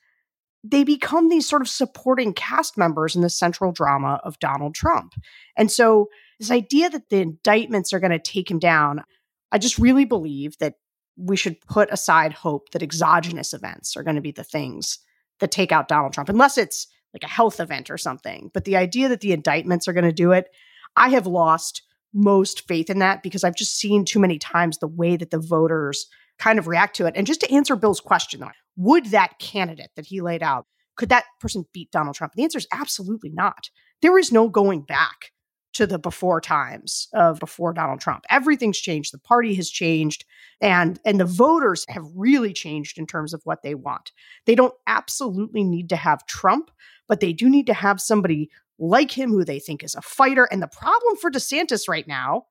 they 0.63 0.85
become 0.85 1.27
these 1.27 1.47
sort 1.47 1.61
of 1.61 1.67
supporting 1.67 2.33
cast 2.33 2.77
members 2.77 3.15
in 3.15 3.21
the 3.21 3.29
central 3.29 3.73
drama 3.73 4.21
of 4.23 4.39
Donald 4.39 4.75
Trump. 4.75 5.13
And 5.57 5.69
so, 5.69 6.07
this 6.39 6.51
idea 6.51 6.89
that 6.89 7.09
the 7.09 7.19
indictments 7.19 7.91
are 7.91 7.99
going 7.99 8.11
to 8.11 8.19
take 8.19 8.49
him 8.49 8.59
down, 8.59 9.03
I 9.51 9.57
just 9.57 9.77
really 9.77 10.05
believe 10.05 10.57
that 10.59 10.75
we 11.19 11.35
should 11.35 11.59
put 11.61 11.91
aside 11.91 12.33
hope 12.33 12.71
that 12.71 12.83
exogenous 12.83 13.53
events 13.53 13.97
are 13.97 14.03
going 14.03 14.15
to 14.15 14.21
be 14.21 14.31
the 14.31 14.43
things 14.43 14.99
that 15.39 15.51
take 15.51 15.71
out 15.71 15.87
Donald 15.87 16.13
Trump, 16.13 16.29
unless 16.29 16.57
it's 16.57 16.87
like 17.13 17.23
a 17.23 17.27
health 17.27 17.59
event 17.59 17.89
or 17.89 17.97
something. 17.97 18.51
But 18.53 18.65
the 18.65 18.77
idea 18.77 19.09
that 19.09 19.21
the 19.21 19.33
indictments 19.33 19.87
are 19.87 19.93
going 19.93 20.05
to 20.05 20.11
do 20.11 20.31
it, 20.31 20.47
I 20.95 21.09
have 21.09 21.27
lost 21.27 21.81
most 22.13 22.67
faith 22.67 22.89
in 22.89 22.99
that 22.99 23.21
because 23.21 23.43
I've 23.43 23.55
just 23.55 23.77
seen 23.77 24.05
too 24.05 24.19
many 24.19 24.39
times 24.39 24.77
the 24.77 24.87
way 24.87 25.15
that 25.17 25.31
the 25.31 25.39
voters 25.39 26.07
kind 26.37 26.57
of 26.57 26.67
react 26.67 26.95
to 26.97 27.05
it. 27.05 27.13
And 27.15 27.27
just 27.27 27.41
to 27.41 27.53
answer 27.53 27.75
Bill's 27.75 27.99
question, 27.99 28.39
though, 28.39 28.51
would 28.77 29.07
that 29.07 29.39
candidate 29.39 29.91
that 29.95 30.05
he 30.05 30.21
laid 30.21 30.41
out, 30.41 30.65
could 30.95 31.09
that 31.09 31.25
person 31.39 31.65
beat 31.73 31.91
Donald 31.91 32.15
Trump? 32.15 32.33
The 32.33 32.43
answer 32.43 32.57
is 32.57 32.67
absolutely 32.71 33.29
not. 33.29 33.69
There 34.01 34.17
is 34.17 34.31
no 34.31 34.49
going 34.49 34.81
back 34.81 35.31
to 35.73 35.85
the 35.85 35.99
before 35.99 36.41
times 36.41 37.07
of 37.13 37.39
before 37.39 37.73
Donald 37.73 38.01
Trump. 38.01 38.25
Everything's 38.29 38.79
changed. 38.79 39.13
The 39.13 39.19
party 39.19 39.53
has 39.55 39.69
changed 39.69 40.25
and 40.61 40.99
and 41.05 41.19
the 41.19 41.25
voters 41.25 41.85
have 41.89 42.05
really 42.15 42.53
changed 42.53 42.97
in 42.97 43.05
terms 43.05 43.33
of 43.33 43.41
what 43.43 43.61
they 43.61 43.75
want. 43.75 44.11
They 44.45 44.55
don't 44.55 44.73
absolutely 44.87 45.63
need 45.63 45.89
to 45.89 45.95
have 45.95 46.25
Trump, 46.25 46.71
but 47.07 47.19
they 47.19 47.33
do 47.33 47.49
need 47.49 47.67
to 47.67 47.73
have 47.73 48.01
somebody 48.01 48.49
like 48.79 49.11
him 49.11 49.29
who 49.29 49.43
they 49.43 49.59
think 49.59 49.83
is 49.83 49.95
a 49.95 50.01
fighter. 50.01 50.47
And 50.51 50.61
the 50.61 50.67
problem 50.67 51.17
for 51.17 51.29
DeSantis 51.29 51.87
right 51.87 52.07
now 52.07 52.45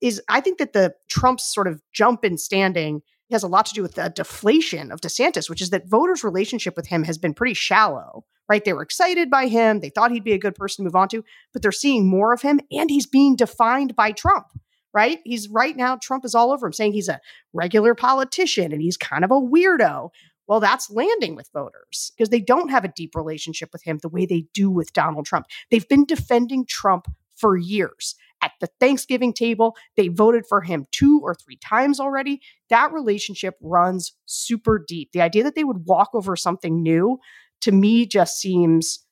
is 0.00 0.20
I 0.28 0.40
think 0.40 0.58
that 0.58 0.72
the 0.72 0.94
Trump's 1.08 1.52
sort 1.52 1.66
of 1.66 1.80
jump 1.92 2.24
in 2.24 2.36
standing 2.36 3.02
has 3.32 3.42
a 3.42 3.48
lot 3.48 3.66
to 3.66 3.74
do 3.74 3.82
with 3.82 3.94
the 3.94 4.08
deflation 4.08 4.92
of 4.92 5.00
DeSantis, 5.00 5.50
which 5.50 5.60
is 5.60 5.70
that 5.70 5.88
voters' 5.88 6.24
relationship 6.24 6.76
with 6.76 6.86
him 6.86 7.04
has 7.04 7.18
been 7.18 7.34
pretty 7.34 7.54
shallow, 7.54 8.24
right? 8.48 8.64
They 8.64 8.72
were 8.72 8.82
excited 8.82 9.30
by 9.30 9.48
him. 9.48 9.80
They 9.80 9.90
thought 9.90 10.12
he'd 10.12 10.24
be 10.24 10.32
a 10.32 10.38
good 10.38 10.54
person 10.54 10.84
to 10.84 10.86
move 10.86 10.96
on 10.96 11.08
to, 11.08 11.24
but 11.52 11.62
they're 11.62 11.72
seeing 11.72 12.08
more 12.08 12.32
of 12.32 12.42
him 12.42 12.60
and 12.70 12.90
he's 12.90 13.06
being 13.06 13.36
defined 13.36 13.96
by 13.96 14.12
Trump, 14.12 14.46
right? 14.94 15.18
He's 15.24 15.48
right 15.48 15.76
now, 15.76 15.96
Trump 15.96 16.24
is 16.24 16.34
all 16.34 16.52
over 16.52 16.66
him 16.66 16.72
saying 16.72 16.92
he's 16.92 17.08
a 17.08 17.20
regular 17.52 17.94
politician 17.94 18.72
and 18.72 18.80
he's 18.80 18.96
kind 18.96 19.24
of 19.24 19.30
a 19.30 19.40
weirdo. 19.40 20.10
Well, 20.46 20.60
that's 20.60 20.90
landing 20.90 21.34
with 21.34 21.48
voters 21.52 22.12
because 22.16 22.28
they 22.28 22.40
don't 22.40 22.70
have 22.70 22.84
a 22.84 22.92
deep 22.94 23.14
relationship 23.14 23.70
with 23.72 23.84
him 23.84 23.98
the 23.98 24.08
way 24.08 24.26
they 24.26 24.46
do 24.52 24.70
with 24.70 24.92
Donald 24.92 25.26
Trump. 25.26 25.46
They've 25.70 25.88
been 25.88 26.04
defending 26.04 26.66
Trump 26.66 27.06
for 27.34 27.56
years 27.56 28.14
at 28.42 28.52
the 28.60 28.68
Thanksgiving 28.80 29.32
table. 29.32 29.76
They 29.96 30.08
voted 30.08 30.44
for 30.46 30.60
him 30.60 30.86
two 30.92 31.20
or 31.22 31.34
three 31.34 31.56
times 31.56 32.00
already. 32.00 32.40
That 32.68 32.92
relationship 32.92 33.54
runs 33.62 34.14
super 34.26 34.84
deep. 34.86 35.10
The 35.12 35.22
idea 35.22 35.44
that 35.44 35.54
they 35.54 35.64
would 35.64 35.86
walk 35.86 36.10
over 36.12 36.36
something 36.36 36.82
new 36.82 37.18
to 37.62 37.72
me 37.72 38.06
just 38.06 38.40
seems 38.40 39.06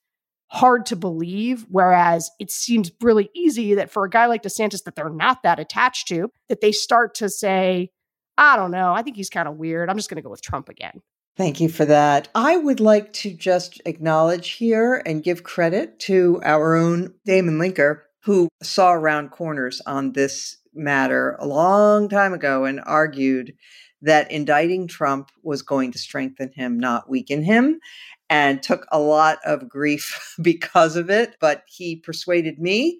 hard 0.47 0.85
to 0.87 0.95
believe. 0.97 1.65
Whereas 1.69 2.29
it 2.39 2.51
seems 2.51 2.91
really 3.01 3.29
easy 3.33 3.75
that 3.75 3.89
for 3.89 4.03
a 4.03 4.09
guy 4.09 4.25
like 4.25 4.43
DeSantis 4.43 4.83
that 4.83 4.95
they're 4.95 5.09
not 5.09 5.43
that 5.43 5.59
attached 5.59 6.09
to, 6.09 6.29
that 6.49 6.59
they 6.59 6.73
start 6.73 7.15
to 7.15 7.29
say, 7.29 7.89
I 8.37 8.57
don't 8.57 8.71
know, 8.71 8.93
I 8.93 9.01
think 9.01 9.15
he's 9.15 9.29
kind 9.29 9.47
of 9.47 9.55
weird. 9.55 9.89
I'm 9.89 9.97
just 9.97 10.09
going 10.09 10.17
to 10.17 10.21
go 10.21 10.29
with 10.29 10.41
Trump 10.41 10.67
again. 10.67 11.01
Thank 11.37 11.61
you 11.61 11.69
for 11.69 11.85
that. 11.85 12.27
I 12.35 12.57
would 12.57 12.81
like 12.81 13.13
to 13.13 13.33
just 13.33 13.81
acknowledge 13.85 14.49
here 14.49 15.01
and 15.05 15.23
give 15.23 15.43
credit 15.43 15.97
to 16.01 16.41
our 16.43 16.75
own 16.75 17.13
Damon 17.25 17.57
Linker 17.57 18.01
who 18.23 18.47
saw 18.61 18.93
around 18.93 19.31
corners 19.31 19.81
on 19.85 20.13
this 20.13 20.57
matter 20.73 21.35
a 21.39 21.47
long 21.47 22.07
time 22.07 22.33
ago 22.33 22.65
and 22.65 22.81
argued 22.85 23.53
that 24.01 24.31
indicting 24.31 24.87
Trump 24.87 25.29
was 25.43 25.61
going 25.61 25.91
to 25.91 25.99
strengthen 25.99 26.51
him, 26.53 26.79
not 26.79 27.09
weaken 27.09 27.43
him, 27.43 27.79
and 28.29 28.63
took 28.63 28.85
a 28.91 28.99
lot 28.99 29.39
of 29.45 29.69
grief 29.69 30.35
because 30.41 30.95
of 30.95 31.09
it. 31.09 31.35
But 31.39 31.63
he 31.67 31.95
persuaded 31.95 32.59
me. 32.59 32.99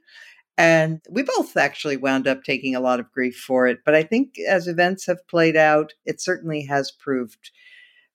And 0.57 1.01
we 1.09 1.23
both 1.23 1.57
actually 1.57 1.97
wound 1.97 2.27
up 2.27 2.43
taking 2.43 2.75
a 2.75 2.81
lot 2.81 2.99
of 2.99 3.11
grief 3.11 3.35
for 3.35 3.67
it. 3.67 3.79
But 3.85 3.95
I 3.95 4.03
think 4.03 4.35
as 4.47 4.67
events 4.67 5.07
have 5.07 5.25
played 5.27 5.55
out, 5.55 5.93
it 6.05 6.21
certainly 6.21 6.65
has 6.65 6.91
proved 6.91 7.51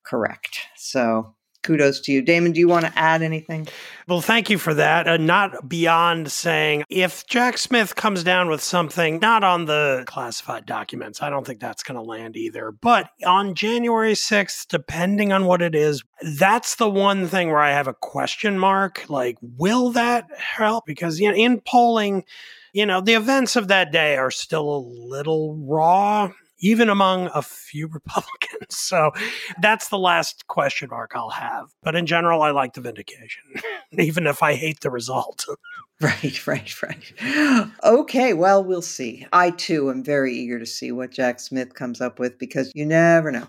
correct. 0.04 0.60
So 0.76 1.34
kudos 1.66 2.00
to 2.00 2.12
you. 2.12 2.22
Damon, 2.22 2.52
do 2.52 2.60
you 2.60 2.68
want 2.68 2.86
to 2.86 2.92
add 2.96 3.22
anything? 3.22 3.66
Well, 4.06 4.20
thank 4.20 4.48
you 4.48 4.56
for 4.56 4.72
that. 4.74 5.08
Uh, 5.08 5.16
not 5.16 5.68
beyond 5.68 6.30
saying 6.30 6.84
if 6.88 7.26
Jack 7.26 7.58
Smith 7.58 7.96
comes 7.96 8.22
down 8.22 8.48
with 8.48 8.62
something, 8.62 9.18
not 9.18 9.42
on 9.42 9.64
the 9.64 10.04
classified 10.06 10.64
documents, 10.64 11.20
I 11.20 11.28
don't 11.28 11.44
think 11.44 11.58
that's 11.58 11.82
going 11.82 11.96
to 11.96 12.02
land 12.02 12.36
either. 12.36 12.70
But 12.70 13.10
on 13.26 13.56
January 13.56 14.12
6th, 14.12 14.68
depending 14.68 15.32
on 15.32 15.46
what 15.46 15.60
it 15.60 15.74
is, 15.74 16.04
that's 16.38 16.76
the 16.76 16.88
one 16.88 17.26
thing 17.26 17.48
where 17.48 17.58
I 17.58 17.72
have 17.72 17.88
a 17.88 17.94
question 17.94 18.58
mark. 18.58 19.04
Like, 19.08 19.36
will 19.40 19.90
that 19.90 20.26
help? 20.38 20.84
Because, 20.86 21.18
you 21.18 21.28
know, 21.28 21.36
in 21.36 21.60
polling, 21.60 22.24
you 22.72 22.86
know, 22.86 23.00
the 23.00 23.14
events 23.14 23.56
of 23.56 23.68
that 23.68 23.90
day 23.90 24.16
are 24.16 24.30
still 24.30 24.68
a 24.68 24.86
little 25.08 25.56
raw 25.56 26.30
even 26.58 26.88
among 26.88 27.28
a 27.34 27.42
few 27.42 27.86
Republicans. 27.92 28.76
So 28.76 29.12
that's 29.60 29.88
the 29.88 29.98
last 29.98 30.46
question 30.46 30.88
mark 30.90 31.12
I'll 31.14 31.30
have. 31.30 31.68
But 31.82 31.96
in 31.96 32.06
general, 32.06 32.42
I 32.42 32.50
like 32.50 32.74
the 32.74 32.80
vindication, 32.80 33.42
even 33.98 34.26
if 34.26 34.42
I 34.42 34.54
hate 34.54 34.80
the 34.80 34.90
result. 34.90 35.46
Right, 35.98 36.46
right, 36.46 36.82
right. 36.82 37.70
Okay, 37.82 38.34
well, 38.34 38.62
we'll 38.62 38.82
see. 38.82 39.26
I 39.32 39.50
too 39.50 39.88
am 39.88 40.04
very 40.04 40.34
eager 40.34 40.58
to 40.58 40.66
see 40.66 40.92
what 40.92 41.10
Jack 41.10 41.40
Smith 41.40 41.72
comes 41.72 42.02
up 42.02 42.18
with 42.18 42.38
because 42.38 42.70
you 42.74 42.84
never 42.84 43.32
know 43.32 43.46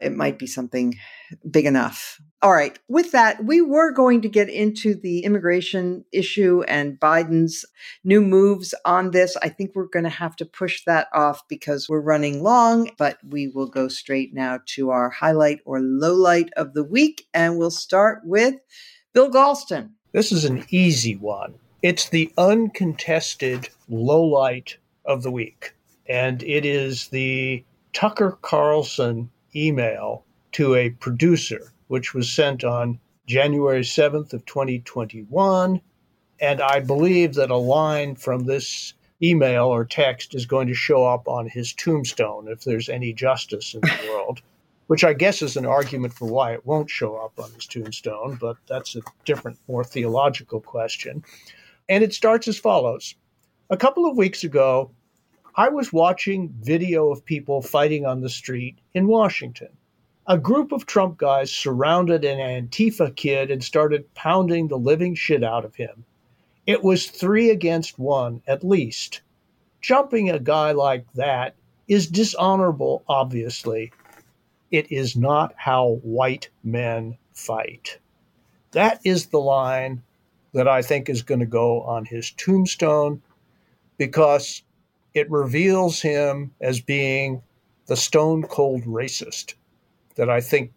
it 0.00 0.14
might 0.14 0.38
be 0.38 0.46
something 0.46 0.96
big 1.50 1.66
enough. 1.66 2.20
All 2.42 2.52
right. 2.52 2.78
With 2.88 3.12
that, 3.12 3.44
we 3.44 3.60
were 3.60 3.90
going 3.92 4.22
to 4.22 4.28
get 4.28 4.48
into 4.48 4.94
the 4.94 5.20
immigration 5.20 6.04
issue 6.12 6.62
and 6.68 7.00
Biden's 7.00 7.64
new 8.04 8.20
moves 8.20 8.74
on 8.84 9.10
this. 9.10 9.36
I 9.42 9.48
think 9.48 9.72
we're 9.74 9.88
going 9.88 10.04
to 10.04 10.10
have 10.10 10.36
to 10.36 10.44
push 10.44 10.84
that 10.84 11.08
off 11.12 11.42
because 11.48 11.88
we're 11.88 12.00
running 12.00 12.42
long, 12.42 12.90
but 12.98 13.18
we 13.26 13.48
will 13.48 13.66
go 13.66 13.88
straight 13.88 14.34
now 14.34 14.60
to 14.66 14.90
our 14.90 15.10
highlight 15.10 15.60
or 15.64 15.80
low 15.80 16.14
light 16.14 16.50
of 16.56 16.74
the 16.74 16.84
week. 16.84 17.26
And 17.32 17.58
we'll 17.58 17.70
start 17.70 18.20
with 18.24 18.54
Bill 19.12 19.30
Galston. 19.30 19.90
This 20.12 20.30
is 20.30 20.44
an 20.44 20.64
easy 20.70 21.16
one. 21.16 21.54
It's 21.82 22.08
the 22.08 22.32
uncontested 22.38 23.68
low 23.88 24.22
light 24.22 24.76
of 25.04 25.22
the 25.22 25.30
week. 25.30 25.74
And 26.08 26.42
it 26.42 26.64
is 26.64 27.08
the 27.08 27.64
Tucker 27.92 28.38
Carlson 28.42 29.30
email 29.54 30.24
to 30.52 30.74
a 30.74 30.90
producer, 30.90 31.72
which 31.88 32.14
was 32.14 32.30
sent 32.30 32.64
on 32.64 32.98
January 33.26 33.82
7th 33.82 34.32
of 34.32 34.44
2021. 34.46 35.80
And 36.40 36.60
I 36.60 36.80
believe 36.80 37.34
that 37.34 37.50
a 37.50 37.56
line 37.56 38.16
from 38.16 38.44
this 38.44 38.94
email 39.22 39.66
or 39.66 39.84
text 39.84 40.34
is 40.34 40.46
going 40.46 40.68
to 40.68 40.74
show 40.74 41.04
up 41.04 41.26
on 41.28 41.48
his 41.48 41.72
tombstone 41.72 42.48
if 42.48 42.64
there's 42.64 42.88
any 42.88 43.12
justice 43.12 43.74
in 43.74 43.80
the 43.80 44.08
world, 44.10 44.40
which 44.86 45.04
I 45.04 45.14
guess 45.14 45.42
is 45.42 45.56
an 45.56 45.66
argument 45.66 46.12
for 46.12 46.26
why 46.26 46.52
it 46.52 46.66
won't 46.66 46.90
show 46.90 47.16
up 47.16 47.38
on 47.38 47.50
his 47.52 47.66
tombstone, 47.66 48.38
but 48.40 48.56
that's 48.66 48.96
a 48.96 49.00
different, 49.24 49.58
more 49.68 49.84
theological 49.84 50.60
question. 50.60 51.24
And 51.88 52.04
it 52.04 52.12
starts 52.12 52.48
as 52.48 52.58
follows 52.58 53.14
A 53.70 53.76
couple 53.76 54.06
of 54.06 54.16
weeks 54.16 54.44
ago, 54.44 54.90
I 55.58 55.70
was 55.70 55.90
watching 55.90 56.52
video 56.60 57.10
of 57.10 57.24
people 57.24 57.62
fighting 57.62 58.04
on 58.04 58.20
the 58.20 58.28
street 58.28 58.76
in 58.92 59.06
Washington. 59.06 59.70
A 60.26 60.36
group 60.36 60.70
of 60.70 60.84
Trump 60.84 61.16
guys 61.16 61.50
surrounded 61.50 62.26
an 62.26 62.38
Antifa 62.38 63.16
kid 63.16 63.50
and 63.50 63.64
started 63.64 64.12
pounding 64.12 64.68
the 64.68 64.76
living 64.76 65.14
shit 65.14 65.42
out 65.42 65.64
of 65.64 65.74
him. 65.74 66.04
It 66.66 66.84
was 66.84 67.08
three 67.08 67.48
against 67.48 67.98
one, 67.98 68.42
at 68.46 68.64
least. 68.64 69.22
Jumping 69.80 70.28
a 70.28 70.38
guy 70.38 70.72
like 70.72 71.10
that 71.14 71.54
is 71.88 72.06
dishonorable, 72.06 73.02
obviously. 73.08 73.92
It 74.70 74.92
is 74.92 75.16
not 75.16 75.54
how 75.56 76.00
white 76.02 76.50
men 76.64 77.16
fight. 77.32 77.98
That 78.72 79.00
is 79.04 79.28
the 79.28 79.40
line 79.40 80.02
that 80.52 80.68
I 80.68 80.82
think 80.82 81.08
is 81.08 81.22
going 81.22 81.40
to 81.40 81.46
go 81.46 81.80
on 81.80 82.04
his 82.04 82.30
tombstone 82.32 83.22
because 83.96 84.62
it 85.16 85.30
reveals 85.30 86.00
him 86.00 86.52
as 86.60 86.80
being 86.80 87.42
the 87.86 87.96
stone 87.96 88.42
cold 88.42 88.84
racist 88.84 89.54
that 90.16 90.28
I 90.28 90.40
think 90.40 90.72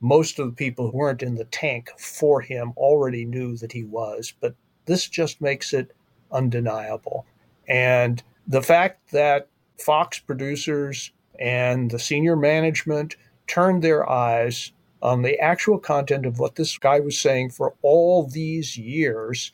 most 0.00 0.38
of 0.38 0.46
the 0.46 0.56
people 0.56 0.90
who 0.90 0.98
weren't 0.98 1.22
in 1.22 1.34
the 1.34 1.44
tank 1.46 1.90
for 1.98 2.40
him 2.40 2.72
already 2.76 3.24
knew 3.24 3.56
that 3.56 3.72
he 3.72 3.84
was. 3.84 4.32
But 4.40 4.54
this 4.86 5.08
just 5.08 5.40
makes 5.40 5.72
it 5.72 5.94
undeniable. 6.30 7.26
And 7.68 8.22
the 8.46 8.62
fact 8.62 9.10
that 9.12 9.48
Fox 9.78 10.18
producers 10.18 11.10
and 11.38 11.90
the 11.90 11.98
senior 11.98 12.36
management 12.36 13.16
turned 13.46 13.82
their 13.82 14.08
eyes 14.08 14.72
on 15.02 15.22
the 15.22 15.38
actual 15.38 15.78
content 15.78 16.24
of 16.26 16.38
what 16.38 16.56
this 16.56 16.78
guy 16.78 17.00
was 17.00 17.18
saying 17.18 17.50
for 17.50 17.74
all 17.82 18.26
these 18.26 18.76
years. 18.76 19.52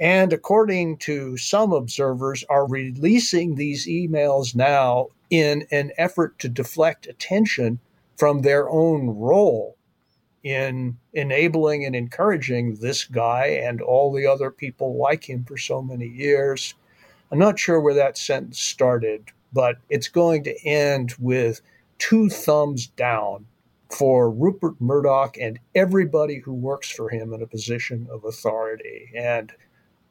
And 0.00 0.32
according 0.32 0.96
to 0.98 1.36
some 1.36 1.72
observers, 1.72 2.42
are 2.48 2.66
releasing 2.66 3.54
these 3.54 3.86
emails 3.86 4.54
now 4.54 5.08
in 5.28 5.66
an 5.70 5.92
effort 5.98 6.38
to 6.38 6.48
deflect 6.48 7.06
attention 7.06 7.78
from 8.16 8.40
their 8.40 8.68
own 8.70 9.10
role 9.10 9.76
in 10.42 10.96
enabling 11.12 11.84
and 11.84 11.94
encouraging 11.94 12.76
this 12.76 13.04
guy 13.04 13.46
and 13.46 13.82
all 13.82 14.10
the 14.10 14.26
other 14.26 14.50
people 14.50 14.96
like 14.96 15.28
him 15.28 15.44
for 15.44 15.58
so 15.58 15.82
many 15.82 16.06
years. 16.06 16.74
I'm 17.30 17.38
not 17.38 17.58
sure 17.58 17.78
where 17.78 17.94
that 17.94 18.16
sentence 18.16 18.58
started, 18.58 19.26
but 19.52 19.76
it's 19.90 20.08
going 20.08 20.44
to 20.44 20.66
end 20.66 21.14
with 21.18 21.60
two 21.98 22.30
thumbs 22.30 22.86
down 22.86 23.46
for 23.90 24.30
Rupert 24.30 24.80
Murdoch 24.80 25.36
and 25.38 25.58
everybody 25.74 26.38
who 26.38 26.54
works 26.54 26.90
for 26.90 27.10
him 27.10 27.34
in 27.34 27.42
a 27.42 27.46
position 27.46 28.08
of 28.10 28.24
authority. 28.24 29.10
And 29.14 29.52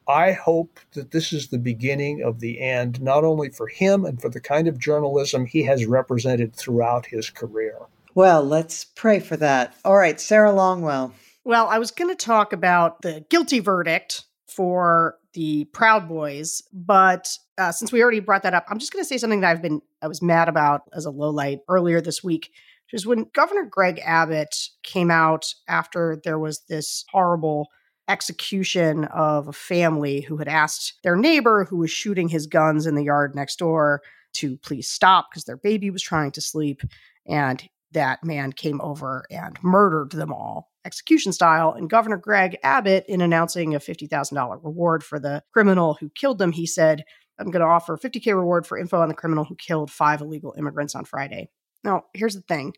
I 0.08 0.32
hope 0.32 0.80
that 0.92 1.10
this 1.10 1.32
is 1.32 1.48
the 1.48 1.58
beginning 1.58 2.22
of 2.22 2.40
the 2.40 2.60
end, 2.60 3.00
not 3.00 3.24
only 3.24 3.50
for 3.50 3.68
him 3.68 4.04
and 4.04 4.20
for 4.20 4.28
the 4.28 4.40
kind 4.40 4.66
of 4.66 4.78
journalism 4.78 5.46
he 5.46 5.62
has 5.64 5.86
represented 5.86 6.54
throughout 6.54 7.06
his 7.06 7.30
career. 7.30 7.76
Well, 8.14 8.42
let's 8.42 8.84
pray 8.84 9.20
for 9.20 9.36
that. 9.36 9.74
All 9.84 9.96
right, 9.96 10.20
Sarah 10.20 10.52
Longwell. 10.52 11.12
Well, 11.44 11.68
I 11.68 11.78
was 11.78 11.90
going 11.90 12.10
to 12.10 12.16
talk 12.16 12.52
about 12.52 13.02
the 13.02 13.24
guilty 13.30 13.60
verdict 13.60 14.24
for 14.48 15.16
the 15.32 15.64
Proud 15.66 16.08
Boys, 16.08 16.62
but 16.72 17.36
uh, 17.56 17.70
since 17.72 17.92
we 17.92 18.02
already 18.02 18.20
brought 18.20 18.42
that 18.42 18.54
up, 18.54 18.66
I'm 18.68 18.78
just 18.78 18.92
going 18.92 19.02
to 19.02 19.08
say 19.08 19.16
something 19.16 19.40
that 19.40 19.50
I've 19.50 19.62
been 19.62 19.80
I 20.02 20.08
was 20.08 20.22
mad 20.22 20.48
about 20.48 20.82
as 20.94 21.06
a 21.06 21.10
low 21.10 21.30
light 21.30 21.60
earlier 21.68 22.00
this 22.00 22.24
week, 22.24 22.50
which 22.86 23.00
is 23.00 23.06
when 23.06 23.26
Governor 23.32 23.64
Greg 23.64 24.00
Abbott 24.04 24.56
came 24.82 25.10
out 25.10 25.54
after 25.68 26.20
there 26.24 26.38
was 26.38 26.62
this 26.68 27.04
horrible 27.12 27.68
execution 28.10 29.04
of 29.04 29.48
a 29.48 29.52
family 29.52 30.20
who 30.20 30.36
had 30.36 30.48
asked 30.48 30.98
their 31.04 31.16
neighbor 31.16 31.64
who 31.64 31.76
was 31.76 31.90
shooting 31.90 32.28
his 32.28 32.46
guns 32.46 32.86
in 32.86 32.96
the 32.96 33.04
yard 33.04 33.34
next 33.34 33.58
door 33.58 34.02
to 34.34 34.56
please 34.58 34.88
stop 34.88 35.28
because 35.30 35.44
their 35.44 35.56
baby 35.56 35.90
was 35.90 36.02
trying 36.02 36.32
to 36.32 36.40
sleep. 36.40 36.82
And 37.26 37.62
that 37.92 38.24
man 38.24 38.52
came 38.52 38.80
over 38.80 39.24
and 39.30 39.56
murdered 39.62 40.10
them 40.10 40.32
all, 40.32 40.70
execution 40.84 41.32
style. 41.32 41.72
And 41.72 41.88
Governor 41.88 42.16
Greg 42.16 42.58
Abbott, 42.62 43.04
in 43.08 43.20
announcing 43.20 43.74
a 43.74 43.80
$50,000 43.80 44.64
reward 44.64 45.04
for 45.04 45.18
the 45.18 45.42
criminal 45.52 45.94
who 45.94 46.10
killed 46.10 46.38
them, 46.38 46.52
he 46.52 46.66
said, 46.66 47.04
I'm 47.38 47.50
going 47.50 47.60
to 47.60 47.66
offer 47.66 47.96
50K 47.96 48.34
reward 48.34 48.66
for 48.66 48.78
info 48.78 49.00
on 49.00 49.08
the 49.08 49.14
criminal 49.14 49.44
who 49.44 49.56
killed 49.56 49.90
five 49.90 50.20
illegal 50.20 50.54
immigrants 50.58 50.94
on 50.94 51.04
Friday. 51.04 51.48
Now, 51.82 52.04
here's 52.12 52.34
the 52.34 52.42
thing. 52.42 52.74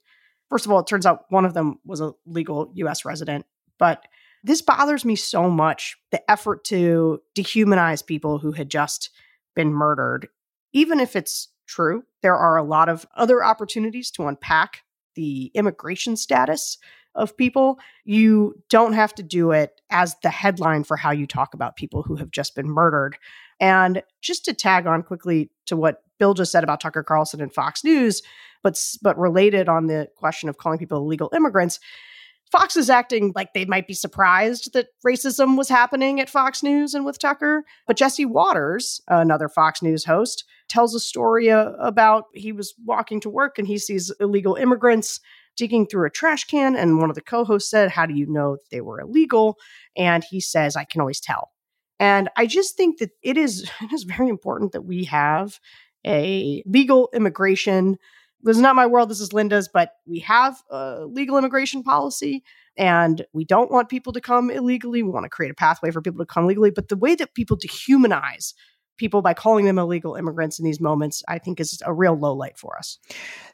First 0.49 0.67
of 0.67 0.73
all, 0.73 0.81
it 0.81 0.87
turns 0.87 1.07
out 1.07 1.25
one 1.31 1.45
of 1.45 1.55
them 1.55 1.79
was 1.85 2.01
a 2.01 2.13
legal 2.27 2.71
US 2.75 3.05
resident, 3.05 3.47
but 3.79 4.05
this 4.43 4.63
bothers 4.63 5.05
me 5.05 5.17
so 5.17 5.49
much 5.49 5.97
the 6.11 6.31
effort 6.31 6.65
to 6.65 7.21
dehumanize 7.37 8.05
people 8.05 8.39
who 8.39 8.53
had 8.53 8.71
just 8.71 9.11
been 9.55 9.73
murdered. 9.73 10.29
Even 10.73 11.01
if 11.01 11.15
it's 11.15 11.49
true, 11.67 12.05
there 12.23 12.37
are 12.37 12.57
a 12.57 12.65
lot 12.65 12.89
of 12.89 13.07
other 13.17 13.45
opportunities 13.45 14.11
to 14.13 14.27
unpack 14.27 14.83
the 15.15 15.51
immigration 15.55 16.17
status 16.17 16.79
of 17.15 17.37
people. 17.37 17.79
You 18.05 18.55
don't 18.71 18.95
have 18.95 19.15
to 19.17 19.23
do 19.23 19.53
it 19.53 19.81
as 19.91 20.17
the 20.23 20.31
headline 20.31 20.85
for 20.85 20.97
how 20.97 21.11
you 21.11 21.27
talk 21.27 21.55
about 21.55 21.77
people 21.77 22.03
who 22.03 22.17
have 22.17 22.31
just 22.31 22.55
been 22.55 22.69
murdered. 22.69 23.17
And 23.61 24.03
just 24.23 24.45
to 24.47 24.55
tag 24.55 24.87
on 24.87 25.03
quickly 25.03 25.51
to 25.67 25.77
what 25.77 26.03
Bill 26.19 26.35
just 26.35 26.53
said 26.53 26.65
about 26.65 26.81
Tucker 26.81 27.03
Carlson 27.03 27.41
and 27.41 27.53
Fox 27.53 27.85
News, 27.85 28.23
but 28.63 28.81
but 29.03 29.19
related 29.19 29.69
on 29.69 29.87
the 29.87 30.09
question 30.17 30.49
of 30.49 30.57
calling 30.57 30.79
people 30.79 30.99
illegal 30.99 31.31
immigrants, 31.35 31.81
Fox 32.53 32.77
is 32.77 32.91
acting 32.91 33.33
like 33.35 33.55
they 33.55 33.65
might 33.65 33.87
be 33.87 33.95
surprised 33.95 34.75
that 34.75 34.89
racism 35.07 35.57
was 35.57 35.71
happening 35.71 36.21
at 36.21 36.29
Fox 36.29 36.63
News 36.63 36.93
and 36.93 37.07
with 37.07 37.19
Tucker. 37.19 37.65
But 37.87 37.97
Jesse 37.97 38.27
Watters, 38.27 39.01
another 39.09 39.49
Fox 39.49 39.81
News 39.81 40.05
host, 40.05 40.45
tells 40.69 40.95
a 40.95 41.01
story 41.01 41.51
uh, 41.51 41.71
about 41.81 42.25
he 42.35 42.53
was 42.53 42.75
walking 42.85 43.21
to 43.21 43.31
work 43.31 43.59
and 43.59 43.67
he 43.67 43.79
sees 43.79 44.13
illegal 44.21 44.55
immigrants 44.57 45.19
digging 45.57 45.87
through 45.87 46.07
a 46.07 46.11
trash 46.11 46.45
can. 46.45 46.77
And 46.77 46.99
one 46.99 47.09
of 47.09 47.15
the 47.15 47.23
co 47.23 47.45
hosts 47.45 47.71
said, 47.71 47.91
How 47.91 48.05
do 48.05 48.13
you 48.15 48.27
know 48.27 48.59
they 48.71 48.83
were 48.83 49.01
illegal? 49.01 49.57
And 49.97 50.23
he 50.23 50.39
says, 50.39 50.77
I 50.77 50.85
can 50.85 51.01
always 51.01 51.21
tell. 51.21 51.53
And 51.99 52.29
I 52.37 52.45
just 52.45 52.77
think 52.77 52.99
that 52.99 53.13
it 53.23 53.39
is, 53.39 53.63
it 53.81 53.95
is 53.95 54.03
very 54.03 54.29
important 54.29 54.73
that 54.73 54.85
we 54.85 55.05
have 55.05 55.59
a 56.07 56.63
legal 56.67 57.09
immigration 57.15 57.97
this 58.43 58.57
is 58.57 58.63
not 58.63 58.77
my 58.77 58.87
world, 58.87 59.09
this 59.09 59.21
is 59.21 59.33
Linda's, 59.33 59.69
but 59.69 59.95
we 60.07 60.19
have 60.21 60.63
a 60.71 61.05
legal 61.07 61.39
immigration 61.39 61.83
policy 61.83 62.43
and 62.77 63.25
we 63.33 63.45
don't 63.45 63.71
want 63.71 63.89
people 63.89 64.13
to 64.13 64.21
come 64.21 64.51
illegally. 64.51 65.03
We 65.03 65.11
want 65.11 65.25
to 65.25 65.31
create 65.31 65.53
a 65.53 65.55
pathway 65.55 65.91
for 65.91 66.01
people 66.01 66.25
to 66.25 66.33
come 66.33 66.47
legally. 66.47 66.71
But 66.71 66.89
the 66.89 66.97
way 66.97 67.15
that 67.15 67.35
people 67.35 67.57
dehumanize 67.57 68.55
people 68.97 69.23
by 69.23 69.35
calling 69.35 69.65
them 69.65 69.79
illegal 69.79 70.15
immigrants 70.15 70.59
in 70.59 70.65
these 70.65 70.81
moments, 70.81 71.23
I 71.29 71.39
think 71.39 71.61
is 71.61 71.83
a 71.85 71.93
real 71.93 72.15
low 72.15 72.35
light 72.35 72.59
for 72.59 72.77
us. 72.77 72.99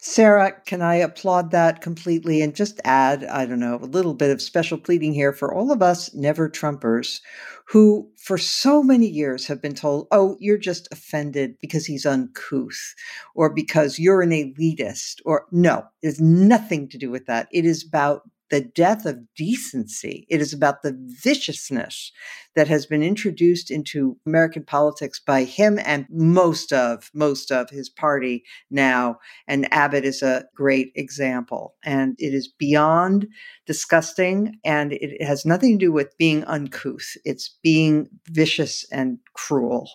Sarah, 0.00 0.52
can 0.66 0.82
I 0.82 0.96
applaud 0.96 1.50
that 1.50 1.80
completely 1.80 2.42
and 2.42 2.54
just 2.54 2.80
add, 2.84 3.24
I 3.24 3.46
don't 3.46 3.60
know, 3.60 3.76
a 3.76 3.86
little 3.86 4.14
bit 4.14 4.30
of 4.30 4.42
special 4.42 4.78
pleading 4.78 5.14
here 5.14 5.32
for 5.32 5.54
all 5.54 5.72
of 5.72 5.82
us 5.82 6.12
never 6.14 6.48
Trumpers 6.48 7.20
who 7.68 8.10
for 8.16 8.38
so 8.38 8.82
many 8.82 9.06
years 9.06 9.46
have 9.46 9.60
been 9.60 9.74
told, 9.74 10.06
oh, 10.10 10.36
you're 10.40 10.56
just 10.56 10.88
offended 10.90 11.54
because 11.60 11.84
he's 11.84 12.06
uncouth 12.06 12.94
or 13.34 13.52
because 13.52 13.98
you're 13.98 14.22
an 14.22 14.30
elitist 14.30 15.16
or 15.26 15.46
no, 15.52 15.84
has 16.02 16.18
nothing 16.18 16.88
to 16.88 16.96
do 16.96 17.10
with 17.10 17.26
that. 17.26 17.46
It 17.52 17.66
is 17.66 17.84
about 17.86 18.22
the 18.50 18.60
death 18.60 19.04
of 19.04 19.18
decency. 19.34 20.26
It 20.28 20.40
is 20.40 20.52
about 20.52 20.82
the 20.82 20.96
viciousness 21.22 22.12
that 22.56 22.68
has 22.68 22.86
been 22.86 23.02
introduced 23.02 23.70
into 23.70 24.16
American 24.26 24.64
politics 24.64 25.20
by 25.20 25.44
him 25.44 25.78
and 25.84 26.06
most 26.10 26.72
of 26.72 27.10
most 27.14 27.52
of 27.52 27.70
his 27.70 27.88
party 27.88 28.44
now. 28.70 29.18
And 29.46 29.72
Abbott 29.72 30.04
is 30.04 30.22
a 30.22 30.44
great 30.54 30.92
example. 30.94 31.74
And 31.84 32.16
it 32.18 32.34
is 32.34 32.48
beyond 32.48 33.28
disgusting 33.66 34.58
and 34.64 34.92
it 34.92 35.22
has 35.22 35.44
nothing 35.44 35.78
to 35.78 35.86
do 35.86 35.92
with 35.92 36.16
being 36.18 36.44
uncouth. 36.44 37.16
It's 37.24 37.58
being 37.62 38.08
vicious 38.28 38.84
and 38.90 39.18
cruel. 39.34 39.90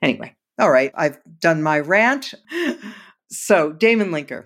Anyway, 0.00 0.34
all 0.58 0.70
right, 0.70 0.92
I've 0.94 1.18
done 1.40 1.62
my 1.62 1.80
rant. 1.80 2.34
So, 3.30 3.72
Damon 3.72 4.08
Linker. 4.08 4.44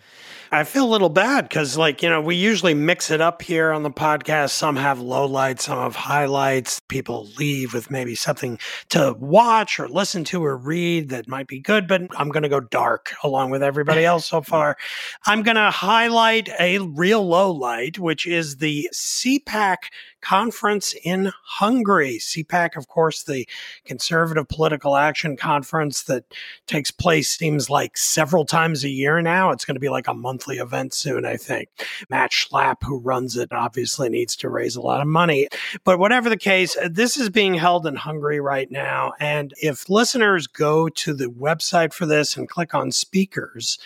I 0.55 0.65
feel 0.65 0.85
a 0.85 0.93
little 0.93 1.09
bad 1.09 1.49
because, 1.49 1.79
like, 1.79 2.03
you 2.03 2.11
know, 2.11 2.21
we 2.21 2.37
usually 2.37 2.75
mix 2.75 3.11
it 3.11 3.23
up 3.23 3.41
here 3.41 3.73
on 3.73 3.85
the 3.85 3.91
podcast. 3.91 4.51
Some 4.51 4.77
have 4.77 4.99
lowlights, 4.99 5.61
some 5.63 5.79
have 5.79 5.97
highlights. 5.97 6.79
People 6.89 7.27
leave 7.39 7.73
with 7.73 7.91
maybe 7.91 8.15
something 8.15 8.59
to 8.91 9.17
watch 9.19 9.81
or 9.81 9.89
listen 9.89 10.25
to 10.25 10.45
or 10.45 10.59
read 10.59 11.09
that 11.09 11.27
might 11.27 11.47
be 11.47 11.59
good, 11.59 11.89
but 11.89 12.03
I'm 12.19 12.29
going 12.29 12.43
to 12.43 12.51
go 12.51 12.61
dark 12.61 13.15
along 13.25 13.49
with 13.49 13.63
everybody 13.63 14.05
else 14.05 14.27
so 14.27 14.43
far. 14.43 14.77
I'm 15.25 15.43
going 15.43 15.57
to 15.57 15.71
highlight 15.71 16.51
a 16.61 16.81
real 16.81 17.27
low 17.27 17.51
light, 17.51 17.99
which 17.99 18.27
is 18.27 18.59
the 18.59 18.91
CPAC 18.93 19.77
conference 20.21 20.95
in 21.05 21.33
Hungary. 21.45 22.19
CPAC, 22.19 22.77
of 22.77 22.89
course, 22.89 23.25
the 23.25 23.47
Conservative 23.85 24.49
Political 24.49 24.97
Action 24.97 25.37
Conference 25.37 26.05
that 26.05 26.25
takes 26.67 26.91
place 26.91 27.31
seems 27.31 27.69
like 27.69 27.99
several 27.99 28.47
times 28.47 28.85
a 28.85 28.89
year 28.89 29.21
now. 29.21 29.51
It's 29.51 29.65
going 29.65 29.75
to 29.75 29.81
be 29.81 29.89
like 29.89 30.09
a 30.09 30.15
monthly 30.43 30.59
event 30.59 30.93
soon, 30.93 31.25
I 31.25 31.37
think. 31.37 31.69
Matt 32.11 32.33
Schlapp, 32.33 32.83
who 32.83 32.99
runs 32.99 33.37
it, 33.37 33.53
obviously 33.53 34.09
needs 34.09 34.35
to 34.37 34.49
raise 34.49 34.77
a 34.77 34.81
lot 34.81 35.01
of 35.01 35.07
money. 35.07 35.49
But 35.85 35.99
whatever 35.99 36.29
the 36.29 36.37
case, 36.37 36.77
this 36.91 37.17
is 37.17 37.31
being 37.31 37.55
held 37.55 37.87
in 37.87 37.95
Hungary 37.95 38.41
right 38.41 38.71
now. 38.71 39.13
And 39.21 39.55
if 39.63 39.89
listeners 39.89 40.47
go 40.47 40.89
to 40.89 41.15
the 41.15 41.27
website 41.27 41.93
for 41.93 42.07
this 42.07 42.37
and 42.37 42.49
click 42.49 42.75
on 42.75 42.91
speakers, 42.91 43.79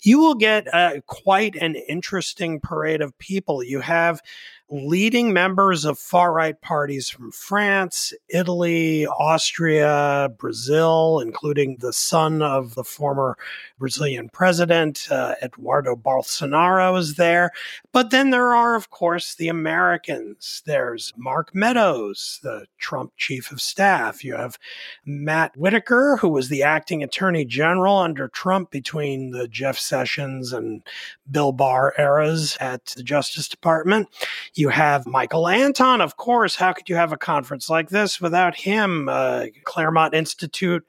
you 0.00 0.18
will 0.18 0.34
get 0.34 0.72
uh, 0.74 1.00
quite 1.06 1.54
an 1.56 1.76
interesting 1.76 2.60
parade 2.60 3.00
of 3.00 3.16
people. 3.18 3.62
You 3.62 3.80
have 3.80 4.20
leading 4.70 5.32
members 5.32 5.84
of 5.84 5.98
far 5.98 6.32
right 6.32 6.60
parties 6.60 7.08
from 7.08 7.32
France, 7.32 8.12
Italy, 8.28 9.04
Austria, 9.06 10.30
Brazil, 10.38 11.20
including 11.20 11.76
the 11.80 11.92
son 11.92 12.40
of 12.40 12.74
the 12.76 12.84
former 12.84 13.36
Brazilian 13.78 14.28
president, 14.28 15.08
uh, 15.10 15.34
Eduardo 15.42 15.96
Bolsonaro, 15.96 16.96
is 16.98 17.16
there. 17.16 17.50
But 17.92 18.10
then 18.10 18.30
there 18.30 18.54
are, 18.54 18.76
of 18.76 18.90
course, 18.90 19.34
the 19.34 19.48
Americans. 19.48 20.62
There's 20.64 21.12
Mark 21.16 21.52
Meadows, 21.54 22.38
the 22.42 22.66
Trump 22.78 23.12
chief 23.16 23.50
of 23.50 23.60
staff. 23.60 24.22
You 24.22 24.36
have 24.36 24.58
Matt 25.04 25.56
Whitaker, 25.56 26.18
who 26.20 26.28
was 26.28 26.48
the 26.48 26.62
acting 26.62 27.02
attorney 27.02 27.44
general 27.44 27.96
under 27.96 28.28
Trump 28.28 28.70
between 28.70 29.30
the 29.30 29.48
Jeff 29.48 29.78
Sessions 29.78 30.52
and 30.52 30.82
Bill 31.28 31.52
Barr 31.52 31.94
eras 31.98 32.56
at 32.60 32.86
the 32.86 33.02
Justice 33.02 33.48
Department. 33.48 34.08
You 34.60 34.68
have 34.68 35.06
Michael 35.06 35.48
Anton, 35.48 36.02
of 36.02 36.18
course. 36.18 36.54
How 36.54 36.74
could 36.74 36.90
you 36.90 36.94
have 36.94 37.12
a 37.12 37.16
conference 37.16 37.70
like 37.70 37.88
this 37.88 38.20
without 38.20 38.54
him? 38.54 39.08
Uh, 39.08 39.46
Claremont 39.64 40.12
Institute 40.12 40.84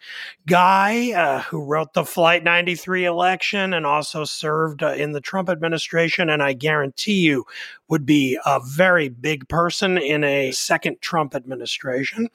guy 0.45 1.13
uh, 1.13 1.39
who 1.43 1.63
wrote 1.63 1.93
the 1.93 2.03
Flight 2.03 2.43
93 2.43 3.05
election 3.05 3.73
and 3.73 3.85
also 3.85 4.25
served 4.25 4.83
uh, 4.83 4.89
in 4.89 5.13
the 5.13 5.21
Trump 5.21 5.47
administration. 5.47 6.29
And 6.29 6.43
I 6.43 6.51
guarantee 6.51 7.21
you 7.21 7.45
would 7.91 8.05
be 8.05 8.39
a 8.45 8.59
very 8.65 9.09
big 9.09 9.47
person 9.49 9.97
in 9.97 10.23
a 10.23 10.51
second 10.51 10.99
Trump 11.01 11.35
administration. 11.35 12.29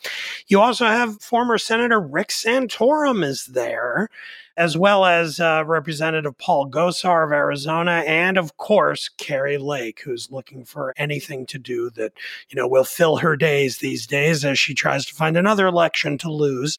You 0.46 0.60
also 0.60 0.84
have 0.84 1.20
former 1.22 1.58
Senator 1.58 1.98
Rick 1.98 2.28
Santorum 2.28 3.24
is 3.24 3.46
there 3.46 4.10
as 4.56 4.76
well 4.76 5.04
as 5.04 5.38
uh, 5.38 5.62
Representative 5.66 6.36
Paul 6.38 6.70
Gosar 6.70 7.26
of 7.26 7.32
Arizona, 7.32 8.02
and 8.06 8.38
of 8.38 8.56
course, 8.56 9.10
Kari 9.18 9.58
Lake, 9.58 10.00
who's 10.02 10.30
looking 10.30 10.64
for 10.64 10.94
anything 10.96 11.44
to 11.46 11.58
do 11.58 11.90
that, 11.90 12.12
you 12.48 12.56
know, 12.56 12.66
will 12.66 12.84
fill 12.84 13.16
her 13.16 13.36
days 13.36 13.78
these 13.78 14.06
days 14.06 14.44
as 14.44 14.58
she 14.58 14.74
tries 14.74 15.04
to 15.06 15.14
find 15.14 15.36
another 15.36 15.66
election 15.66 16.16
to 16.18 16.32
lose. 16.32 16.78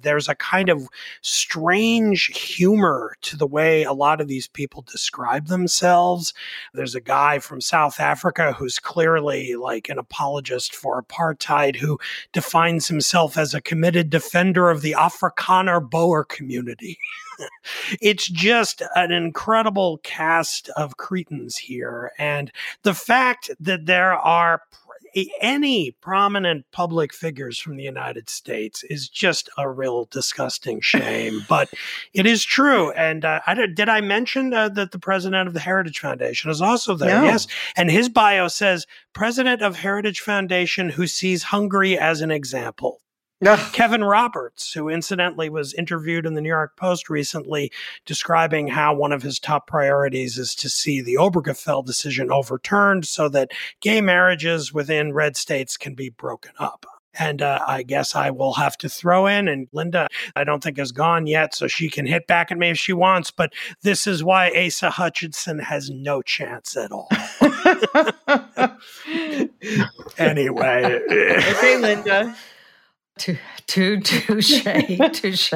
There's 0.00 0.28
a 0.28 0.34
kind 0.34 0.70
of 0.70 0.88
strange 1.20 2.26
humor 2.26 3.16
to 3.22 3.36
the 3.36 3.46
way 3.46 3.82
a 3.82 3.92
lot 3.92 4.20
of 4.22 4.28
these 4.28 4.48
people 4.48 4.82
describe 4.90 5.48
themselves. 5.48 6.32
There's 6.72 6.94
a 6.94 7.00
guy 7.02 7.38
from 7.38 7.60
South 7.60 8.00
Africa 8.00 8.09
who's 8.56 8.78
clearly 8.78 9.56
like 9.56 9.88
an 9.88 9.98
apologist 9.98 10.74
for 10.74 11.02
apartheid 11.02 11.76
who 11.76 11.98
defines 12.32 12.88
himself 12.88 13.36
as 13.36 13.54
a 13.54 13.60
committed 13.60 14.10
defender 14.10 14.70
of 14.70 14.82
the 14.82 14.92
Afrikaner 14.92 15.80
Boer 15.88 16.24
community. 16.24 16.98
it's 18.00 18.28
just 18.28 18.82
an 18.96 19.12
incredible 19.12 19.98
cast 20.02 20.68
of 20.70 20.96
cretins 20.96 21.56
here. 21.56 22.12
And 22.18 22.50
the 22.82 22.94
fact 22.94 23.50
that 23.60 23.86
there 23.86 24.14
are 24.14 24.62
any 25.40 25.90
prominent 25.90 26.66
public 26.72 27.12
figures 27.12 27.58
from 27.58 27.76
the 27.76 27.82
United 27.82 28.28
States 28.28 28.82
is 28.84 29.08
just 29.08 29.48
a 29.58 29.68
real 29.68 30.06
disgusting 30.06 30.80
shame. 30.80 31.44
but 31.48 31.70
it 32.12 32.26
is 32.26 32.44
true. 32.44 32.90
And 32.92 33.24
uh, 33.24 33.40
I, 33.46 33.54
did 33.66 33.88
I 33.88 34.00
mention 34.00 34.52
uh, 34.52 34.68
that 34.70 34.92
the 34.92 34.98
president 34.98 35.48
of 35.48 35.54
the 35.54 35.60
Heritage 35.60 35.98
Foundation 35.98 36.50
is 36.50 36.62
also 36.62 36.94
there? 36.94 37.20
No. 37.20 37.24
Yes. 37.24 37.46
And 37.76 37.90
his 37.90 38.08
bio 38.08 38.48
says 38.48 38.86
president 39.12 39.62
of 39.62 39.76
Heritage 39.76 40.20
Foundation 40.20 40.90
who 40.90 41.06
sees 41.06 41.44
Hungary 41.44 41.98
as 41.98 42.20
an 42.20 42.30
example. 42.30 43.00
Ugh. 43.46 43.72
Kevin 43.72 44.04
Roberts, 44.04 44.72
who 44.72 44.90
incidentally 44.90 45.48
was 45.48 45.72
interviewed 45.74 46.26
in 46.26 46.34
the 46.34 46.42
New 46.42 46.48
York 46.48 46.76
Post 46.76 47.08
recently, 47.08 47.72
describing 48.04 48.68
how 48.68 48.94
one 48.94 49.12
of 49.12 49.22
his 49.22 49.38
top 49.38 49.66
priorities 49.66 50.36
is 50.36 50.54
to 50.56 50.68
see 50.68 51.00
the 51.00 51.14
Obergefell 51.14 51.84
decision 51.84 52.30
overturned 52.30 53.06
so 53.06 53.30
that 53.30 53.52
gay 53.80 54.02
marriages 54.02 54.74
within 54.74 55.14
red 55.14 55.36
states 55.36 55.78
can 55.78 55.94
be 55.94 56.10
broken 56.10 56.52
up. 56.58 56.84
And 57.18 57.42
uh, 57.42 57.58
I 57.66 57.82
guess 57.82 58.14
I 58.14 58.30
will 58.30 58.52
have 58.54 58.78
to 58.78 58.88
throw 58.88 59.26
in, 59.26 59.48
and 59.48 59.66
Linda, 59.72 60.06
I 60.36 60.44
don't 60.44 60.62
think 60.62 60.78
is 60.78 60.92
gone 60.92 61.26
yet, 61.26 61.54
so 61.54 61.66
she 61.66 61.88
can 61.88 62.06
hit 62.06 62.28
back 62.28 62.52
at 62.52 62.58
me 62.58 62.70
if 62.70 62.78
she 62.78 62.92
wants. 62.92 63.32
But 63.32 63.52
this 63.82 64.06
is 64.06 64.22
why 64.22 64.50
Asa 64.50 64.90
Hutchinson 64.90 65.58
has 65.58 65.90
no 65.90 66.22
chance 66.22 66.76
at 66.76 66.92
all. 66.92 67.08
anyway. 70.18 71.00
okay, 71.10 71.78
Linda. 71.78 72.36
To, 73.18 73.36
to, 73.66 74.00
touche, 74.00 74.62
touche. 75.12 75.52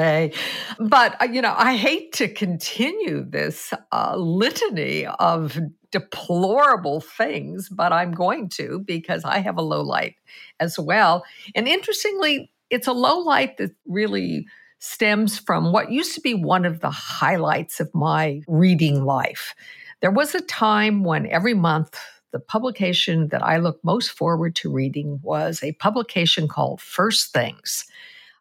But, 0.79 1.23
uh, 1.23 1.29
you 1.33 1.41
know, 1.41 1.55
I 1.57 1.77
hate 1.77 2.13
to 2.15 2.29
continue 2.29 3.25
this 3.25 3.73
uh, 3.91 4.17
litany 4.17 5.07
of 5.07 5.59
deplorable 5.91 7.01
things, 7.01 7.69
but 7.69 7.93
I'm 7.93 8.13
going 8.13 8.49
to 8.51 8.81
because 8.81 9.25
I 9.25 9.39
have 9.39 9.57
a 9.57 9.63
low 9.63 9.81
light 9.81 10.17
as 10.61 10.79
well. 10.79 11.25
And 11.55 11.67
interestingly, 11.69 12.51
it's 12.69 12.89
a 12.89 12.93
low 12.93 13.19
light 13.19 13.57
that 13.59 13.71
really 13.87 14.47
stems 14.81 15.39
from 15.39 15.73
what 15.73 15.91
used 15.91 16.15
to 16.15 16.21
be 16.21 16.35
one 16.35 16.65
of 16.65 16.81
the 16.81 16.91
highlights 16.91 17.81
of 17.81 17.89
my 17.95 18.43
reading 18.47 19.05
life. 19.05 19.55
There 20.01 20.11
was 20.11 20.35
a 20.35 20.41
time 20.41 21.05
when 21.05 21.27
every 21.29 21.55
month 21.55 21.99
the 22.35 22.41
publication 22.41 23.29
that 23.29 23.45
I 23.45 23.59
look 23.59 23.79
most 23.85 24.11
forward 24.11 24.57
to 24.57 24.69
reading 24.69 25.21
was 25.23 25.63
a 25.63 25.71
publication 25.75 26.49
called 26.49 26.81
First 26.81 27.33
Things. 27.33 27.85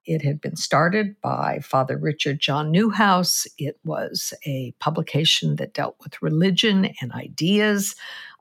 It 0.07 0.23
had 0.23 0.41
been 0.41 0.55
started 0.55 1.15
by 1.21 1.59
Father 1.59 1.95
Richard 1.95 2.39
John 2.39 2.73
Neuhaus. 2.73 3.45
It 3.59 3.79
was 3.85 4.33
a 4.47 4.73
publication 4.79 5.57
that 5.57 5.75
dealt 5.75 5.95
with 6.03 6.19
religion 6.23 6.89
and 7.01 7.11
ideas, 7.11 7.95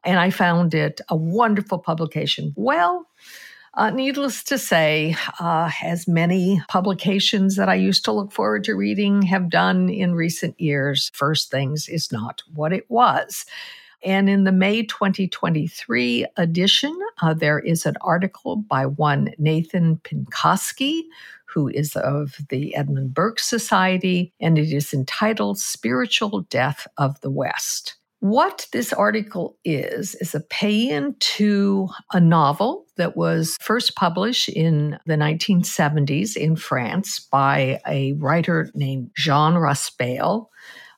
and 0.05 0.18
I 0.18 0.30
found 0.30 0.72
it 0.72 1.03
a 1.11 1.16
wonderful 1.16 1.78
publication. 1.78 2.55
Well, 2.57 3.07
uh, 3.74 3.90
needless 3.90 4.42
to 4.44 4.57
say, 4.57 5.16
uh, 5.38 5.70
as 5.82 6.09
many 6.09 6.62
publications 6.68 7.57
that 7.57 7.68
I 7.68 7.74
used 7.74 8.07
to 8.07 8.12
look 8.12 8.32
forward 8.32 8.64
to 8.64 8.74
reading 8.74 9.20
have 9.22 9.50
done 9.50 9.90
in 9.90 10.14
recent 10.14 10.59
years, 10.59 11.11
First 11.12 11.50
Things 11.50 11.90
is 11.90 12.11
not 12.11 12.42
what 12.55 12.72
it 12.72 12.90
was. 12.90 13.44
And 14.05 14.28
in 14.28 14.44
the 14.44 14.53
May 14.53 14.82
2023 14.82 16.26
edition, 16.36 16.98
uh, 17.20 17.34
there 17.34 17.59
is 17.59 17.86
an 17.86 17.94
article 18.00 18.57
by 18.57 18.86
one 18.86 19.32
Nathan 19.38 20.00
Pinkoski, 20.05 21.03
who 21.46 21.68
is 21.68 21.94
of 21.96 22.36
the 22.48 22.74
Edmund 22.74 23.14
Burke 23.14 23.38
Society, 23.38 24.32
and 24.40 24.59
it 24.59 24.72
is 24.72 24.92
entitled 24.92 25.59
Spiritual 25.59 26.42
Death 26.42 26.86
of 26.96 27.20
the 27.20 27.30
West. 27.30 27.96
What 28.20 28.68
this 28.72 28.92
article 28.92 29.59
is, 29.64 30.14
is 30.16 30.32
a 30.32 30.40
pay 30.40 30.88
in 30.88 31.16
to 31.18 31.88
a 32.12 32.20
novel 32.20 32.86
that 32.96 33.16
was 33.16 33.57
first 33.61 33.96
published 33.96 34.48
in 34.48 34.96
the 35.07 35.16
1970s 35.16 36.36
in 36.36 36.55
France 36.55 37.18
by 37.18 37.80
a 37.86 38.12
writer 38.12 38.70
named 38.74 39.11
Jean 39.16 39.57
Raspail. 39.57 40.48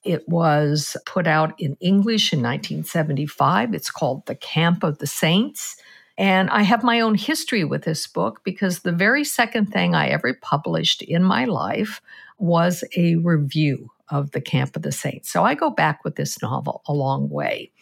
It 0.04 0.28
was 0.28 0.96
put 1.06 1.26
out 1.26 1.58
in 1.58 1.76
English 1.80 2.32
in 2.32 2.40
1975. 2.40 3.74
It's 3.74 3.90
called 3.90 4.26
The 4.26 4.34
Camp 4.34 4.82
of 4.82 4.98
the 4.98 5.06
Saints. 5.06 5.76
And 6.16 6.48
I 6.50 6.62
have 6.62 6.84
my 6.84 7.00
own 7.00 7.16
history 7.16 7.64
with 7.64 7.84
this 7.84 8.06
book 8.06 8.42
because 8.44 8.80
the 8.80 8.92
very 8.92 9.24
second 9.24 9.66
thing 9.66 9.94
I 9.94 10.08
ever 10.08 10.34
published 10.34 11.02
in 11.02 11.24
my 11.24 11.44
life 11.44 12.00
was 12.38 12.84
a 12.96 13.16
review 13.16 13.90
of 14.10 14.30
The 14.30 14.40
Camp 14.40 14.76
of 14.76 14.82
the 14.82 14.92
Saints. 14.92 15.30
So 15.30 15.44
I 15.44 15.54
go 15.54 15.70
back 15.70 16.04
with 16.04 16.16
this 16.16 16.40
novel 16.40 16.82
a 16.86 16.92
long 16.92 17.28
way. 17.28 17.72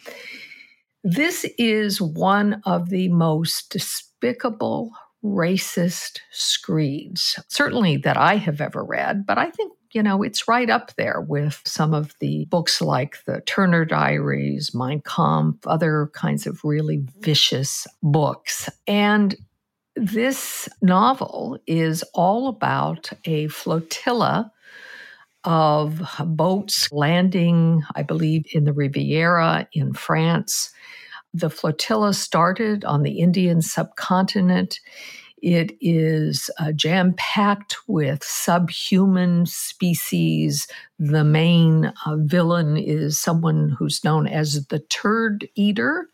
This 1.05 1.45
is 1.59 2.01
one 2.01 2.63
of 2.65 2.89
the 2.89 3.09
most 3.09 3.71
despicable, 3.71 4.93
racist 5.25 6.21
screeds, 6.31 7.39
certainly 7.49 7.97
that 7.99 8.17
I 8.17 8.37
have 8.37 8.61
ever 8.61 8.85
read, 8.85 9.27
but 9.27 9.37
I 9.37 9.51
think 9.51 9.73
you 9.93 10.03
know, 10.03 10.23
it's 10.23 10.49
right 10.49 10.71
up 10.71 10.95
there 10.97 11.21
with 11.21 11.61
some 11.65 11.93
of 11.95 12.15
the 12.19 12.47
books 12.47 12.81
like 12.81 13.17
the 13.27 13.43
Turner 13.43 13.85
Diaries, 13.85 14.75
Mein 14.75 15.03
Kampf, 15.03 15.67
other 15.67 16.11
kinds 16.15 16.47
of 16.47 16.65
really 16.65 17.05
vicious 17.21 17.87
books. 18.03 18.69
And 18.87 19.37
this 19.95 20.69
novel 20.81 21.59
is 21.67 22.03
all 22.15 22.49
about 22.49 23.13
a 23.25 23.49
flotilla 23.49 24.51
of 25.45 26.03
boats 26.25 26.91
landing, 26.93 27.83
I 27.95 28.03
believe, 28.03 28.47
in 28.53 28.65
the 28.65 28.73
Riviera 28.73 29.69
in 29.73 29.93
France. 29.93 30.71
The 31.35 31.51
flotilla 31.51 32.15
started 32.15 32.85
on 32.85 33.03
the 33.03 33.21
Indian 33.21 33.61
subcontinent 33.61 34.81
it 35.43 35.77
is 35.81 36.49
uh, 36.59 36.71
jam 36.73 37.15
packed 37.17 37.77
with 37.89 38.23
subhuman 38.23 39.45
species. 39.47 40.69
The 41.01 41.25
main 41.25 41.93
uh, 42.07 42.17
villain 42.17 42.77
is 42.77 43.19
someone 43.19 43.71
who's 43.77 44.05
known 44.05 44.29
as 44.29 44.67
the 44.67 44.79
turd 44.79 45.49
eater, 45.57 46.09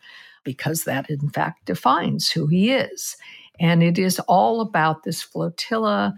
because 0.45 0.85
that 0.85 1.11
in 1.11 1.29
fact 1.29 1.67
defines 1.67 2.31
who 2.31 2.47
he 2.47 2.73
is. 2.73 3.17
And 3.61 3.83
it 3.83 3.99
is 3.99 4.19
all 4.21 4.63
about 4.63 5.03
this 5.03 5.21
flotilla 5.23 6.17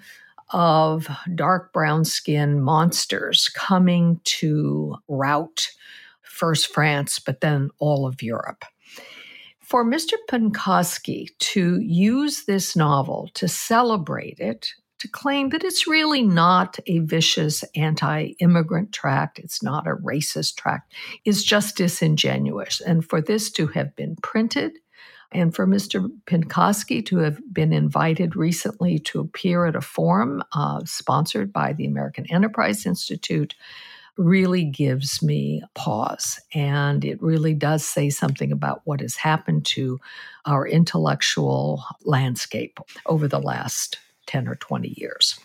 of 0.51 1.09
dark 1.35 1.73
brown 1.73 2.05
skin 2.05 2.61
monsters 2.61 3.49
coming 3.49 4.21
to 4.25 4.97
rout 5.09 5.69
first 6.23 6.73
France, 6.73 7.19
but 7.19 7.41
then 7.41 7.71
all 7.79 8.07
of 8.07 8.23
Europe 8.23 8.65
for 9.71 9.85
Mr. 9.85 10.15
Pinkoski 10.29 11.29
to 11.39 11.81
use 11.81 12.45
this 12.45 12.75
novel 12.75 13.31
to 13.35 13.47
celebrate 13.47 14.41
it, 14.41 14.69
to 14.99 15.07
claim 15.07 15.51
that 15.51 15.63
it's 15.63 15.87
really 15.87 16.23
not 16.23 16.81
a 16.89 16.99
vicious 16.99 17.63
anti 17.77 18.33
immigrant 18.41 18.93
tract, 18.93 19.39
it's 19.39 19.63
not 19.63 19.87
a 19.87 19.95
racist 19.95 20.57
tract, 20.57 20.93
is 21.25 21.45
just 21.45 21.77
disingenuous. 21.77 22.81
And 22.81 23.09
for 23.09 23.23
this 23.23 23.49
to 23.53 23.69
have 23.69 23.95
been 23.95 24.17
printed, 24.17 24.73
and 25.33 25.55
for 25.55 25.69
Mr. 25.69 26.11
Pinkoski 26.27 27.07
to 27.07 27.19
have 27.19 27.41
been 27.53 27.73
invited 27.73 28.35
recently 28.35 28.99
to 28.99 29.21
appear 29.21 29.67
at 29.67 29.77
a 29.77 29.81
forum 29.81 30.43
uh, 30.53 30.81
sponsored 30.85 31.53
by 31.53 31.73
the 31.73 31.87
American 31.87 32.27
Enterprise 32.29 32.85
Institute 32.85 33.55
really 34.21 34.65
gives 34.65 35.23
me 35.23 35.63
pause. 35.75 36.39
And 36.55 37.05
it 37.05 37.23
really 37.23 37.55
does 37.55 37.85
say 37.85 38.11
something 38.11 38.53
about 38.53 38.83
what 38.85 39.01
has 39.01 39.17
happened 39.17 39.65
to 39.67 39.99
our 40.45 40.67
intellectual 40.67 41.83
landscape 42.05 42.79
over 43.07 43.27
the 43.27 43.41
last 43.41 43.99
10 44.27 44.47
or 44.47 44.57
20 44.57 44.95
years. 44.97 45.41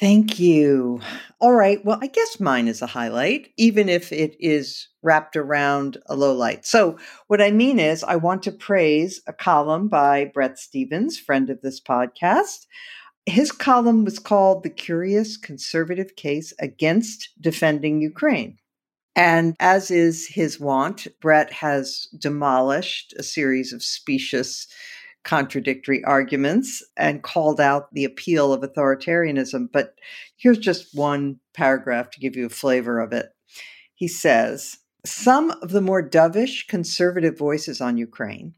Thank 0.00 0.38
you. 0.38 1.00
All 1.40 1.54
right. 1.54 1.82
Well, 1.84 1.98
I 2.02 2.08
guess 2.08 2.40
mine 2.40 2.68
is 2.68 2.82
a 2.82 2.86
highlight, 2.86 3.52
even 3.56 3.88
if 3.88 4.12
it 4.12 4.36
is 4.38 4.88
wrapped 5.02 5.36
around 5.36 5.96
a 6.06 6.16
low 6.16 6.34
light. 6.34 6.66
So, 6.66 6.98
what 7.28 7.40
I 7.40 7.52
mean 7.52 7.78
is, 7.78 8.02
I 8.02 8.16
want 8.16 8.42
to 8.42 8.52
praise 8.52 9.22
a 9.26 9.32
column 9.32 9.88
by 9.88 10.26
Bret 10.26 10.58
Stephens, 10.58 11.18
friend 11.18 11.48
of 11.48 11.62
this 11.62 11.80
podcast. 11.80 12.66
His 13.26 13.52
column 13.52 14.04
was 14.04 14.18
called 14.18 14.62
The 14.62 14.70
Curious 14.70 15.36
Conservative 15.36 16.14
Case 16.14 16.52
Against 16.58 17.30
Defending 17.40 18.02
Ukraine. 18.02 18.58
And 19.16 19.54
as 19.60 19.90
is 19.90 20.26
his 20.26 20.60
wont, 20.60 21.06
Bret 21.20 21.52
has 21.52 22.08
demolished 22.18 23.14
a 23.16 23.22
series 23.22 23.72
of 23.72 23.82
specious 23.82 24.66
contradictory 25.22 26.04
arguments 26.04 26.82
and 26.96 27.22
called 27.22 27.60
out 27.60 27.92
the 27.94 28.04
appeal 28.04 28.52
of 28.52 28.60
authoritarianism. 28.60 29.68
But 29.72 29.94
here's 30.36 30.58
just 30.58 30.94
one 30.94 31.40
paragraph 31.54 32.10
to 32.10 32.20
give 32.20 32.36
you 32.36 32.46
a 32.46 32.50
flavor 32.50 33.00
of 33.00 33.12
it. 33.12 33.30
He 33.94 34.08
says, 34.08 34.78
Some 35.06 35.50
of 35.62 35.70
the 35.70 35.80
more 35.80 36.02
dovish 36.06 36.66
conservative 36.66 37.38
voices 37.38 37.80
on 37.80 37.96
Ukraine, 37.96 38.54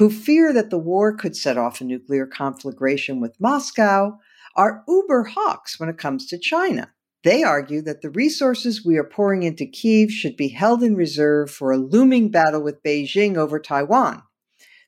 who 0.00 0.08
fear 0.08 0.50
that 0.50 0.70
the 0.70 0.78
war 0.78 1.14
could 1.14 1.36
set 1.36 1.58
off 1.58 1.82
a 1.82 1.84
nuclear 1.84 2.24
conflagration 2.24 3.20
with 3.20 3.38
Moscow, 3.38 4.18
are 4.56 4.82
uber 4.88 5.24
hawks 5.24 5.78
when 5.78 5.90
it 5.90 5.98
comes 5.98 6.24
to 6.24 6.38
China. 6.38 6.90
They 7.22 7.42
argue 7.42 7.82
that 7.82 8.00
the 8.00 8.08
resources 8.08 8.82
we 8.82 8.96
are 8.96 9.04
pouring 9.04 9.42
into 9.42 9.66
Kiev 9.66 10.10
should 10.10 10.38
be 10.38 10.48
held 10.48 10.82
in 10.82 10.96
reserve 10.96 11.50
for 11.50 11.70
a 11.70 11.76
looming 11.76 12.30
battle 12.30 12.62
with 12.62 12.82
Beijing 12.82 13.36
over 13.36 13.60
Taiwan. 13.60 14.22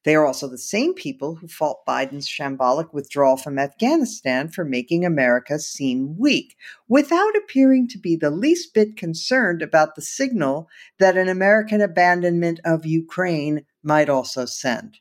They 0.05 0.15
are 0.15 0.25
also 0.25 0.49
the 0.49 0.57
same 0.57 0.95
people 0.95 1.35
who 1.35 1.47
fault 1.47 1.83
Biden's 1.87 2.27
shambolic 2.27 2.95
withdrawal 2.95 3.37
from 3.37 3.59
Afghanistan 3.59 4.49
for 4.49 4.65
making 4.65 5.05
America 5.05 5.59
seem 5.59 6.17
weak, 6.19 6.57
without 6.89 7.37
appearing 7.37 7.87
to 7.89 7.99
be 7.99 8.17
the 8.17 8.31
least 8.31 8.73
bit 8.73 8.97
concerned 8.97 9.61
about 9.61 9.95
the 9.95 10.01
signal 10.01 10.71
that 10.99 11.19
an 11.19 11.29
American 11.29 11.83
abandonment 11.83 12.61
of 12.65 12.87
Ukraine 12.87 13.67
might 13.85 14.09
also 14.09 14.47
send. 14.47 14.99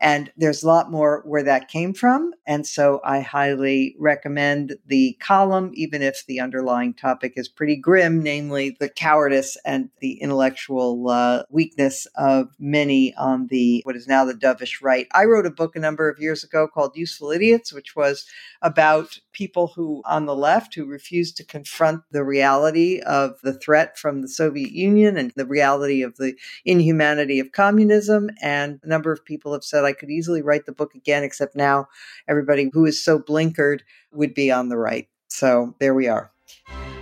And 0.00 0.32
there's 0.36 0.62
a 0.62 0.66
lot 0.66 0.90
more 0.90 1.22
where 1.24 1.42
that 1.42 1.68
came 1.68 1.92
from. 1.92 2.32
And 2.46 2.66
so 2.66 3.00
I 3.04 3.20
highly 3.20 3.96
recommend 3.98 4.76
the 4.86 5.16
column, 5.20 5.70
even 5.74 6.02
if 6.02 6.24
the 6.26 6.40
underlying 6.40 6.94
topic 6.94 7.34
is 7.36 7.48
pretty 7.48 7.76
grim, 7.76 8.22
namely 8.22 8.76
the 8.78 8.88
cowardice 8.88 9.56
and 9.64 9.90
the 10.00 10.20
intellectual 10.20 11.08
uh, 11.08 11.42
weakness 11.50 12.06
of 12.16 12.48
many 12.58 13.14
on 13.16 13.48
the 13.48 13.82
what 13.84 13.96
is 13.96 14.06
now 14.06 14.24
the 14.24 14.34
dovish 14.34 14.82
right. 14.82 15.08
I 15.12 15.24
wrote 15.24 15.46
a 15.46 15.50
book 15.50 15.74
a 15.74 15.80
number 15.80 16.08
of 16.08 16.20
years 16.20 16.44
ago 16.44 16.68
called 16.68 16.96
Useful 16.96 17.30
Idiots, 17.30 17.72
which 17.72 17.96
was 17.96 18.26
about 18.62 19.18
people 19.32 19.68
who 19.68 20.02
on 20.04 20.26
the 20.26 20.34
left 20.34 20.74
who 20.74 20.84
refused 20.84 21.36
to 21.36 21.44
confront 21.44 22.02
the 22.10 22.24
reality 22.24 23.00
of 23.00 23.38
the 23.42 23.52
threat 23.52 23.98
from 23.98 24.22
the 24.22 24.28
Soviet 24.28 24.72
Union 24.72 25.16
and 25.16 25.32
the 25.36 25.46
reality 25.46 26.02
of 26.02 26.16
the 26.16 26.34
inhumanity 26.64 27.38
of 27.40 27.52
communism. 27.52 28.30
And 28.42 28.80
a 28.82 28.88
number 28.88 29.12
of 29.12 29.24
people 29.24 29.52
have 29.52 29.64
said 29.64 29.84
I 29.88 29.92
could 29.92 30.10
easily 30.10 30.42
write 30.42 30.66
the 30.66 30.72
book 30.72 30.94
again, 30.94 31.24
except 31.24 31.56
now 31.56 31.88
everybody 32.28 32.70
who 32.72 32.84
is 32.86 33.02
so 33.02 33.18
blinkered 33.18 33.80
would 34.12 34.34
be 34.34 34.50
on 34.52 34.68
the 34.68 34.76
right. 34.76 35.08
So 35.28 35.74
there 35.80 35.94
we 35.94 36.06
are. 36.08 36.30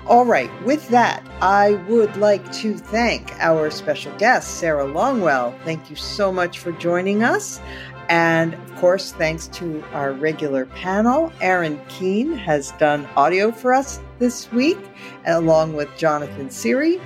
All 0.09 0.25
right, 0.25 0.51
with 0.63 0.89
that, 0.91 1.27
I 1.41 1.75
would 1.89 2.17
like 2.17 2.53
to 2.55 2.79
thank 2.79 3.33
our 3.41 3.73
special 3.73 4.17
guest, 4.19 4.59
Sarah 4.59 4.87
Longwell. 4.87 5.59
Thank 5.65 5.91
you 5.91 5.97
so 5.97 6.31
much 6.31 6.61
for 6.61 6.71
joining 6.73 7.25
us. 7.25 7.61
And 8.09 8.55
of 8.55 8.77
course, 8.77 9.11
thanks 9.11 9.49
to 9.49 9.83
our 9.93 10.13
regular 10.13 10.67
panel, 10.67 11.33
Aaron 11.41 11.81
Keene 11.89 12.35
has 12.35 12.71
done 12.73 13.05
audio 13.17 13.51
for 13.51 13.75
us 13.75 13.99
this 14.21 14.51
week, 14.53 14.79
along 15.27 15.75
with 15.75 15.89
Jonathan 15.97 16.51
Siri. 16.51 17.01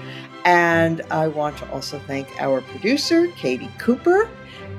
And 0.44 1.00
I 1.10 1.28
want 1.28 1.56
to 1.58 1.70
also 1.70 1.98
thank 2.00 2.28
our 2.38 2.60
producer, 2.60 3.28
Katie 3.28 3.70
Cooper. 3.78 4.28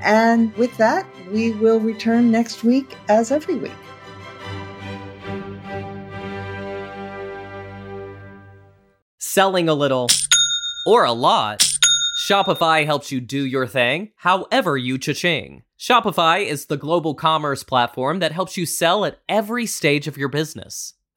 And 0.02 0.56
with 0.56 0.76
that, 0.78 1.06
we 1.32 1.52
will 1.52 1.80
return 1.80 2.32
next 2.32 2.64
week 2.64 2.96
as 3.08 3.32
every 3.32 3.56
week. 3.56 3.72
Selling 9.18 9.70
a 9.70 9.74
little 9.74 10.08
or 10.86 11.06
a 11.06 11.14
lot, 11.14 11.66
Shopify 12.28 12.86
helps 12.86 13.12
you 13.12 13.22
do 13.22 13.46
your 13.46 13.66
thing 13.66 14.12
however 14.18 14.76
you 14.76 14.98
cha-ching. 14.98 15.64
Shopify 15.80 16.46
is 16.46 16.66
the 16.66 16.78
global 16.78 17.16
commerce 17.16 17.64
platform 17.64 18.20
that 18.20 18.32
helps 18.32 18.58
you 18.58 18.66
sell 18.66 19.06
at 19.06 19.20
every 19.30 19.66
stage 19.66 20.08
of 20.08 20.18
your 20.18 20.30
business. 20.30 20.96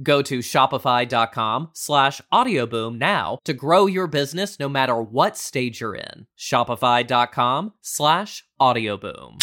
Go 0.00 0.22
to 0.22 0.38
shopify.com 0.38 1.70
slash 1.74 2.20
audioboom 2.32 2.98
now 2.98 3.38
to 3.44 3.52
grow 3.52 3.86
your 3.86 4.06
business 4.06 4.58
no 4.58 4.68
matter 4.68 5.00
what 5.00 5.36
stage 5.36 5.80
you're 5.80 5.94
in. 5.94 6.26
Shopify.com 6.38 7.72
slash 7.82 8.44
audioboom. 8.60 9.42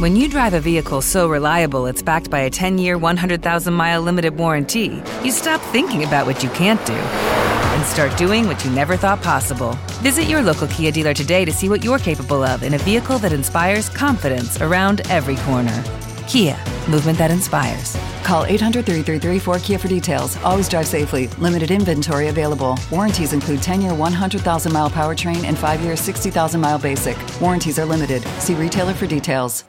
When 0.00 0.16
you 0.16 0.28
drive 0.28 0.54
a 0.54 0.60
vehicle 0.60 1.02
so 1.02 1.28
reliable 1.28 1.86
it's 1.86 2.02
backed 2.02 2.30
by 2.30 2.40
a 2.40 2.50
10 2.50 2.78
year, 2.78 2.98
100,000 2.98 3.74
mile 3.74 4.02
limited 4.02 4.36
warranty, 4.36 5.02
you 5.22 5.30
stop 5.30 5.60
thinking 5.60 6.04
about 6.04 6.26
what 6.26 6.42
you 6.42 6.48
can't 6.50 6.84
do 6.86 6.94
and 6.94 7.84
start 7.86 8.16
doing 8.16 8.46
what 8.46 8.64
you 8.64 8.70
never 8.70 8.96
thought 8.96 9.22
possible. 9.22 9.72
Visit 10.02 10.24
your 10.24 10.42
local 10.42 10.68
Kia 10.68 10.90
dealer 10.90 11.14
today 11.14 11.44
to 11.44 11.52
see 11.52 11.68
what 11.68 11.84
you're 11.84 11.98
capable 11.98 12.42
of 12.42 12.62
in 12.62 12.74
a 12.74 12.78
vehicle 12.78 13.18
that 13.18 13.32
inspires 13.32 13.88
confidence 13.88 14.60
around 14.60 15.02
every 15.10 15.36
corner. 15.36 15.82
Kia, 16.28 16.56
movement 16.88 17.18
that 17.18 17.30
inspires. 17.30 17.96
Call 18.22 18.44
800 18.44 18.86
333 18.86 19.38
4KIA 19.38 19.80
for 19.80 19.88
details. 19.88 20.36
Always 20.38 20.68
drive 20.68 20.86
safely. 20.86 21.28
Limited 21.38 21.70
inventory 21.70 22.28
available. 22.28 22.78
Warranties 22.90 23.32
include 23.32 23.62
10 23.62 23.82
year 23.82 23.94
100,000 23.94 24.72
mile 24.72 24.90
powertrain 24.90 25.44
and 25.44 25.58
5 25.58 25.80
year 25.82 25.96
60,000 25.96 26.60
mile 26.60 26.78
basic. 26.78 27.16
Warranties 27.40 27.78
are 27.78 27.84
limited. 27.84 28.22
See 28.38 28.54
retailer 28.54 28.94
for 28.94 29.06
details. 29.06 29.64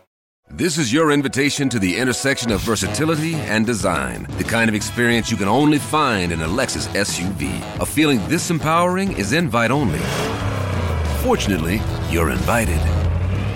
This 0.52 0.78
is 0.78 0.94
your 0.94 1.12
invitation 1.12 1.70
to 1.70 1.80
the 1.80 1.98
intersection 1.98 2.52
of 2.52 2.62
versatility 2.62 3.34
and 3.34 3.66
design. 3.66 4.28
The 4.38 4.44
kind 4.44 4.70
of 4.70 4.76
experience 4.76 5.32
you 5.32 5.38
can 5.38 5.48
only 5.48 5.80
find 5.80 6.32
in 6.32 6.42
a 6.42 6.48
Lexus 6.48 6.88
SUV. 6.90 7.80
A 7.82 7.86
feeling 7.86 8.26
this 8.30 8.52
empowering 8.52 9.12
is 9.14 9.34
invite 9.34 9.72
only. 9.72 10.00
Fortunately, 11.24 11.82
you're 12.12 12.30
invited. 12.30 13.05